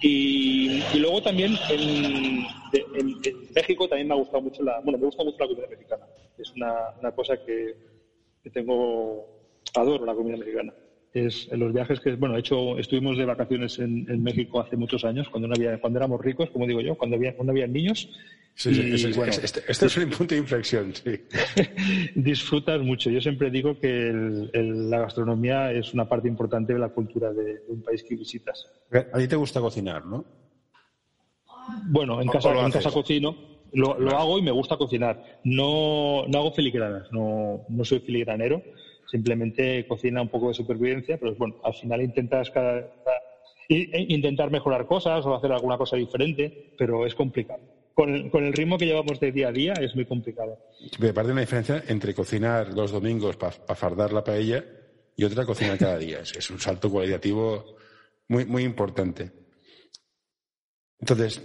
Y, 0.00 0.80
luego 0.98 1.22
también 1.22 1.54
en, 1.70 2.44
México 3.54 3.88
también 3.88 4.08
me 4.08 4.14
ha 4.14 4.18
gustado 4.18 4.42
mucho 4.42 4.62
la, 4.62 4.80
bueno, 4.80 4.98
me 4.98 5.06
gusta 5.06 5.24
mucho 5.24 5.38
la 5.40 5.46
comida 5.48 5.66
mexicana. 5.68 6.06
Es 6.36 6.52
una, 6.54 7.12
cosa 7.12 7.36
que, 7.44 7.76
tengo, 8.52 9.26
adoro 9.74 10.04
la 10.04 10.14
comida 10.14 10.36
mexicana. 10.36 10.72
Es 11.14 11.48
en 11.50 11.60
los 11.60 11.72
viajes 11.72 12.00
que, 12.00 12.14
bueno, 12.16 12.36
hecho, 12.36 12.78
estuvimos 12.78 13.16
de 13.16 13.24
vacaciones 13.24 13.78
en, 13.78 14.22
México 14.22 14.60
hace 14.60 14.76
muchos 14.76 15.04
años, 15.04 15.28
cuando 15.30 15.48
no 15.48 15.54
había, 15.54 15.80
cuando 15.80 15.98
éramos 15.98 16.20
ricos, 16.20 16.50
como 16.50 16.66
digo 16.66 16.80
yo, 16.80 16.96
cuando 16.96 17.16
había, 17.16 17.34
cuando 17.34 17.52
había 17.52 17.66
niños, 17.66 18.08
Sí, 18.58 18.74
sí, 18.74 19.06
este, 19.06 19.62
este, 19.68 19.86
es 19.86 19.96
un 19.98 20.10
punto 20.10 20.34
de 20.34 20.40
inflexión, 20.40 20.92
sí. 20.92 21.12
disfrutas 22.16 22.80
mucho. 22.80 23.08
Yo 23.08 23.20
siempre 23.20 23.52
digo 23.52 23.78
que 23.78 24.10
la 24.52 24.98
gastronomía 24.98 25.70
es 25.70 25.94
una 25.94 26.08
parte 26.08 26.26
importante 26.26 26.72
de 26.72 26.80
la 26.80 26.88
cultura 26.88 27.32
de, 27.32 27.62
un 27.68 27.82
país 27.82 28.02
que 28.02 28.16
visitas. 28.16 28.66
A 29.12 29.16
ti 29.16 29.28
te 29.28 29.36
gusta 29.36 29.60
cocinar, 29.60 30.04
¿no? 30.04 30.24
Bueno, 31.84 32.20
en 32.20 32.26
casa, 32.26 32.52
en 32.52 32.72
casa 32.72 32.90
cocino. 32.90 33.36
Lo, 33.72 33.92
hago 34.16 34.40
y 34.40 34.42
me 34.42 34.50
gusta 34.50 34.76
cocinar. 34.76 35.40
No, 35.44 36.26
no 36.26 36.38
hago 36.38 36.50
filigranas, 36.50 37.12
no, 37.12 37.64
no 37.68 37.84
soy 37.84 38.00
filigranero. 38.00 38.60
Simplemente 39.10 39.86
cocina 39.86 40.22
un 40.22 40.28
poco 40.28 40.48
de 40.48 40.54
supervivencia, 40.54 41.18
pero 41.18 41.34
bueno, 41.34 41.56
al 41.64 41.74
final 41.74 42.02
intentas 42.02 42.50
cada, 42.50 42.90
e 43.68 44.06
intentar 44.08 44.50
mejorar 44.50 44.86
cosas 44.86 45.24
o 45.26 45.34
hacer 45.34 45.52
alguna 45.52 45.78
cosa 45.78 45.96
diferente, 45.96 46.74
pero 46.76 47.06
es 47.06 47.14
complicado 47.14 47.78
con 48.30 48.44
el, 48.44 48.52
ritmo 48.52 48.78
que 48.78 48.86
llevamos 48.86 49.18
de 49.18 49.32
día 49.32 49.48
a 49.48 49.52
día 49.52 49.72
es 49.72 49.96
muy 49.96 50.06
complicado. 50.06 50.56
Me 51.00 51.12
parece 51.12 51.32
una 51.32 51.40
diferencia 51.40 51.82
entre 51.88 52.14
cocinar 52.14 52.72
los 52.72 52.92
domingos 52.92 53.36
para 53.36 53.50
fardar 53.74 54.12
la 54.12 54.22
paella 54.22 54.64
y 55.16 55.24
otra 55.24 55.44
cocinar 55.44 55.76
cada 55.78 55.98
día. 55.98 56.20
Es, 56.20 56.48
un 56.48 56.60
salto 56.60 56.88
cualitativo 56.92 57.76
muy, 58.28 58.44
muy 58.44 58.62
importante. 58.62 59.32
Entonces, 61.00 61.42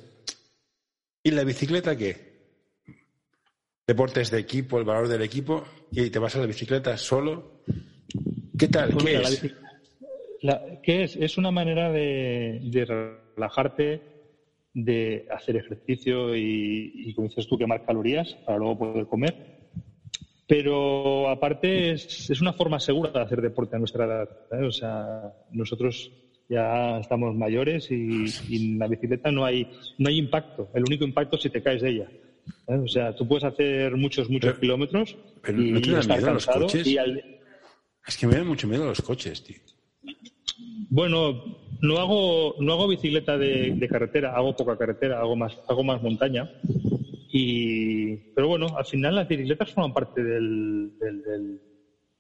¿y 1.24 1.32
la 1.32 1.44
bicicleta 1.44 1.98
qué? 1.98 2.33
Deportes 3.86 4.32
de 4.32 4.40
equipo, 4.40 4.80
el 4.80 4.86
valor 4.86 5.10
del 5.10 5.22
equipo, 5.22 5.66
y 5.92 6.10
te 6.10 6.18
vas 6.18 6.36
a 6.36 6.40
la 6.40 6.46
bicicleta 6.46 6.96
solo. 6.98 7.64
¿Qué 8.58 8.70
tal? 8.70 8.92
Pues 8.92 9.04
¿Qué, 9.04 9.16
es? 9.16 9.56
¿Qué 10.82 11.04
es? 11.04 11.16
Es 11.18 11.38
una 11.38 11.52
manera 11.52 11.92
de, 11.92 12.62
de 12.64 12.86
relajarte, 13.36 14.02
de 14.74 15.28
hacer 15.30 15.58
ejercicio 15.58 16.34
y, 16.34 17.14
como 17.14 17.28
dices 17.28 17.46
tú, 17.46 17.58
quemar 17.58 17.86
calorías 17.86 18.34
para 18.46 18.58
luego 18.58 18.80
poder 18.80 19.06
comer. 19.08 19.36
Pero 20.48 21.30
aparte 21.30 21.92
es, 21.92 22.30
es 22.30 22.40
una 22.40 22.54
forma 22.54 22.80
segura 22.80 23.12
de 23.12 23.22
hacer 23.22 23.42
deporte 23.42 23.76
a 23.76 23.80
nuestra 23.80 24.06
edad. 24.06 24.66
O 24.66 24.72
sea, 24.72 25.34
nosotros 25.52 26.10
ya 26.48 27.00
estamos 27.00 27.36
mayores 27.36 27.90
y, 27.92 28.26
en 28.50 28.80
la 28.80 28.88
bicicleta 28.88 29.32
no 29.32 29.44
hay, 29.44 29.70
no 29.98 30.10
hay 30.10 30.18
impacto. 30.18 30.70
El 30.74 30.84
único 30.84 31.04
impacto 31.04 31.36
es 31.36 31.44
si 31.44 31.50
te 31.50 31.62
caes 31.62 31.82
de 31.82 31.90
ella. 31.90 32.10
O 32.66 32.88
sea, 32.88 33.16
tú 33.16 33.28
puedes 33.28 33.44
hacer 33.44 33.96
muchos, 33.96 34.30
muchos 34.30 34.58
kilómetros 34.60 35.18
y, 35.48 35.78
estar 35.94 36.22
cansado. 36.22 36.68
Es 36.68 38.18
que 38.18 38.28
me 38.28 38.36
da 38.36 38.44
mucho 38.44 38.68
miedo 38.68 38.86
los 38.86 39.02
coches, 39.02 39.44
tío. 39.44 39.58
Bueno, 40.90 41.44
no 41.82 41.98
hago, 41.98 42.56
no 42.60 42.74
hago 42.74 42.88
bicicleta 42.88 43.38
de, 43.38 43.88
carretera, 43.90 44.36
hago 44.36 44.56
poca 44.56 44.78
carretera, 44.78 45.20
hago 45.20 45.36
más, 45.36 45.58
hago 45.68 45.84
más 45.84 46.02
montaña. 46.02 46.50
Y, 47.32 48.16
pero 48.36 48.48
bueno, 48.48 48.68
al 48.78 48.86
final 48.86 49.16
las 49.16 49.28
bicicletas 49.28 49.72
forman 49.72 49.94
parte 49.94 50.24
del, 50.24 50.92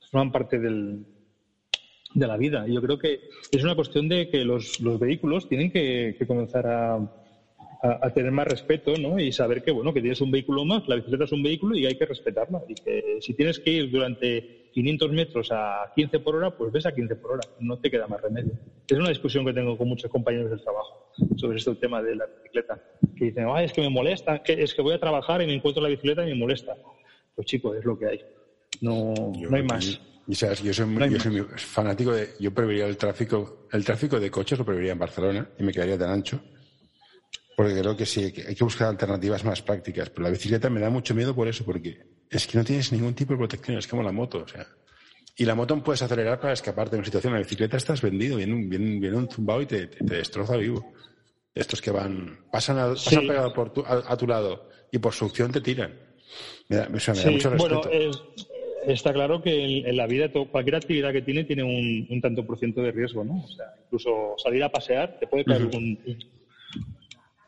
forman 0.09 0.31
parte 0.31 0.59
del, 0.59 1.05
de 2.13 2.27
la 2.27 2.37
vida. 2.37 2.67
Y 2.67 2.73
yo 2.73 2.81
creo 2.81 2.97
que 2.97 3.29
es 3.51 3.63
una 3.63 3.75
cuestión 3.75 4.09
de 4.09 4.29
que 4.29 4.43
los, 4.43 4.79
los 4.79 4.99
vehículos 4.99 5.47
tienen 5.47 5.71
que 5.71 6.17
comenzar 6.27 6.65
a, 6.67 7.22
a, 7.83 8.09
tener 8.13 8.31
más 8.31 8.47
respeto 8.47 8.93
¿no? 8.97 9.19
y 9.19 9.31
saber 9.33 9.61
que 9.61 9.71
bueno 9.71 9.93
que 9.93 9.99
tienes 9.99 10.21
un 10.21 10.31
vehículo 10.31 10.63
más, 10.63 10.87
la 10.87 10.95
bicicleta 10.95 11.25
es 11.25 11.31
un 11.33 11.43
vehículo 11.43 11.75
y 11.77 11.85
hay 11.85 11.97
que 11.97 12.05
respetarla. 12.05 12.63
Y 12.67 12.75
que 12.75 13.17
si 13.19 13.33
tienes 13.33 13.59
que 13.59 13.71
ir 13.71 13.91
durante 13.91 14.69
500 14.71 15.11
metros 15.11 15.49
a 15.51 15.91
15 15.93 16.19
por 16.21 16.37
hora, 16.37 16.51
pues 16.51 16.71
ves 16.71 16.85
a 16.85 16.95
15 16.95 17.15
por 17.17 17.33
hora, 17.33 17.47
no 17.59 17.77
te 17.77 17.91
queda 17.91 18.07
más 18.07 18.21
remedio. 18.21 18.53
Es 18.87 18.97
una 18.97 19.09
discusión 19.09 19.45
que 19.45 19.53
tengo 19.53 19.77
con 19.77 19.89
muchos 19.89 20.09
compañeros 20.09 20.49
del 20.49 20.61
trabajo 20.61 21.11
sobre 21.35 21.57
este 21.57 21.75
tema 21.75 22.01
de 22.01 22.15
la 22.15 22.25
bicicleta, 22.25 22.81
que 23.17 23.25
dicen, 23.25 23.47
Ay, 23.53 23.65
es 23.65 23.73
que 23.73 23.81
me 23.81 23.89
molesta, 23.89 24.41
que 24.41 24.63
es 24.63 24.73
que 24.73 24.81
voy 24.81 24.93
a 24.93 24.99
trabajar 24.99 25.41
y 25.41 25.45
me 25.45 25.53
encuentro 25.53 25.83
la 25.83 25.89
bicicleta 25.89 26.23
y 26.23 26.29
me 26.29 26.35
molesta. 26.35 26.75
Pues 27.35 27.47
chico, 27.47 27.75
es 27.75 27.83
lo 27.83 27.99
que 27.99 28.07
hay. 28.07 28.21
No, 28.81 29.13
no 29.13 29.57
hay 29.57 29.63
más. 29.63 29.99
yo 30.27 30.73
soy, 30.73 31.45
fanático 31.57 32.13
de. 32.13 32.29
Yo 32.39 32.53
preferiría 32.53 32.87
el 32.87 32.95
tráfico. 32.95 33.67
El 33.71 33.83
tráfico 33.83 34.19
de 34.19 34.31
coches 34.31 34.57
lo 34.57 34.65
preferiría 34.65 34.93
en 34.93 34.99
Barcelona 34.99 35.49
y 35.59 35.63
me 35.63 35.73
quedaría 35.73 35.97
tan 35.97 36.11
ancho. 36.11 36.39
Porque 37.55 37.79
creo 37.79 37.95
que 37.95 38.05
sí, 38.05 38.33
hay 38.47 38.55
que 38.55 38.63
buscar 38.63 38.87
alternativas 38.87 39.43
más 39.43 39.61
prácticas. 39.61 40.09
Pero 40.09 40.23
la 40.23 40.29
bicicleta 40.29 40.69
me 40.69 40.79
da 40.79 40.89
mucho 40.89 41.13
miedo 41.13 41.35
por 41.35 41.47
eso, 41.47 41.63
porque 41.63 41.99
es 42.29 42.47
que 42.47 42.57
no 42.57 42.63
tienes 42.63 42.91
ningún 42.91 43.13
tipo 43.13 43.33
de 43.33 43.39
protección, 43.39 43.77
es 43.77 43.87
como 43.87 44.03
la 44.03 44.11
moto, 44.11 44.39
o 44.39 44.47
sea. 44.47 44.67
Y 45.35 45.45
la 45.45 45.55
moto 45.55 45.81
puedes 45.83 46.01
acelerar 46.01 46.39
para 46.39 46.53
escapar 46.53 46.89
de 46.89 46.97
una 46.97 47.05
situación. 47.05 47.33
La 47.33 47.39
bicicleta 47.39 47.77
estás 47.77 48.01
vendido, 48.01 48.37
viene 48.37 48.53
un, 48.53 48.69
viene, 48.69 49.15
un 49.15 49.29
zumbao 49.29 49.61
y 49.61 49.65
te, 49.65 49.89
destroza 49.99 50.57
vivo. 50.57 50.93
Estos 51.53 51.81
que 51.81 51.91
van, 51.91 52.39
pasan, 52.51 52.79
a, 52.79 52.89
pasan 52.89 53.27
pegado 53.27 53.53
por 53.53 53.73
a, 53.85 54.17
tu 54.17 54.27
lado 54.27 54.69
y 54.91 54.97
por 54.97 55.13
succión 55.13 55.51
te 55.51 55.61
tiran. 55.61 55.93
Me 56.69 56.77
da, 56.77 56.89
mucho 56.89 57.13
respeto. 57.13 57.57
Bueno, 57.57 57.81
está 58.87 59.13
claro 59.13 59.41
que 59.41 59.87
en, 59.87 59.97
la 59.97 60.07
vida 60.07 60.29
cualquier 60.51 60.75
actividad 60.75 61.11
que 61.11 61.21
tiene 61.21 61.43
tiene 61.43 61.63
un, 61.63 62.21
tanto 62.21 62.45
por 62.45 62.57
ciento 62.57 62.81
de 62.81 62.91
riesgo, 62.91 63.23
¿no? 63.23 63.43
O 63.43 63.47
sea, 63.47 63.65
incluso 63.85 64.35
salir 64.37 64.63
a 64.63 64.69
pasear 64.69 65.17
te 65.19 65.27
puede 65.27 65.45
caer 65.45 65.65
un, 65.65 65.99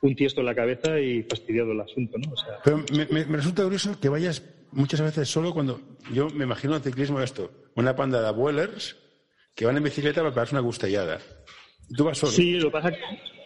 un 0.06 0.16
tiesto 0.16 0.42
en 0.42 0.46
la 0.46 0.56
cabeza 0.56 1.00
y 1.00 1.24
fastidiado 1.24 1.72
el 1.72 1.82
asunto, 1.82 2.18
¿no? 2.18 2.34
Pero 2.64 2.84
me, 2.92 3.24
resulta 3.24 3.64
curioso 3.64 4.00
que 4.00 4.10
vayas 4.10 4.44
muchas 4.72 5.02
veces 5.02 5.30
solo 5.30 5.54
cuando 5.54 5.80
yo 6.14 6.30
me 6.30 6.44
imagino 6.44 6.76
el 6.76 6.82
ciclismo 6.82 7.22
esto, 7.22 7.52
una 7.76 7.96
panda 7.96 8.22
de 8.22 8.28
abuelers 8.28 8.98
que 9.56 9.66
van 9.66 9.78
en 9.78 9.84
bicicleta 9.84 10.22
para 10.22 10.34
pegarse 10.34 10.56
una 10.56 10.62
gustellada. 10.62 11.20
¿Tú 11.96 12.04
vas 12.04 12.18
solo? 12.18 12.32
Sí, 12.32 12.60
lo 12.60 12.72
pasa 12.72 12.92
que, 12.92 13.00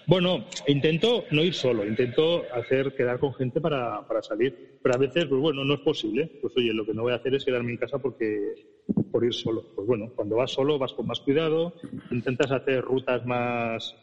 bueno, 0.07 0.45
intento 0.67 1.25
no 1.31 1.43
ir 1.43 1.53
solo, 1.53 1.85
intento 1.85 2.43
hacer 2.53 2.95
quedar 2.95 3.19
con 3.19 3.33
gente 3.35 3.61
para, 3.61 4.07
para 4.07 4.23
salir, 4.23 4.79
pero 4.81 4.95
a 4.95 4.97
veces, 4.97 5.25
pues 5.27 5.39
bueno, 5.39 5.63
no 5.63 5.75
es 5.75 5.81
posible. 5.81 6.39
Pues 6.41 6.53
oye, 6.57 6.73
lo 6.73 6.85
que 6.85 6.93
no 6.93 7.03
voy 7.03 7.13
a 7.13 7.17
hacer 7.17 7.35
es 7.35 7.45
quedarme 7.45 7.71
en 7.71 7.77
casa 7.77 7.99
porque 7.99 8.55
por 9.11 9.23
ir 9.23 9.33
solo. 9.33 9.63
Pues 9.75 9.87
bueno, 9.87 10.11
cuando 10.15 10.37
vas 10.37 10.51
solo 10.51 10.79
vas 10.79 10.93
con 10.93 11.05
más 11.05 11.19
cuidado, 11.19 11.75
intentas 12.11 12.51
hacer 12.51 12.81
rutas 12.81 13.25
más 13.25 13.95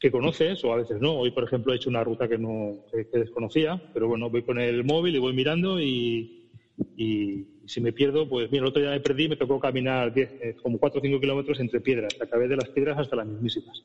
que 0.00 0.10
conoces 0.10 0.64
o 0.64 0.72
a 0.72 0.76
veces 0.76 0.98
no. 1.00 1.18
Hoy, 1.18 1.30
por 1.30 1.44
ejemplo, 1.44 1.72
he 1.72 1.76
hecho 1.76 1.90
una 1.90 2.02
ruta 2.02 2.26
que 2.26 2.38
no 2.38 2.86
que, 2.90 3.18
desconocía, 3.18 3.80
pero 3.92 4.08
bueno, 4.08 4.30
voy 4.30 4.42
con 4.42 4.58
el 4.58 4.82
móvil 4.82 5.14
y 5.14 5.18
voy 5.18 5.34
mirando 5.34 5.78
y, 5.78 6.48
y, 6.96 7.46
si 7.66 7.80
me 7.80 7.92
pierdo, 7.92 8.28
pues 8.28 8.50
mira, 8.50 8.64
el 8.64 8.70
otro 8.70 8.82
día 8.82 8.90
me 8.90 9.00
perdí 9.00 9.24
y 9.24 9.28
me 9.28 9.36
tocó 9.36 9.60
caminar 9.60 10.12
eh, 10.16 10.56
como 10.60 10.78
4 10.78 10.98
o 10.98 11.02
5 11.02 11.20
kilómetros 11.20 11.60
entre 11.60 11.80
piedras. 11.80 12.16
Acabé 12.20 12.48
de 12.48 12.56
las 12.56 12.68
piedras 12.70 12.98
hasta 12.98 13.14
las 13.14 13.26
mismísimas. 13.26 13.82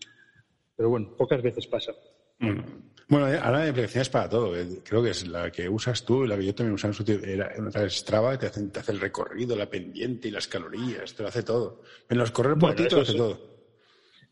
Pero 0.75 0.89
bueno, 0.89 1.13
pocas 1.15 1.43
veces 1.43 1.67
pasa. 1.67 1.91
Mm. 2.39 2.61
Bueno, 3.07 3.31
eh, 3.31 3.37
ahora 3.39 3.71
la 3.71 3.83
es 3.83 4.09
para 4.09 4.27
todo. 4.27 4.57
Eh, 4.57 4.79
creo 4.83 5.03
que 5.03 5.11
es 5.11 5.27
la 5.27 5.51
que 5.51 5.69
usas 5.69 6.03
tú 6.03 6.25
y 6.25 6.27
la 6.27 6.37
que 6.37 6.45
yo 6.45 6.55
también 6.55 6.73
usaba 6.73 6.91
en 6.91 6.95
su 6.95 7.03
tiempo. 7.03 7.25
Era 7.27 7.51
Strava, 7.89 8.39
te 8.39 8.47
hace, 8.47 8.65
te 8.67 8.79
hace 8.79 8.93
el 8.93 8.99
recorrido, 8.99 9.55
la 9.55 9.69
pendiente 9.69 10.29
y 10.29 10.31
las 10.31 10.47
calorías, 10.47 11.13
te 11.13 11.21
lo 11.21 11.29
hace 11.29 11.43
todo. 11.43 11.83
En 12.09 12.17
los 12.17 12.31
correr 12.31 12.57
por 12.57 12.73
ti 12.73 12.87
te 12.87 12.95
lo 12.95 13.01
hace 13.01 13.13
todo. 13.13 13.54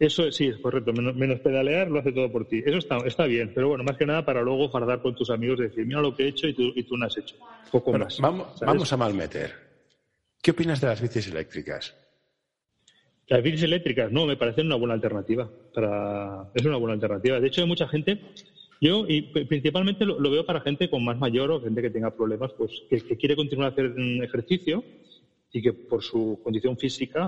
Eso 0.04 0.30
sí, 0.34 0.48
es 0.48 0.58
correcto. 0.58 0.92
Menos, 0.92 1.40
pedalear 1.40 1.90
lo 1.90 2.00
hace 2.00 2.12
todo 2.12 2.30
por 2.30 2.46
ti. 2.46 2.62
Eso 2.66 2.78
está, 2.78 2.98
está 3.06 3.26
bien, 3.26 3.54
pero 3.56 3.70
bueno, 3.70 3.86
más 3.86 3.96
que 3.96 4.06
nada 4.06 4.26
para 4.26 4.42
luego 4.42 4.70
fardar 4.70 5.02
con 5.02 5.16
tus 5.16 5.30
amigos 5.30 5.60
y 5.60 5.64
decir, 5.64 5.86
mira 5.86 6.02
lo 6.02 6.14
que 6.14 6.24
he 6.24 6.28
hecho 6.28 6.46
y 6.46 6.54
tú, 6.54 6.74
y 6.76 6.84
tú 6.84 6.98
no 6.98 7.06
has 7.06 7.18
hecho. 7.18 7.38
Poco 7.72 7.94
más. 7.94 8.20
Vamos, 8.20 8.60
vamos 8.60 8.92
a 8.92 8.98
malmeter. 8.98 9.54
¿Qué 10.42 10.52
opinas 10.52 10.82
de 10.82 10.88
las 10.88 11.02
bicis 11.02 11.30
eléctricas? 11.30 11.96
Las 13.28 13.42
bicis 13.42 13.64
eléctricas, 13.64 14.12
no, 14.12 14.26
me 14.26 14.36
parecen 14.36 14.66
una 14.66 14.76
buena 14.76 14.94
alternativa. 14.94 15.50
Para... 15.74 16.52
Es 16.54 16.66
una 16.66 16.76
buena 16.76 16.96
alternativa. 16.96 17.40
De 17.40 17.48
hecho, 17.48 17.62
hay 17.62 17.68
mucha 17.68 17.88
gente, 17.88 18.20
yo 18.82 19.06
y 19.08 19.22
principalmente 19.22 20.06
lo, 20.06 20.20
veo 20.20 20.46
para 20.46 20.60
gente 20.60 20.90
con 20.90 21.06
más 21.06 21.18
mayor 21.18 21.50
o 21.50 21.62
gente 21.62 21.82
que 21.82 21.92
tenga 21.92 22.14
problemas, 22.14 22.52
pues 22.58 22.84
que, 22.90 23.00
quiere 23.16 23.38
continuar 23.38 23.70
a 23.70 23.72
hacer 23.72 23.96
ejercicio 24.22 24.84
y 25.54 25.62
que 25.62 25.72
por 25.72 26.04
su 26.04 26.42
condición 26.44 26.78
física 26.78 27.26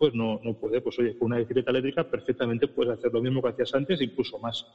pues 0.00 0.14
no, 0.14 0.40
no 0.42 0.54
puede. 0.54 0.80
Pues 0.80 0.98
oye, 0.98 1.16
con 1.18 1.26
una 1.26 1.36
bicicleta 1.36 1.70
eléctrica 1.70 2.10
perfectamente 2.10 2.68
puedes 2.68 2.98
hacer 2.98 3.12
lo 3.12 3.20
mismo 3.20 3.42
que 3.42 3.50
hacías 3.50 3.74
antes, 3.74 4.00
incluso 4.00 4.38
más. 4.38 4.66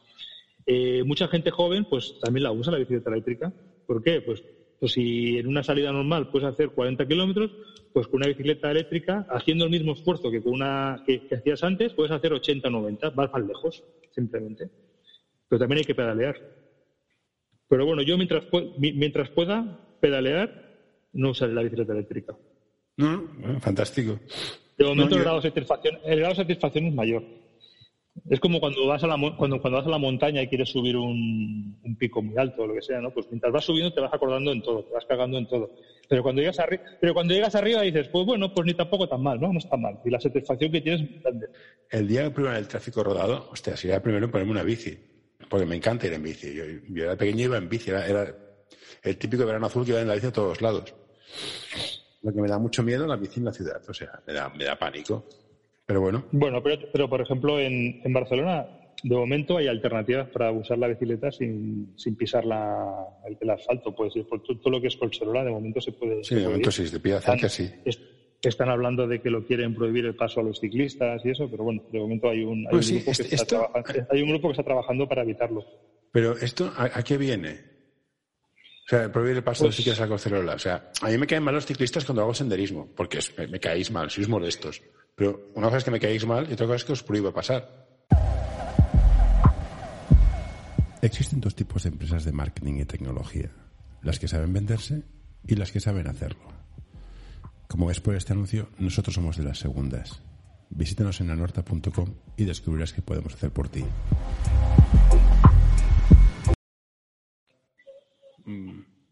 Eh, 0.67 1.03
mucha 1.03 1.27
gente 1.27 1.49
joven 1.49 1.85
pues 1.89 2.19
también 2.21 2.43
la 2.43 2.51
usa 2.51 2.71
la 2.71 2.77
bicicleta 2.77 3.09
eléctrica. 3.09 3.51
¿Por 3.87 4.03
qué? 4.03 4.21
Pues 4.21 4.43
pues 4.79 4.91
si 4.93 5.37
en 5.37 5.47
una 5.47 5.63
salida 5.63 5.91
normal 5.91 6.29
puedes 6.29 6.47
hacer 6.47 6.69
40 6.69 7.07
kilómetros, 7.07 7.51
pues 7.93 8.07
con 8.07 8.17
una 8.17 8.27
bicicleta 8.27 8.69
eléctrica, 8.69 9.25
haciendo 9.29 9.65
el 9.65 9.71
mismo 9.71 9.93
esfuerzo 9.93 10.29
que 10.29 10.43
con 10.43 10.53
una 10.53 11.01
que, 11.05 11.27
hacías 11.33 11.63
antes, 11.63 11.93
puedes 11.93 12.11
hacer 12.11 12.33
80 12.33 12.67
o 12.67 12.71
90, 12.71 13.09
vas 13.11 13.31
más 13.31 13.47
lejos, 13.47 13.83
simplemente. 14.13 14.69
Pero 15.47 15.59
también 15.59 15.79
hay 15.79 15.85
que 15.85 15.95
pedalear. 15.95 16.35
Pero 17.67 17.85
bueno, 17.85 18.01
yo 18.01 18.17
mientras, 18.17 18.43
mientras 18.77 19.29
pueda 19.29 19.97
pedalear, 19.99 21.09
no 21.13 21.31
usaré 21.31 21.53
la 21.53 21.63
bicicleta 21.63 21.93
eléctrica. 21.93 22.35
No, 22.97 23.27
fantástico. 23.61 24.19
De 24.77 24.85
momento 24.85 25.15
el, 25.15 25.21
grado 25.21 25.37
de 25.41 25.49
satisfacción, 25.49 25.99
el 26.03 26.19
grado 26.19 26.33
de 26.33 26.41
satisfacción 26.41 26.85
es 26.87 26.93
mayor. 26.93 27.23
Es 28.29 28.39
como 28.39 28.59
cuando 28.59 28.87
vas 28.87 29.03
a 29.03 29.07
la, 29.07 29.15
cuando, 29.37 29.61
cuando 29.61 29.77
vas 29.77 29.87
a 29.87 29.89
la 29.89 29.97
montaña 29.97 30.41
y 30.41 30.47
quieres 30.47 30.69
subir 30.69 30.95
un, 30.95 31.77
pico 31.99 32.21
muy 32.21 32.37
alto 32.37 32.63
o 32.63 32.67
lo 32.67 32.73
que 32.73 32.81
sea, 32.81 32.99
¿no? 32.99 33.11
Pues 33.11 33.27
mientras 33.29 33.51
vas 33.51 33.65
subiendo 33.65 33.93
te 33.93 34.01
vas 34.01 34.13
acordando 34.13 34.51
en 34.51 34.61
todo, 34.61 34.83
te 34.83 34.93
vas 34.93 35.05
cagando 35.05 35.37
en 35.37 35.47
todo. 35.47 35.71
Pero 36.07 36.23
cuando 36.23 36.41
llegas 36.41 36.59
arriba, 36.59 36.83
pero 36.99 37.13
cuando 37.13 37.33
llegas 37.33 37.55
arriba 37.55 37.81
dices, 37.81 38.07
pues 38.09 38.25
bueno, 38.25 38.53
pues 38.53 38.65
ni 38.65 38.73
tampoco 38.73 39.07
tan 39.07 39.21
mal, 39.21 39.39
¿no? 39.39 39.51
No 39.51 39.59
está 39.59 39.77
mal. 39.77 39.99
Y 40.03 40.09
la 40.09 40.19
satisfacción 40.19 40.71
que 40.71 40.81
tienes 40.81 41.01
es 41.01 41.21
grande. 41.21 41.47
El 41.89 42.07
día 42.07 42.33
primero 42.33 42.55
el 42.55 42.67
tráfico 42.67 43.03
rodado, 43.03 43.49
hostia, 43.51 43.75
sería 43.75 44.01
primero 44.01 44.29
ponerme 44.31 44.51
una 44.51 44.63
bici. 44.63 44.97
Porque 45.49 45.65
me 45.65 45.75
encanta 45.75 46.07
ir 46.07 46.13
en 46.13 46.23
bici. 46.23 46.53
Yo, 46.53 47.03
era 47.03 47.15
pequeño 47.15 47.39
y 47.39 47.43
iba 47.43 47.57
en 47.57 47.69
bici. 47.69 47.91
Era, 47.91 48.33
el 49.03 49.17
típico 49.17 49.45
verano 49.45 49.67
azul 49.67 49.85
que 49.85 49.91
iba 49.91 50.01
en 50.01 50.07
la 50.07 50.15
bici 50.15 50.27
a 50.27 50.31
todos 50.31 50.61
lados. 50.61 50.93
Lo 52.25 52.33
que 52.33 52.41
me 52.41 52.47
da 52.47 52.57
mucho 52.57 52.81
miedo 52.81 53.05
la 53.05 53.17
bici 53.17 53.39
en 53.39 53.45
la 53.45 53.53
ciudad. 53.53 53.79
O 53.87 53.93
sea, 53.93 54.19
me 54.25 54.33
da, 54.33 54.49
me 54.49 54.65
da 54.65 54.75
pánico. 54.75 55.25
Pero 55.85 56.01
bueno. 56.01 56.25
Bueno, 56.31 56.63
pero, 56.63 56.87
pero 56.91 57.07
por 57.07 57.21
ejemplo, 57.21 57.59
en, 57.59 58.01
en 58.03 58.13
Barcelona, 58.13 58.65
de 59.03 59.15
momento 59.15 59.57
hay 59.57 59.67
alternativas 59.67 60.27
para 60.29 60.51
usar 60.51 60.79
la 60.79 60.87
bicicleta 60.87 61.31
sin, 61.31 61.93
sin 61.95 62.15
pisar 62.15 62.43
la, 62.43 62.91
el, 63.39 63.49
asfalto. 63.51 63.93
Pues 63.93 64.13
por 64.27 64.41
todo, 64.41 64.71
lo 64.71 64.81
que 64.81 64.87
es 64.87 64.97
Colserola, 64.97 65.43
de 65.43 65.51
momento 65.51 65.79
se 65.79 65.91
puede. 65.91 66.23
Sí, 66.23 66.33
de 66.33 66.45
momento 66.45 66.71
sí, 66.71 66.85
de 66.85 66.99
pie 66.99 67.21
cerca 67.21 67.47
sí. 67.47 67.71
están 68.41 68.69
hablando 68.69 69.07
de 69.07 69.21
que 69.21 69.29
lo 69.29 69.45
quieren 69.45 69.75
prohibir 69.75 70.05
el 70.05 70.15
paso 70.15 70.39
a 70.39 70.43
los 70.43 70.59
ciclistas 70.59 71.23
y 71.23 71.29
eso, 71.29 71.47
pero 71.47 71.63
bueno, 71.63 71.83
de 71.91 71.99
momento 71.99 72.27
hay 72.27 72.43
un, 72.43 72.65
hay 72.65 72.71
pues 72.71 72.89
un, 72.89 72.97
grupo, 72.97 73.11
que 73.11 73.35
está 73.35 73.69
hay 74.09 74.21
un 74.23 74.29
grupo 74.29 74.47
que 74.47 74.53
está 74.53 74.63
trabajando 74.63 75.07
para 75.07 75.21
evitarlo. 75.21 75.63
Pero 76.11 76.35
esto, 76.37 76.73
¿a, 76.75 77.03
qué 77.03 77.19
viene? 77.19 77.74
O 78.85 78.87
sea, 78.87 79.11
prohibir 79.11 79.37
el 79.37 79.43
paso 79.43 79.63
pues 79.63 79.77
ciclistas 79.77 80.05
a 80.05 80.07
Colserola. 80.07 80.53
O 80.53 80.59
sea, 80.59 80.91
a 81.01 81.07
mí 81.07 81.17
me 81.17 81.25
caen 81.25 81.41
mal 81.41 81.55
los 81.55 81.65
ciclistas 81.65 82.05
cuando 82.05 82.21
hago 82.21 82.35
senderismo, 82.35 82.87
porque 82.95 83.19
me, 83.35 83.47
me 83.47 83.59
caéis 83.59 83.89
mal, 83.89 84.11
sois 84.11 84.29
molestos. 84.29 84.83
Pero 85.15 85.49
una 85.55 85.67
cosa 85.67 85.77
es 85.77 85.83
que 85.83 85.91
me 85.91 85.99
caéis 85.99 86.25
mal 86.25 86.47
y 86.47 86.53
otra 86.53 86.67
cosa 86.67 86.75
es 86.75 86.83
que 86.85 86.93
os 86.93 87.01
prohíbo 87.01 87.33
pasar. 87.33 87.87
Existen 91.01 91.41
dos 91.41 91.55
tipos 91.55 91.83
de 91.83 91.89
empresas 91.89 92.25
de 92.25 92.31
marketing 92.31 92.75
y 92.81 92.85
tecnología, 92.85 93.49
las 94.03 94.19
que 94.19 94.27
saben 94.27 94.53
venderse 94.53 95.03
y 95.47 95.55
las 95.55 95.71
que 95.71 95.79
saben 95.79 96.07
hacerlo. 96.07 96.47
Como 97.67 97.87
ves 97.87 97.99
por 97.99 98.15
este 98.15 98.33
anuncio, 98.33 98.69
nosotros 98.77 99.15
somos 99.15 99.37
de 99.37 99.43
las 99.43 99.57
segundas. 99.57 100.21
Visítanos 100.69 101.21
en 101.21 101.31
anorta.com 101.31 102.13
y 102.37 102.45
descubrirás 102.45 102.93
qué 102.93 103.01
podemos 103.01 103.33
hacer 103.33 103.51
por 103.51 103.69
ti. 103.69 103.83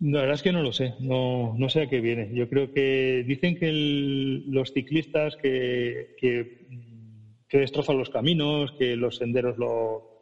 La 0.03 0.19
verdad 0.19 0.35
es 0.35 0.43
que 0.43 0.51
no 0.51 0.61
lo 0.61 0.73
sé, 0.73 0.95
no, 0.99 1.55
no 1.57 1.69
sé 1.69 1.83
a 1.83 1.89
qué 1.89 2.01
viene. 2.01 2.29
Yo 2.33 2.49
creo 2.49 2.73
que 2.73 3.23
dicen 3.25 3.57
que 3.57 3.71
los 3.71 4.73
ciclistas 4.73 5.37
que, 5.37 6.15
que, 6.19 6.67
destrozan 7.49 7.97
los 7.97 8.09
caminos, 8.09 8.73
que 8.77 8.97
los 8.97 9.15
senderos 9.15 9.57
lo... 9.57 10.19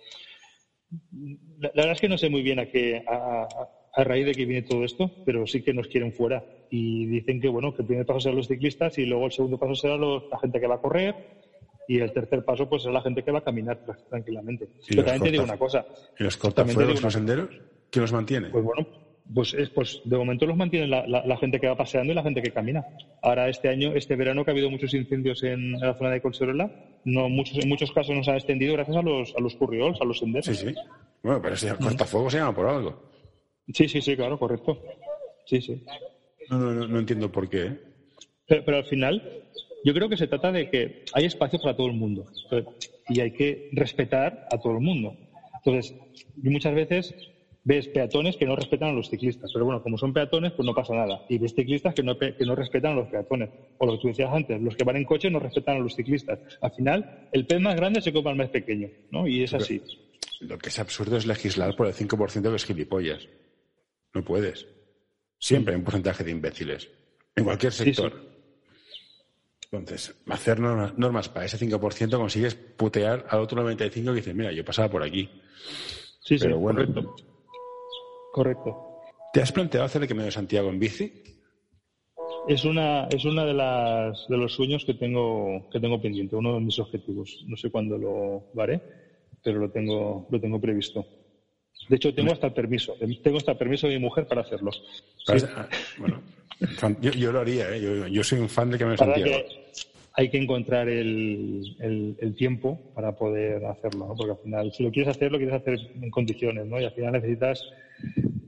La, 1.60 1.72
verdad 1.74 1.94
es 1.94 2.02
que 2.02 2.10
no 2.10 2.20
sé 2.20 2.30
muy 2.30 2.44
bien 2.44 2.60
a 2.60 2.68
qué, 2.68 3.04
a, 3.08 3.48
a, 3.96 4.04
raíz 4.04 4.28
de 4.28 4.34
qué 4.34 4.46
viene 4.46 4.68
todo 4.68 4.84
esto, 4.84 5.10
pero 5.26 5.48
sí 5.48 5.64
que 5.64 5.74
nos 5.74 5.88
quieren 5.88 6.14
fuera. 6.14 6.46
Y 6.70 7.08
dicen 7.08 7.42
que, 7.42 7.48
bueno, 7.48 7.74
que 7.74 7.82
el 7.82 7.88
primer 7.88 8.06
paso 8.06 8.20
será 8.20 8.36
los 8.36 8.48
ciclistas 8.48 9.00
y 9.00 9.06
luego 9.08 9.26
el 9.26 9.32
segundo 9.32 9.58
paso 9.58 9.74
será 9.74 9.98
la 9.98 10.40
gente 10.40 10.60
que 10.60 10.68
va 10.68 10.76
a 10.76 10.82
correr 10.82 11.16
y 11.88 12.00
el 12.00 12.14
tercer 12.14 12.46
paso 12.46 12.70
pues 12.70 12.84
será 12.84 12.94
la 12.94 13.02
gente 13.02 13.24
que 13.24 13.32
va 13.32 13.40
a 13.40 13.44
caminar 13.44 13.84
tranquilamente. 14.10 14.70
Pero 14.88 15.04
también 15.04 15.24
te 15.24 15.32
digo 15.32 15.44
una 15.44 15.58
cosa. 15.58 15.88
¿Y 16.20 16.24
los 16.24 16.38
cortafuegos, 16.38 17.02
los 17.02 17.14
senderos? 17.14 17.50
¿Quién 17.90 18.02
los 18.04 18.14
mantiene? 18.14 18.50
Pues 18.50 18.64
bueno, 18.64 18.88
pues, 19.34 19.54
es, 19.54 19.70
pues 19.70 20.02
de 20.04 20.18
momento 20.18 20.46
los 20.46 20.58
mantiene 20.58 20.88
la, 20.88 21.38
gente 21.38 21.60
que 21.60 21.68
va 21.68 21.76
paseando 21.76 22.12
y 22.12 22.16
la 22.16 22.24
gente 22.24 22.42
que 22.42 22.52
camina. 22.52 22.86
Ahora 23.22 23.50
este 23.50 23.70
año, 23.70 23.94
este 23.96 24.16
verano 24.16 24.44
que 24.44 24.52
ha 24.52 24.54
habido 24.54 24.70
muchos 24.70 24.94
incendios 24.94 25.44
en, 25.44 25.74
la 25.80 25.94
zona 25.96 26.12
de 26.12 26.22
Colserola, 26.22 26.72
no 27.06 27.30
muchos, 27.30 27.58
en 27.58 27.70
muchos 27.70 27.92
casos 27.92 28.16
nos 28.16 28.28
ha 28.28 28.36
extendido 28.36 28.74
gracias 28.74 28.98
a 28.98 29.02
los, 29.02 29.34
a 29.36 29.42
los 29.42 29.56
curriols, 29.56 30.00
a 30.02 30.06
los 30.06 30.20
senderos. 30.20 30.46
Sí, 30.46 30.56
sí. 30.56 30.76
Bueno, 31.24 31.42
pero 31.42 31.56
si 31.56 31.68
cortafuegos 31.68 32.34
se 32.34 32.40
llama 32.40 32.56
por 32.56 32.68
algo. 32.68 33.12
Sí, 33.74 33.88
sí, 33.88 34.02
sí, 34.02 34.16
claro, 34.16 34.38
correcto. 34.38 34.82
Sí, 35.46 35.62
sí. 35.62 35.84
No, 36.50 36.58
no, 36.58 36.88
no, 36.88 37.00
entiendo 37.00 37.32
por 37.32 37.50
qué. 37.50 37.66
¿eh? 37.66 37.80
Pero, 38.48 38.66
pero, 38.66 38.78
al 38.78 38.86
final, 38.86 39.46
yo 39.86 39.94
creo 39.94 40.10
que 40.10 40.18
se 40.18 40.28
trata 40.28 40.52
de 40.52 40.70
que 40.70 41.06
hay 41.14 41.26
espacio 41.26 41.60
para 41.62 41.76
todo 41.76 41.88
el 41.88 41.94
mundo 41.94 42.26
y 43.08 43.22
hay 43.22 43.32
que 43.32 43.70
respetar 43.72 44.48
a 44.52 44.58
todo 44.60 44.74
el 44.74 44.82
mundo. 44.82 45.16
Entonces, 45.64 45.96
muchas 46.38 46.74
veces 46.74 47.16
ves 47.64 47.88
peatones 47.88 48.38
que 48.38 48.46
no 48.46 48.56
respetan 48.56 48.90
a 48.90 48.94
los 48.94 49.10
ciclistas. 49.10 49.52
Pero 49.54 49.66
bueno, 49.66 49.82
como 49.84 49.98
son 49.98 50.14
peatones, 50.14 50.52
pues 50.54 50.66
no 50.66 50.74
pasa 50.74 50.94
nada. 50.94 51.26
Y 51.30 51.38
ves 51.38 51.54
ciclistas 51.54 51.94
que 51.94 52.04
no, 52.04 52.18
que 52.18 52.36
no 52.46 52.56
respetan 52.56 52.94
a 52.94 52.96
los 52.96 53.08
peatones. 53.10 53.50
O 53.78 53.86
lo 53.86 53.94
que 53.94 53.98
tú 54.00 54.08
decías 54.08 54.30
antes, 54.32 54.62
los 54.62 54.76
que 54.76 54.84
van 54.84 54.98
en 54.98 55.06
coche 55.06 55.30
no 55.30 55.40
respetan 55.40 55.78
a 55.78 55.80
los 55.80 55.96
ciclistas. 55.96 56.40
Al 56.62 56.72
final, 56.72 57.30
el 57.32 57.46
pez 57.46 57.62
más 57.62 57.76
grande 57.76 58.02
se 58.02 58.12
come 58.14 58.30
al 58.30 58.36
más 58.36 58.50
pequeño, 58.50 58.90
¿no? 59.12 59.28
Y 59.28 59.44
es 59.44 59.54
así. 59.54 59.82
Lo 60.40 60.58
que 60.58 60.70
es 60.70 60.80
absurdo 60.80 61.18
es 61.18 61.26
legislar 61.26 61.76
por 61.76 61.88
el 61.88 61.94
5% 61.94 62.42
de 62.42 62.52
los 62.52 62.66
gilipollas. 62.66 63.28
No 64.14 64.24
puedes. 64.24 64.68
Siempre 65.38 65.74
hay 65.74 65.80
un 65.80 65.86
porcentaje 65.86 66.24
de 66.24 66.32
imbéciles. 66.32 66.90
En 67.36 67.44
cualquier 67.44 67.72
sector. 67.72 68.32
Entonces, 69.72 70.14
hacer 70.28 70.60
normas, 70.60 71.30
para 71.30 71.46
ese 71.46 71.58
5% 71.58 72.18
consigues 72.18 72.56
putear 72.56 73.26
al 73.30 73.40
otro 73.40 73.64
95% 73.64 74.06
que 74.06 74.12
dice, 74.12 74.34
mira, 74.34 74.52
yo 74.52 74.66
pasaba 74.66 74.90
por 74.90 75.02
aquí. 75.02 75.30
Sí, 76.20 76.38
sí, 76.38 76.48
bueno, 76.50 76.82
correcto. 76.82 77.16
Correcto. 78.32 79.02
¿Te 79.34 79.42
has 79.42 79.52
planteado 79.52 79.86
hacer 79.86 80.02
el 80.02 80.08
Camino 80.08 80.26
de 80.26 80.32
Santiago 80.32 80.70
en 80.70 80.80
bici? 80.80 81.24
Es 82.48 82.66
una, 82.66 83.08
es 83.08 83.24
una 83.26 83.46
de 83.46 83.54
las 83.54 84.28
de 84.28 84.38
los 84.38 84.54
sueños 84.54 84.84
que 84.84 84.94
tengo, 84.94 85.70
que 85.72 85.80
tengo 85.80 86.02
pendiente, 86.02 86.36
uno 86.36 86.56
de 86.56 86.62
mis 86.62 86.80
objetivos. 86.80 87.44
No 87.48 87.56
sé 87.56 87.70
cuándo 87.70 87.98
lo 87.98 88.62
haré, 88.62 88.82
pero 89.44 89.60
lo 89.60 89.70
tengo, 89.70 90.28
lo 90.30 90.40
tengo 90.40 90.60
previsto. 90.60 91.06
De 91.88 91.96
hecho, 91.96 92.14
tengo 92.14 92.32
hasta 92.32 92.48
el 92.48 92.54
permiso. 92.54 92.96
Tengo 93.24 93.38
hasta 93.38 93.52
el 93.52 93.58
permiso 93.58 93.88
de 93.88 93.96
mi 93.96 94.00
mujer 94.00 94.26
para 94.28 94.42
hacerlo. 94.42 94.72
Ah, 95.28 95.68
bueno, 95.98 96.22
yo, 97.02 97.32
lo 97.32 97.40
haría, 97.40 97.76
¿eh? 97.76 98.10
yo, 98.12 98.24
soy 98.24 98.40
un 98.40 98.50
fan 98.50 98.72
de 98.72 98.78
Camino 98.78 98.92
de 98.94 98.98
Santiago. 98.98 99.44
hay 100.14 100.30
que 100.30 100.38
encontrar 100.38 100.90
el, 100.90 101.76
el, 102.20 102.36
tiempo 102.36 102.80
para 102.94 103.16
poder 103.16 103.66
hacerlo, 103.66 104.14
porque 104.16 104.32
al 104.32 104.38
final, 104.38 104.72
si 104.72 104.84
lo 104.84 104.92
quieres 104.92 105.16
hacer, 105.16 105.32
lo 105.32 105.38
quieres 105.38 105.56
hacer 105.56 105.80
en 106.02 106.10
condiciones, 106.12 106.66
¿no? 106.66 106.80
Y 106.80 106.86
al 106.86 106.92
final 106.92 107.14
necesitas 107.14 107.64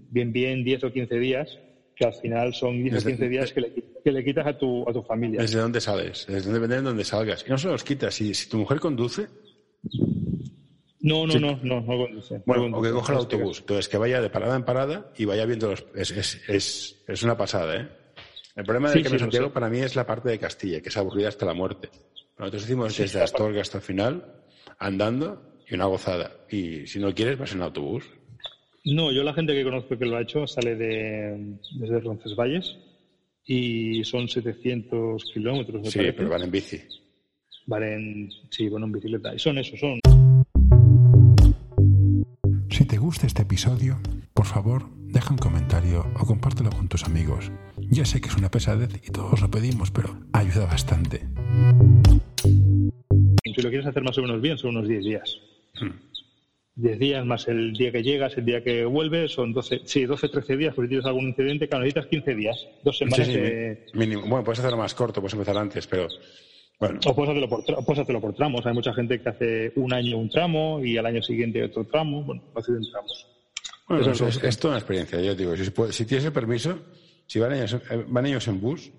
bien, 0.10 0.32
bien 0.32 0.64
10 0.64 0.84
o 0.86 0.92
15 0.92 1.16
días, 1.20 1.60
que 1.96 2.06
al 2.06 2.14
final 2.14 2.54
son 2.54 2.84
10 2.84 3.04
o 3.04 3.08
15 3.08 3.30
días 3.30 3.54
que 3.54 3.62
le, 3.62 3.74
que 4.04 4.12
le, 4.12 4.24
quitas 4.24 4.48
a 4.48 4.58
tu, 4.58 4.88
a 4.88 4.94
tu 4.94 5.02
familia. 5.04 5.42
¿Desde 5.42 5.60
dónde 5.60 5.82
sales? 5.82 6.26
Desde 6.28 6.52
dónde 6.52 6.68
de 6.68 6.82
dónde 6.82 7.04
salgas. 7.04 7.46
Y 7.48 7.50
no 7.50 7.58
se 7.58 7.68
los 7.68 7.84
quitas. 7.84 8.14
Si, 8.14 8.34
si 8.34 8.50
tu 8.50 8.58
mujer 8.58 8.80
conduce. 8.80 9.28
No, 11.02 11.28
no, 11.28 11.38
no, 11.38 11.60
no, 11.64 11.82
no 11.82 11.98
conduce. 11.98 12.42
Bueno, 12.46 12.78
o 12.78 12.82
que 12.82 12.92
coja 12.92 13.14
el 13.14 13.20
autobús. 13.20 13.60
Entonces, 13.60 13.90
que 13.90 13.98
vaya 13.98 14.22
de 14.22 14.30
parada 14.30 14.56
en 14.56 14.64
parada 14.64 15.12
y 15.18 15.26
vaya 15.26 15.46
viendo 15.46 15.70
los. 15.70 15.86
Es, 15.96 16.12
es, 16.12 16.42
es, 16.48 17.04
es 17.08 17.24
una 17.24 17.36
pasada, 17.36 17.76
¿eh? 17.76 17.90
El 18.56 18.66
problema 18.66 18.92
de 18.92 19.02
que 19.02 19.18
Santiago 19.18 19.52
para 19.52 19.70
mí 19.70 19.80
es 19.80 19.96
la 19.96 20.06
parte 20.06 20.30
de 20.30 20.38
Castilla, 20.38 20.80
que 20.82 20.90
es 20.90 20.98
aburrida 20.98 21.30
hasta 21.30 21.46
la 21.46 21.54
muerte. 21.54 21.90
Nosotros 22.38 22.64
hicimos 22.64 22.96
desde 22.96 23.22
Astorga 23.22 23.62
hasta 23.62 23.78
el 23.80 23.84
final, 23.84 24.44
andando 24.78 25.58
y 25.68 25.74
una 25.74 25.86
gozada. 25.86 26.32
Y 26.50 26.86
si 26.86 27.00
no 27.00 27.14
quieres, 27.14 27.38
vas 27.38 27.54
en 27.54 27.62
autobús. 27.64 28.06
No, 28.86 29.14
yo 29.14 29.24
la 29.24 29.34
gente 29.34 29.54
que 29.54 29.64
conozco 29.64 29.98
que 29.98 30.06
lo 30.06 30.18
ha 30.18 30.22
hecho 30.22 30.46
sale 30.46 30.76
de, 30.76 31.58
desde 31.80 32.00
Roncesvalles 32.02 32.76
y 33.46 34.04
son 34.04 34.28
700 34.28 35.24
kilómetros. 35.34 35.90
Sí, 35.90 36.00
pero 36.16 36.30
van 36.30 36.44
en 36.44 36.52
bici. 36.52 36.82
Van 37.66 37.84
en, 37.84 38.30
sí, 38.50 38.68
van 38.68 38.84
en 38.84 38.92
bicicleta. 38.92 39.34
Y 39.34 39.40
son 39.40 39.58
eso, 39.58 39.78
son. 39.78 40.00
Si 42.70 42.86
te 42.86 42.98
gusta 42.98 43.26
este 43.26 43.44
episodio, 43.44 44.02
por 44.34 44.46
favor, 44.46 44.90
deja 44.98 45.32
un 45.32 45.38
comentario 45.38 46.06
o 46.20 46.26
compártelo 46.26 46.70
con 46.70 46.90
tus 46.90 47.06
amigos. 47.06 47.52
Ya 47.78 48.04
sé 48.04 48.20
que 48.20 48.28
es 48.28 48.36
una 48.36 48.52
pesadez 48.52 49.00
y 49.08 49.12
todos 49.12 49.40
lo 49.40 49.50
pedimos, 49.50 49.92
pero 49.92 50.10
ayuda 50.34 50.66
bastante. 50.66 51.22
si 52.44 53.62
lo 53.62 53.70
quieres 53.70 53.88
hacer 53.88 54.04
más 54.04 54.18
o 54.18 54.22
menos 54.22 54.42
bien, 54.42 54.58
son 54.58 54.76
unos 54.76 54.90
10 54.90 55.04
días. 55.06 55.40
10 56.76 56.98
días 57.00 57.26
más 57.26 57.48
el 57.48 57.74
día 57.74 57.92
que 57.92 58.02
llegas, 58.02 58.36
el 58.38 58.46
día 58.46 58.64
que 58.64 58.84
vuelves, 58.86 59.32
son 59.32 59.54
12, 59.54 59.82
sí, 59.86 60.06
12, 60.06 60.28
13 60.30 60.58
días, 60.58 60.74
porque 60.74 60.90
tienes 60.90 61.06
algún 61.06 61.28
incidente, 61.28 61.68
claro, 61.68 61.84
necesitas 61.84 62.08
15 62.08 62.36
días, 62.36 62.68
dos 62.84 62.98
semanas 62.98 63.28
Sí, 63.28 63.34
sí, 63.34 63.40
de- 63.40 63.86
mínimo. 63.94 64.22
Bueno, 64.24 64.44
puedes 64.44 64.60
hacerlo 64.60 64.78
más 64.78 64.94
corto, 64.96 65.22
puedes 65.22 65.34
empezar 65.34 65.56
antes, 65.58 65.86
pero 65.86 66.08
bueno. 66.80 67.00
O 67.06 67.16
puedes 67.16 67.30
hacerlo, 67.30 67.48
por, 67.48 67.64
tra- 67.64 67.86
puedes 67.86 68.00
hacerlo 68.02 68.20
por 68.22 68.34
tramos. 68.34 68.66
Hay 68.66 68.74
mucha 68.74 68.94
gente 68.94 69.22
que 69.22 69.30
hace 69.30 69.72
un 69.76 69.94
año 69.94 70.18
un 70.18 70.30
tramo 70.30 70.84
y 70.84 70.98
al 70.98 71.06
año 71.06 71.22
siguiente 71.22 71.64
otro 71.64 71.86
tramo. 71.86 72.24
Bueno, 72.24 72.42
lo 72.54 72.60
hacen 72.60 72.76
en 72.76 72.92
tramos. 72.92 73.28
Bueno, 73.88 74.12
Eso 74.12 74.28
es, 74.28 74.44
es 74.44 74.58
toda 74.58 74.74
una 74.74 74.80
experiencia. 74.80 75.22
Yo 75.22 75.36
digo, 75.36 75.56
si, 75.92 76.06
tienes 76.06 76.26
el 76.26 76.34
permiso, 76.34 76.80
si 77.28 77.38
van 77.40 77.54
ellos, 77.54 77.76
eh, 77.92 78.04
van 78.08 78.26
ellos 78.26 78.48
en 78.48 78.60
bus 78.60 78.92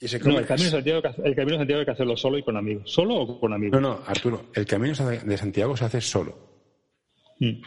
y 0.00 0.08
se 0.08 0.18
No, 0.18 0.38
el 0.38 0.46
camino, 0.46 0.64
de 0.66 0.70
Santiago, 0.72 1.02
el 1.24 1.34
camino 1.36 1.52
de 1.52 1.58
Santiago 1.60 1.78
hay 1.80 1.84
que 1.86 1.92
hacerlo 1.92 2.16
solo 2.16 2.38
y 2.38 2.42
con 2.42 2.56
amigos. 2.56 2.90
¿Solo 2.90 3.14
o 3.14 3.38
con 3.40 3.52
amigos? 3.52 3.80
No, 3.80 3.88
no, 3.88 4.00
Arturo, 4.06 4.46
el 4.54 4.66
camino 4.66 4.92
hace- 4.94 5.20
de 5.24 5.36
Santiago 5.38 5.76
se 5.76 5.84
hace 5.84 6.00
solo. 6.00 6.49
Mm. 7.40 7.62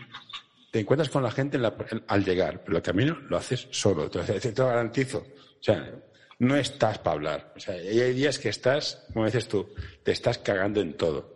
Te 0.72 0.80
encuentras 0.80 1.10
con 1.10 1.22
la 1.22 1.30
gente 1.30 1.60
al 2.08 2.26
llegar, 2.26 2.64
pero 2.64 2.78
el 2.78 2.84
camino 2.84 3.16
lo 3.30 3.38
haces 3.38 3.68
solo. 3.70 4.06
Entonces, 4.06 4.42
te 4.42 4.60
lo 4.60 4.70
garantizo. 4.70 5.20
O 5.20 5.64
sea, 5.64 5.94
no 6.40 6.56
estás 6.56 6.98
para 6.98 7.16
hablar. 7.16 7.54
O 7.56 7.60
sea, 7.60 7.76
hay 7.76 8.14
días 8.14 8.40
que 8.40 8.50
estás, 8.50 9.06
como 9.14 9.26
dices 9.26 9.48
tú, 9.48 9.70
te 10.04 10.12
estás 10.12 10.40
cagando 10.40 10.82
en 10.82 10.94
todo. 10.96 11.34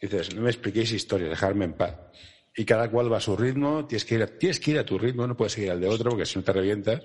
Dices, 0.00 0.34
no 0.34 0.42
me 0.42 0.50
expliquéis 0.50 0.92
historias, 0.92 1.30
dejarme 1.30 1.64
en 1.64 1.72
paz. 1.72 1.96
Y 2.54 2.64
cada 2.64 2.88
cual 2.90 3.12
va 3.12 3.18
a 3.18 3.20
su 3.20 3.36
ritmo, 3.36 3.86
tienes 3.86 4.04
que 4.04 4.14
ir 4.14 4.22
a, 4.22 4.26
tienes 4.26 4.60
que 4.60 4.70
ir 4.70 4.78
a 4.78 4.84
tu 4.84 4.98
ritmo, 4.98 5.26
no 5.26 5.36
puedes 5.36 5.52
seguir 5.52 5.70
al 5.70 5.80
de 5.80 5.88
otro 5.88 6.10
porque 6.10 6.26
si 6.26 6.38
no 6.38 6.44
te 6.44 6.52
revientas. 6.52 7.02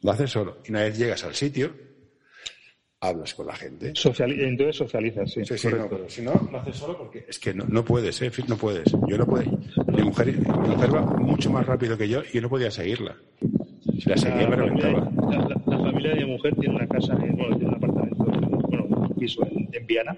Lo 0.00 0.10
haces 0.10 0.30
solo. 0.30 0.62
Y 0.64 0.70
una 0.70 0.82
vez 0.82 0.98
llegas 0.98 1.22
al 1.24 1.34
sitio, 1.34 1.74
hablas 3.02 3.34
con 3.34 3.46
la 3.46 3.54
gente. 3.54 3.92
Sociali- 3.94 4.42
entonces 4.44 4.76
socializas, 4.76 5.30
sí. 5.32 5.44
Sí, 5.44 5.58
sí, 5.58 5.68
no, 5.68 5.88
pero 5.88 6.08
si 6.08 6.22
no, 6.22 6.32
lo 6.50 6.58
haces 6.58 6.76
solo 6.76 6.96
porque 6.96 7.24
es 7.28 7.38
que 7.38 7.52
no, 7.52 7.64
no 7.68 7.84
puedes, 7.84 8.22
¿eh? 8.22 8.30
No 8.48 8.56
puedes. 8.56 8.90
Yo 9.08 9.18
no 9.18 9.26
puedo. 9.26 9.44
Mi 9.88 10.02
mujer, 10.02 10.28
mi 10.38 10.68
mujer 10.68 10.94
va 10.94 11.00
mucho 11.18 11.50
más 11.50 11.66
rápido 11.66 11.98
que 11.98 12.08
yo 12.08 12.22
y 12.22 12.36
yo 12.36 12.40
no 12.40 12.48
podía 12.48 12.70
seguirla. 12.70 13.16
Si 14.00 14.08
la 14.08 14.16
seguía 14.16 14.48
me 14.48 14.56
la, 14.56 14.64
familia, 14.64 14.86
reventaba. 14.88 15.30
la- 15.32 15.48
la- 15.48 15.62
la 15.66 15.78
familia 15.78 16.14
de 16.14 16.24
mi 16.24 16.30
mujer 16.32 16.54
tiene 16.54 16.74
una 16.76 16.86
casa, 16.88 17.12
en, 17.14 17.36
bueno, 17.36 17.56
tiene 17.58 17.68
un 17.68 17.74
apartamento, 17.74 18.24
bueno, 18.68 18.84
un 18.86 19.14
piso 19.16 19.44
en, 19.46 19.68
en 19.72 19.86
Viana, 19.86 20.16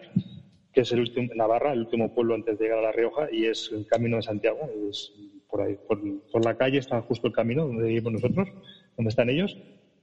que 0.72 0.80
es 0.82 0.92
el 0.92 1.00
último, 1.00 1.28
Navarra, 1.34 1.72
el 1.72 1.80
último 1.80 2.14
pueblo 2.14 2.34
antes 2.34 2.58
de 2.58 2.64
llegar 2.64 2.80
a 2.80 2.82
La 2.82 2.92
Rioja, 2.92 3.28
y 3.32 3.46
es 3.46 3.70
el 3.72 3.86
camino 3.86 4.16
de 4.16 4.22
Santiago. 4.22 4.58
Es 4.90 5.12
por 5.48 5.62
ahí, 5.62 5.76
por, 5.88 6.00
por 6.30 6.44
la 6.44 6.56
calle 6.56 6.78
está 6.78 7.00
justo 7.02 7.28
el 7.28 7.32
camino 7.32 7.66
donde 7.66 7.84
vivimos 7.88 8.12
nosotros, 8.14 8.48
donde 8.96 9.08
están 9.08 9.30
ellos, 9.30 9.56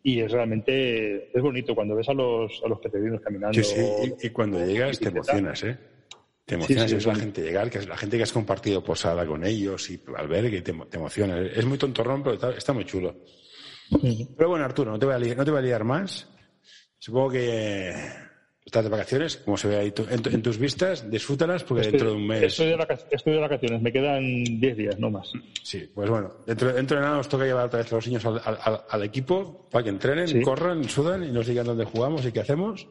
y 0.03 0.19
es 0.19 0.31
realmente 0.31 1.35
es 1.35 1.41
bonito 1.41 1.75
cuando 1.75 1.95
ves 1.95 2.09
a 2.09 2.13
los, 2.13 2.61
a 2.63 2.67
los 2.67 2.79
peregrinos 2.79 3.21
caminando. 3.21 3.53
Sí, 3.53 3.63
sí, 3.63 4.13
y, 4.21 4.27
y 4.27 4.29
cuando 4.29 4.65
llegas 4.65 4.99
te 4.99 5.09
emocionas, 5.09 5.63
¿eh? 5.63 5.77
Te 6.45 6.55
emocionas 6.55 6.89
sí, 6.89 6.95
ves 6.95 7.05
la 7.05 7.15
sí. 7.15 7.21
gente 7.21 7.41
llegar, 7.41 7.69
que 7.69 7.77
es 7.77 7.87
la 7.87 7.97
gente 7.97 8.17
que 8.17 8.23
has 8.23 8.33
compartido 8.33 8.83
posada 8.83 9.25
con 9.25 9.45
ellos 9.45 9.89
y 9.89 10.01
albergue, 10.15 10.61
te, 10.61 10.73
te 10.73 10.97
emociona. 10.97 11.39
Es 11.39 11.65
muy 11.65 11.77
tontorrón, 11.77 12.23
pero 12.23 12.35
está, 12.35 12.51
está 12.51 12.73
muy 12.73 12.85
chulo. 12.85 13.15
Pero 14.37 14.49
bueno, 14.49 14.65
Arturo, 14.65 14.91
no 14.91 14.99
te 14.99 15.05
voy 15.05 15.15
a 15.15 15.19
liar, 15.19 15.37
no 15.37 15.45
te 15.45 15.51
voy 15.51 15.59
a 15.59 15.63
liar 15.63 15.83
más. 15.83 16.27
Supongo 16.97 17.31
que 17.31 17.93
estás 18.71 18.85
de 18.85 18.89
vacaciones, 18.89 19.35
como 19.35 19.57
se 19.57 19.67
ve 19.67 19.75
ahí 19.75 19.91
tu- 19.91 20.03
en, 20.09 20.21
en 20.33 20.41
tus 20.41 20.57
vistas, 20.57 21.11
disfrútalas 21.11 21.61
porque 21.65 21.81
Estoy- 21.81 21.91
dentro 21.91 22.11
de 22.11 22.15
un 22.15 22.25
mes. 22.25 22.43
Estoy 22.43 22.67
de, 22.67 22.75
vaca- 22.77 22.97
estoy 23.11 23.33
de 23.33 23.39
vacaciones, 23.39 23.81
me 23.81 23.91
quedan 23.91 24.43
10 24.61 24.77
días, 24.77 24.97
no 24.97 25.09
más. 25.11 25.29
Sí, 25.61 25.91
pues 25.93 26.09
bueno, 26.09 26.31
dentro, 26.47 26.71
dentro 26.71 26.95
de 26.97 27.03
nada 27.03 27.17
nos 27.17 27.27
toca 27.27 27.43
llevar 27.43 27.65
otra 27.65 27.79
vez 27.79 27.91
a 27.91 27.95
los 27.95 28.07
niños 28.07 28.25
al, 28.25 28.41
al- 28.45 28.81
al- 28.89 29.03
equipo 29.03 29.67
para 29.69 29.83
que 29.83 29.89
entrenen, 29.89 30.25
Sí. 30.29 30.41
corran, 30.41 30.85
sudan 30.87 31.21
y 31.25 31.31
nos 31.33 31.47
digan 31.47 31.65
dónde 31.65 31.83
jugamos 31.83 32.25
y 32.25 32.31
qué 32.31 32.39
hacemos. 32.39 32.87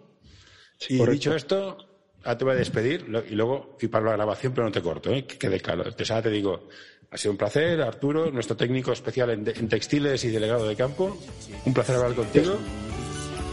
y 0.87 0.99
correcto. 0.99 1.13
dicho 1.13 1.35
esto, 1.35 1.79
ahora 2.25 2.37
te 2.37 2.45
voy 2.45 2.53
a 2.53 2.57
despedir 2.59 3.07
y 3.31 3.35
luego 3.35 3.79
y 3.81 3.89
para 3.89 4.05
la 4.05 4.13
grabación, 4.17 4.53
pero 4.53 4.67
no 4.67 4.73
te 4.73 4.83
corto, 4.83 5.11
¿eh? 5.15 5.25
que 5.25 5.39
quede 5.39 5.61
claro. 5.61 5.85
Entonces 5.85 6.11
ahora 6.11 6.25
te 6.25 6.31
digo, 6.31 6.69
ha 7.11 7.17
sido 7.17 7.33
un 7.33 7.39
placer, 7.39 7.81
Arturo, 7.81 8.31
nuestro 8.31 8.55
técnico 8.55 8.93
especial 8.93 9.31
en, 9.31 9.45
de- 9.45 9.53
en 9.53 9.67
textiles 9.67 10.23
y 10.27 10.29
delegado 10.29 10.69
de 10.69 10.77
campo. 10.77 11.17
Un 11.65 11.73
placer 11.73 11.97
hablar 11.97 12.13
contigo. 12.15 12.59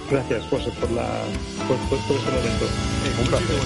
Gracias, 0.10 0.46
José, 0.50 0.72
por, 0.80 0.90
la, 0.92 1.06
por, 1.68 1.78
por- 1.90 2.00
por 2.08 2.16
este 2.16 2.32
momento. 2.32 2.66
Un 3.20 3.28
placer. 3.28 3.58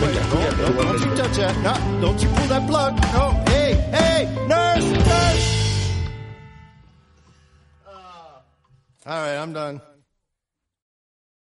Venga, 0.00 0.22
cuídate. 0.28 0.62
Don't 0.82 1.00
you 1.00 1.14
touch 1.14 1.36
that. 1.38 1.56
No, 1.62 2.00
don't 2.00 2.22
you 2.22 2.28
pull 2.28 2.48
that 2.48 2.66
plug. 2.66 2.94
No, 3.14 3.42
hey, 3.46 3.74
hey, 3.92 4.28
nurse, 4.46 4.84
nurse. 4.92 5.46
All 9.06 9.22
right, 9.22 9.36
I'm 9.38 9.52
done. 9.52 9.80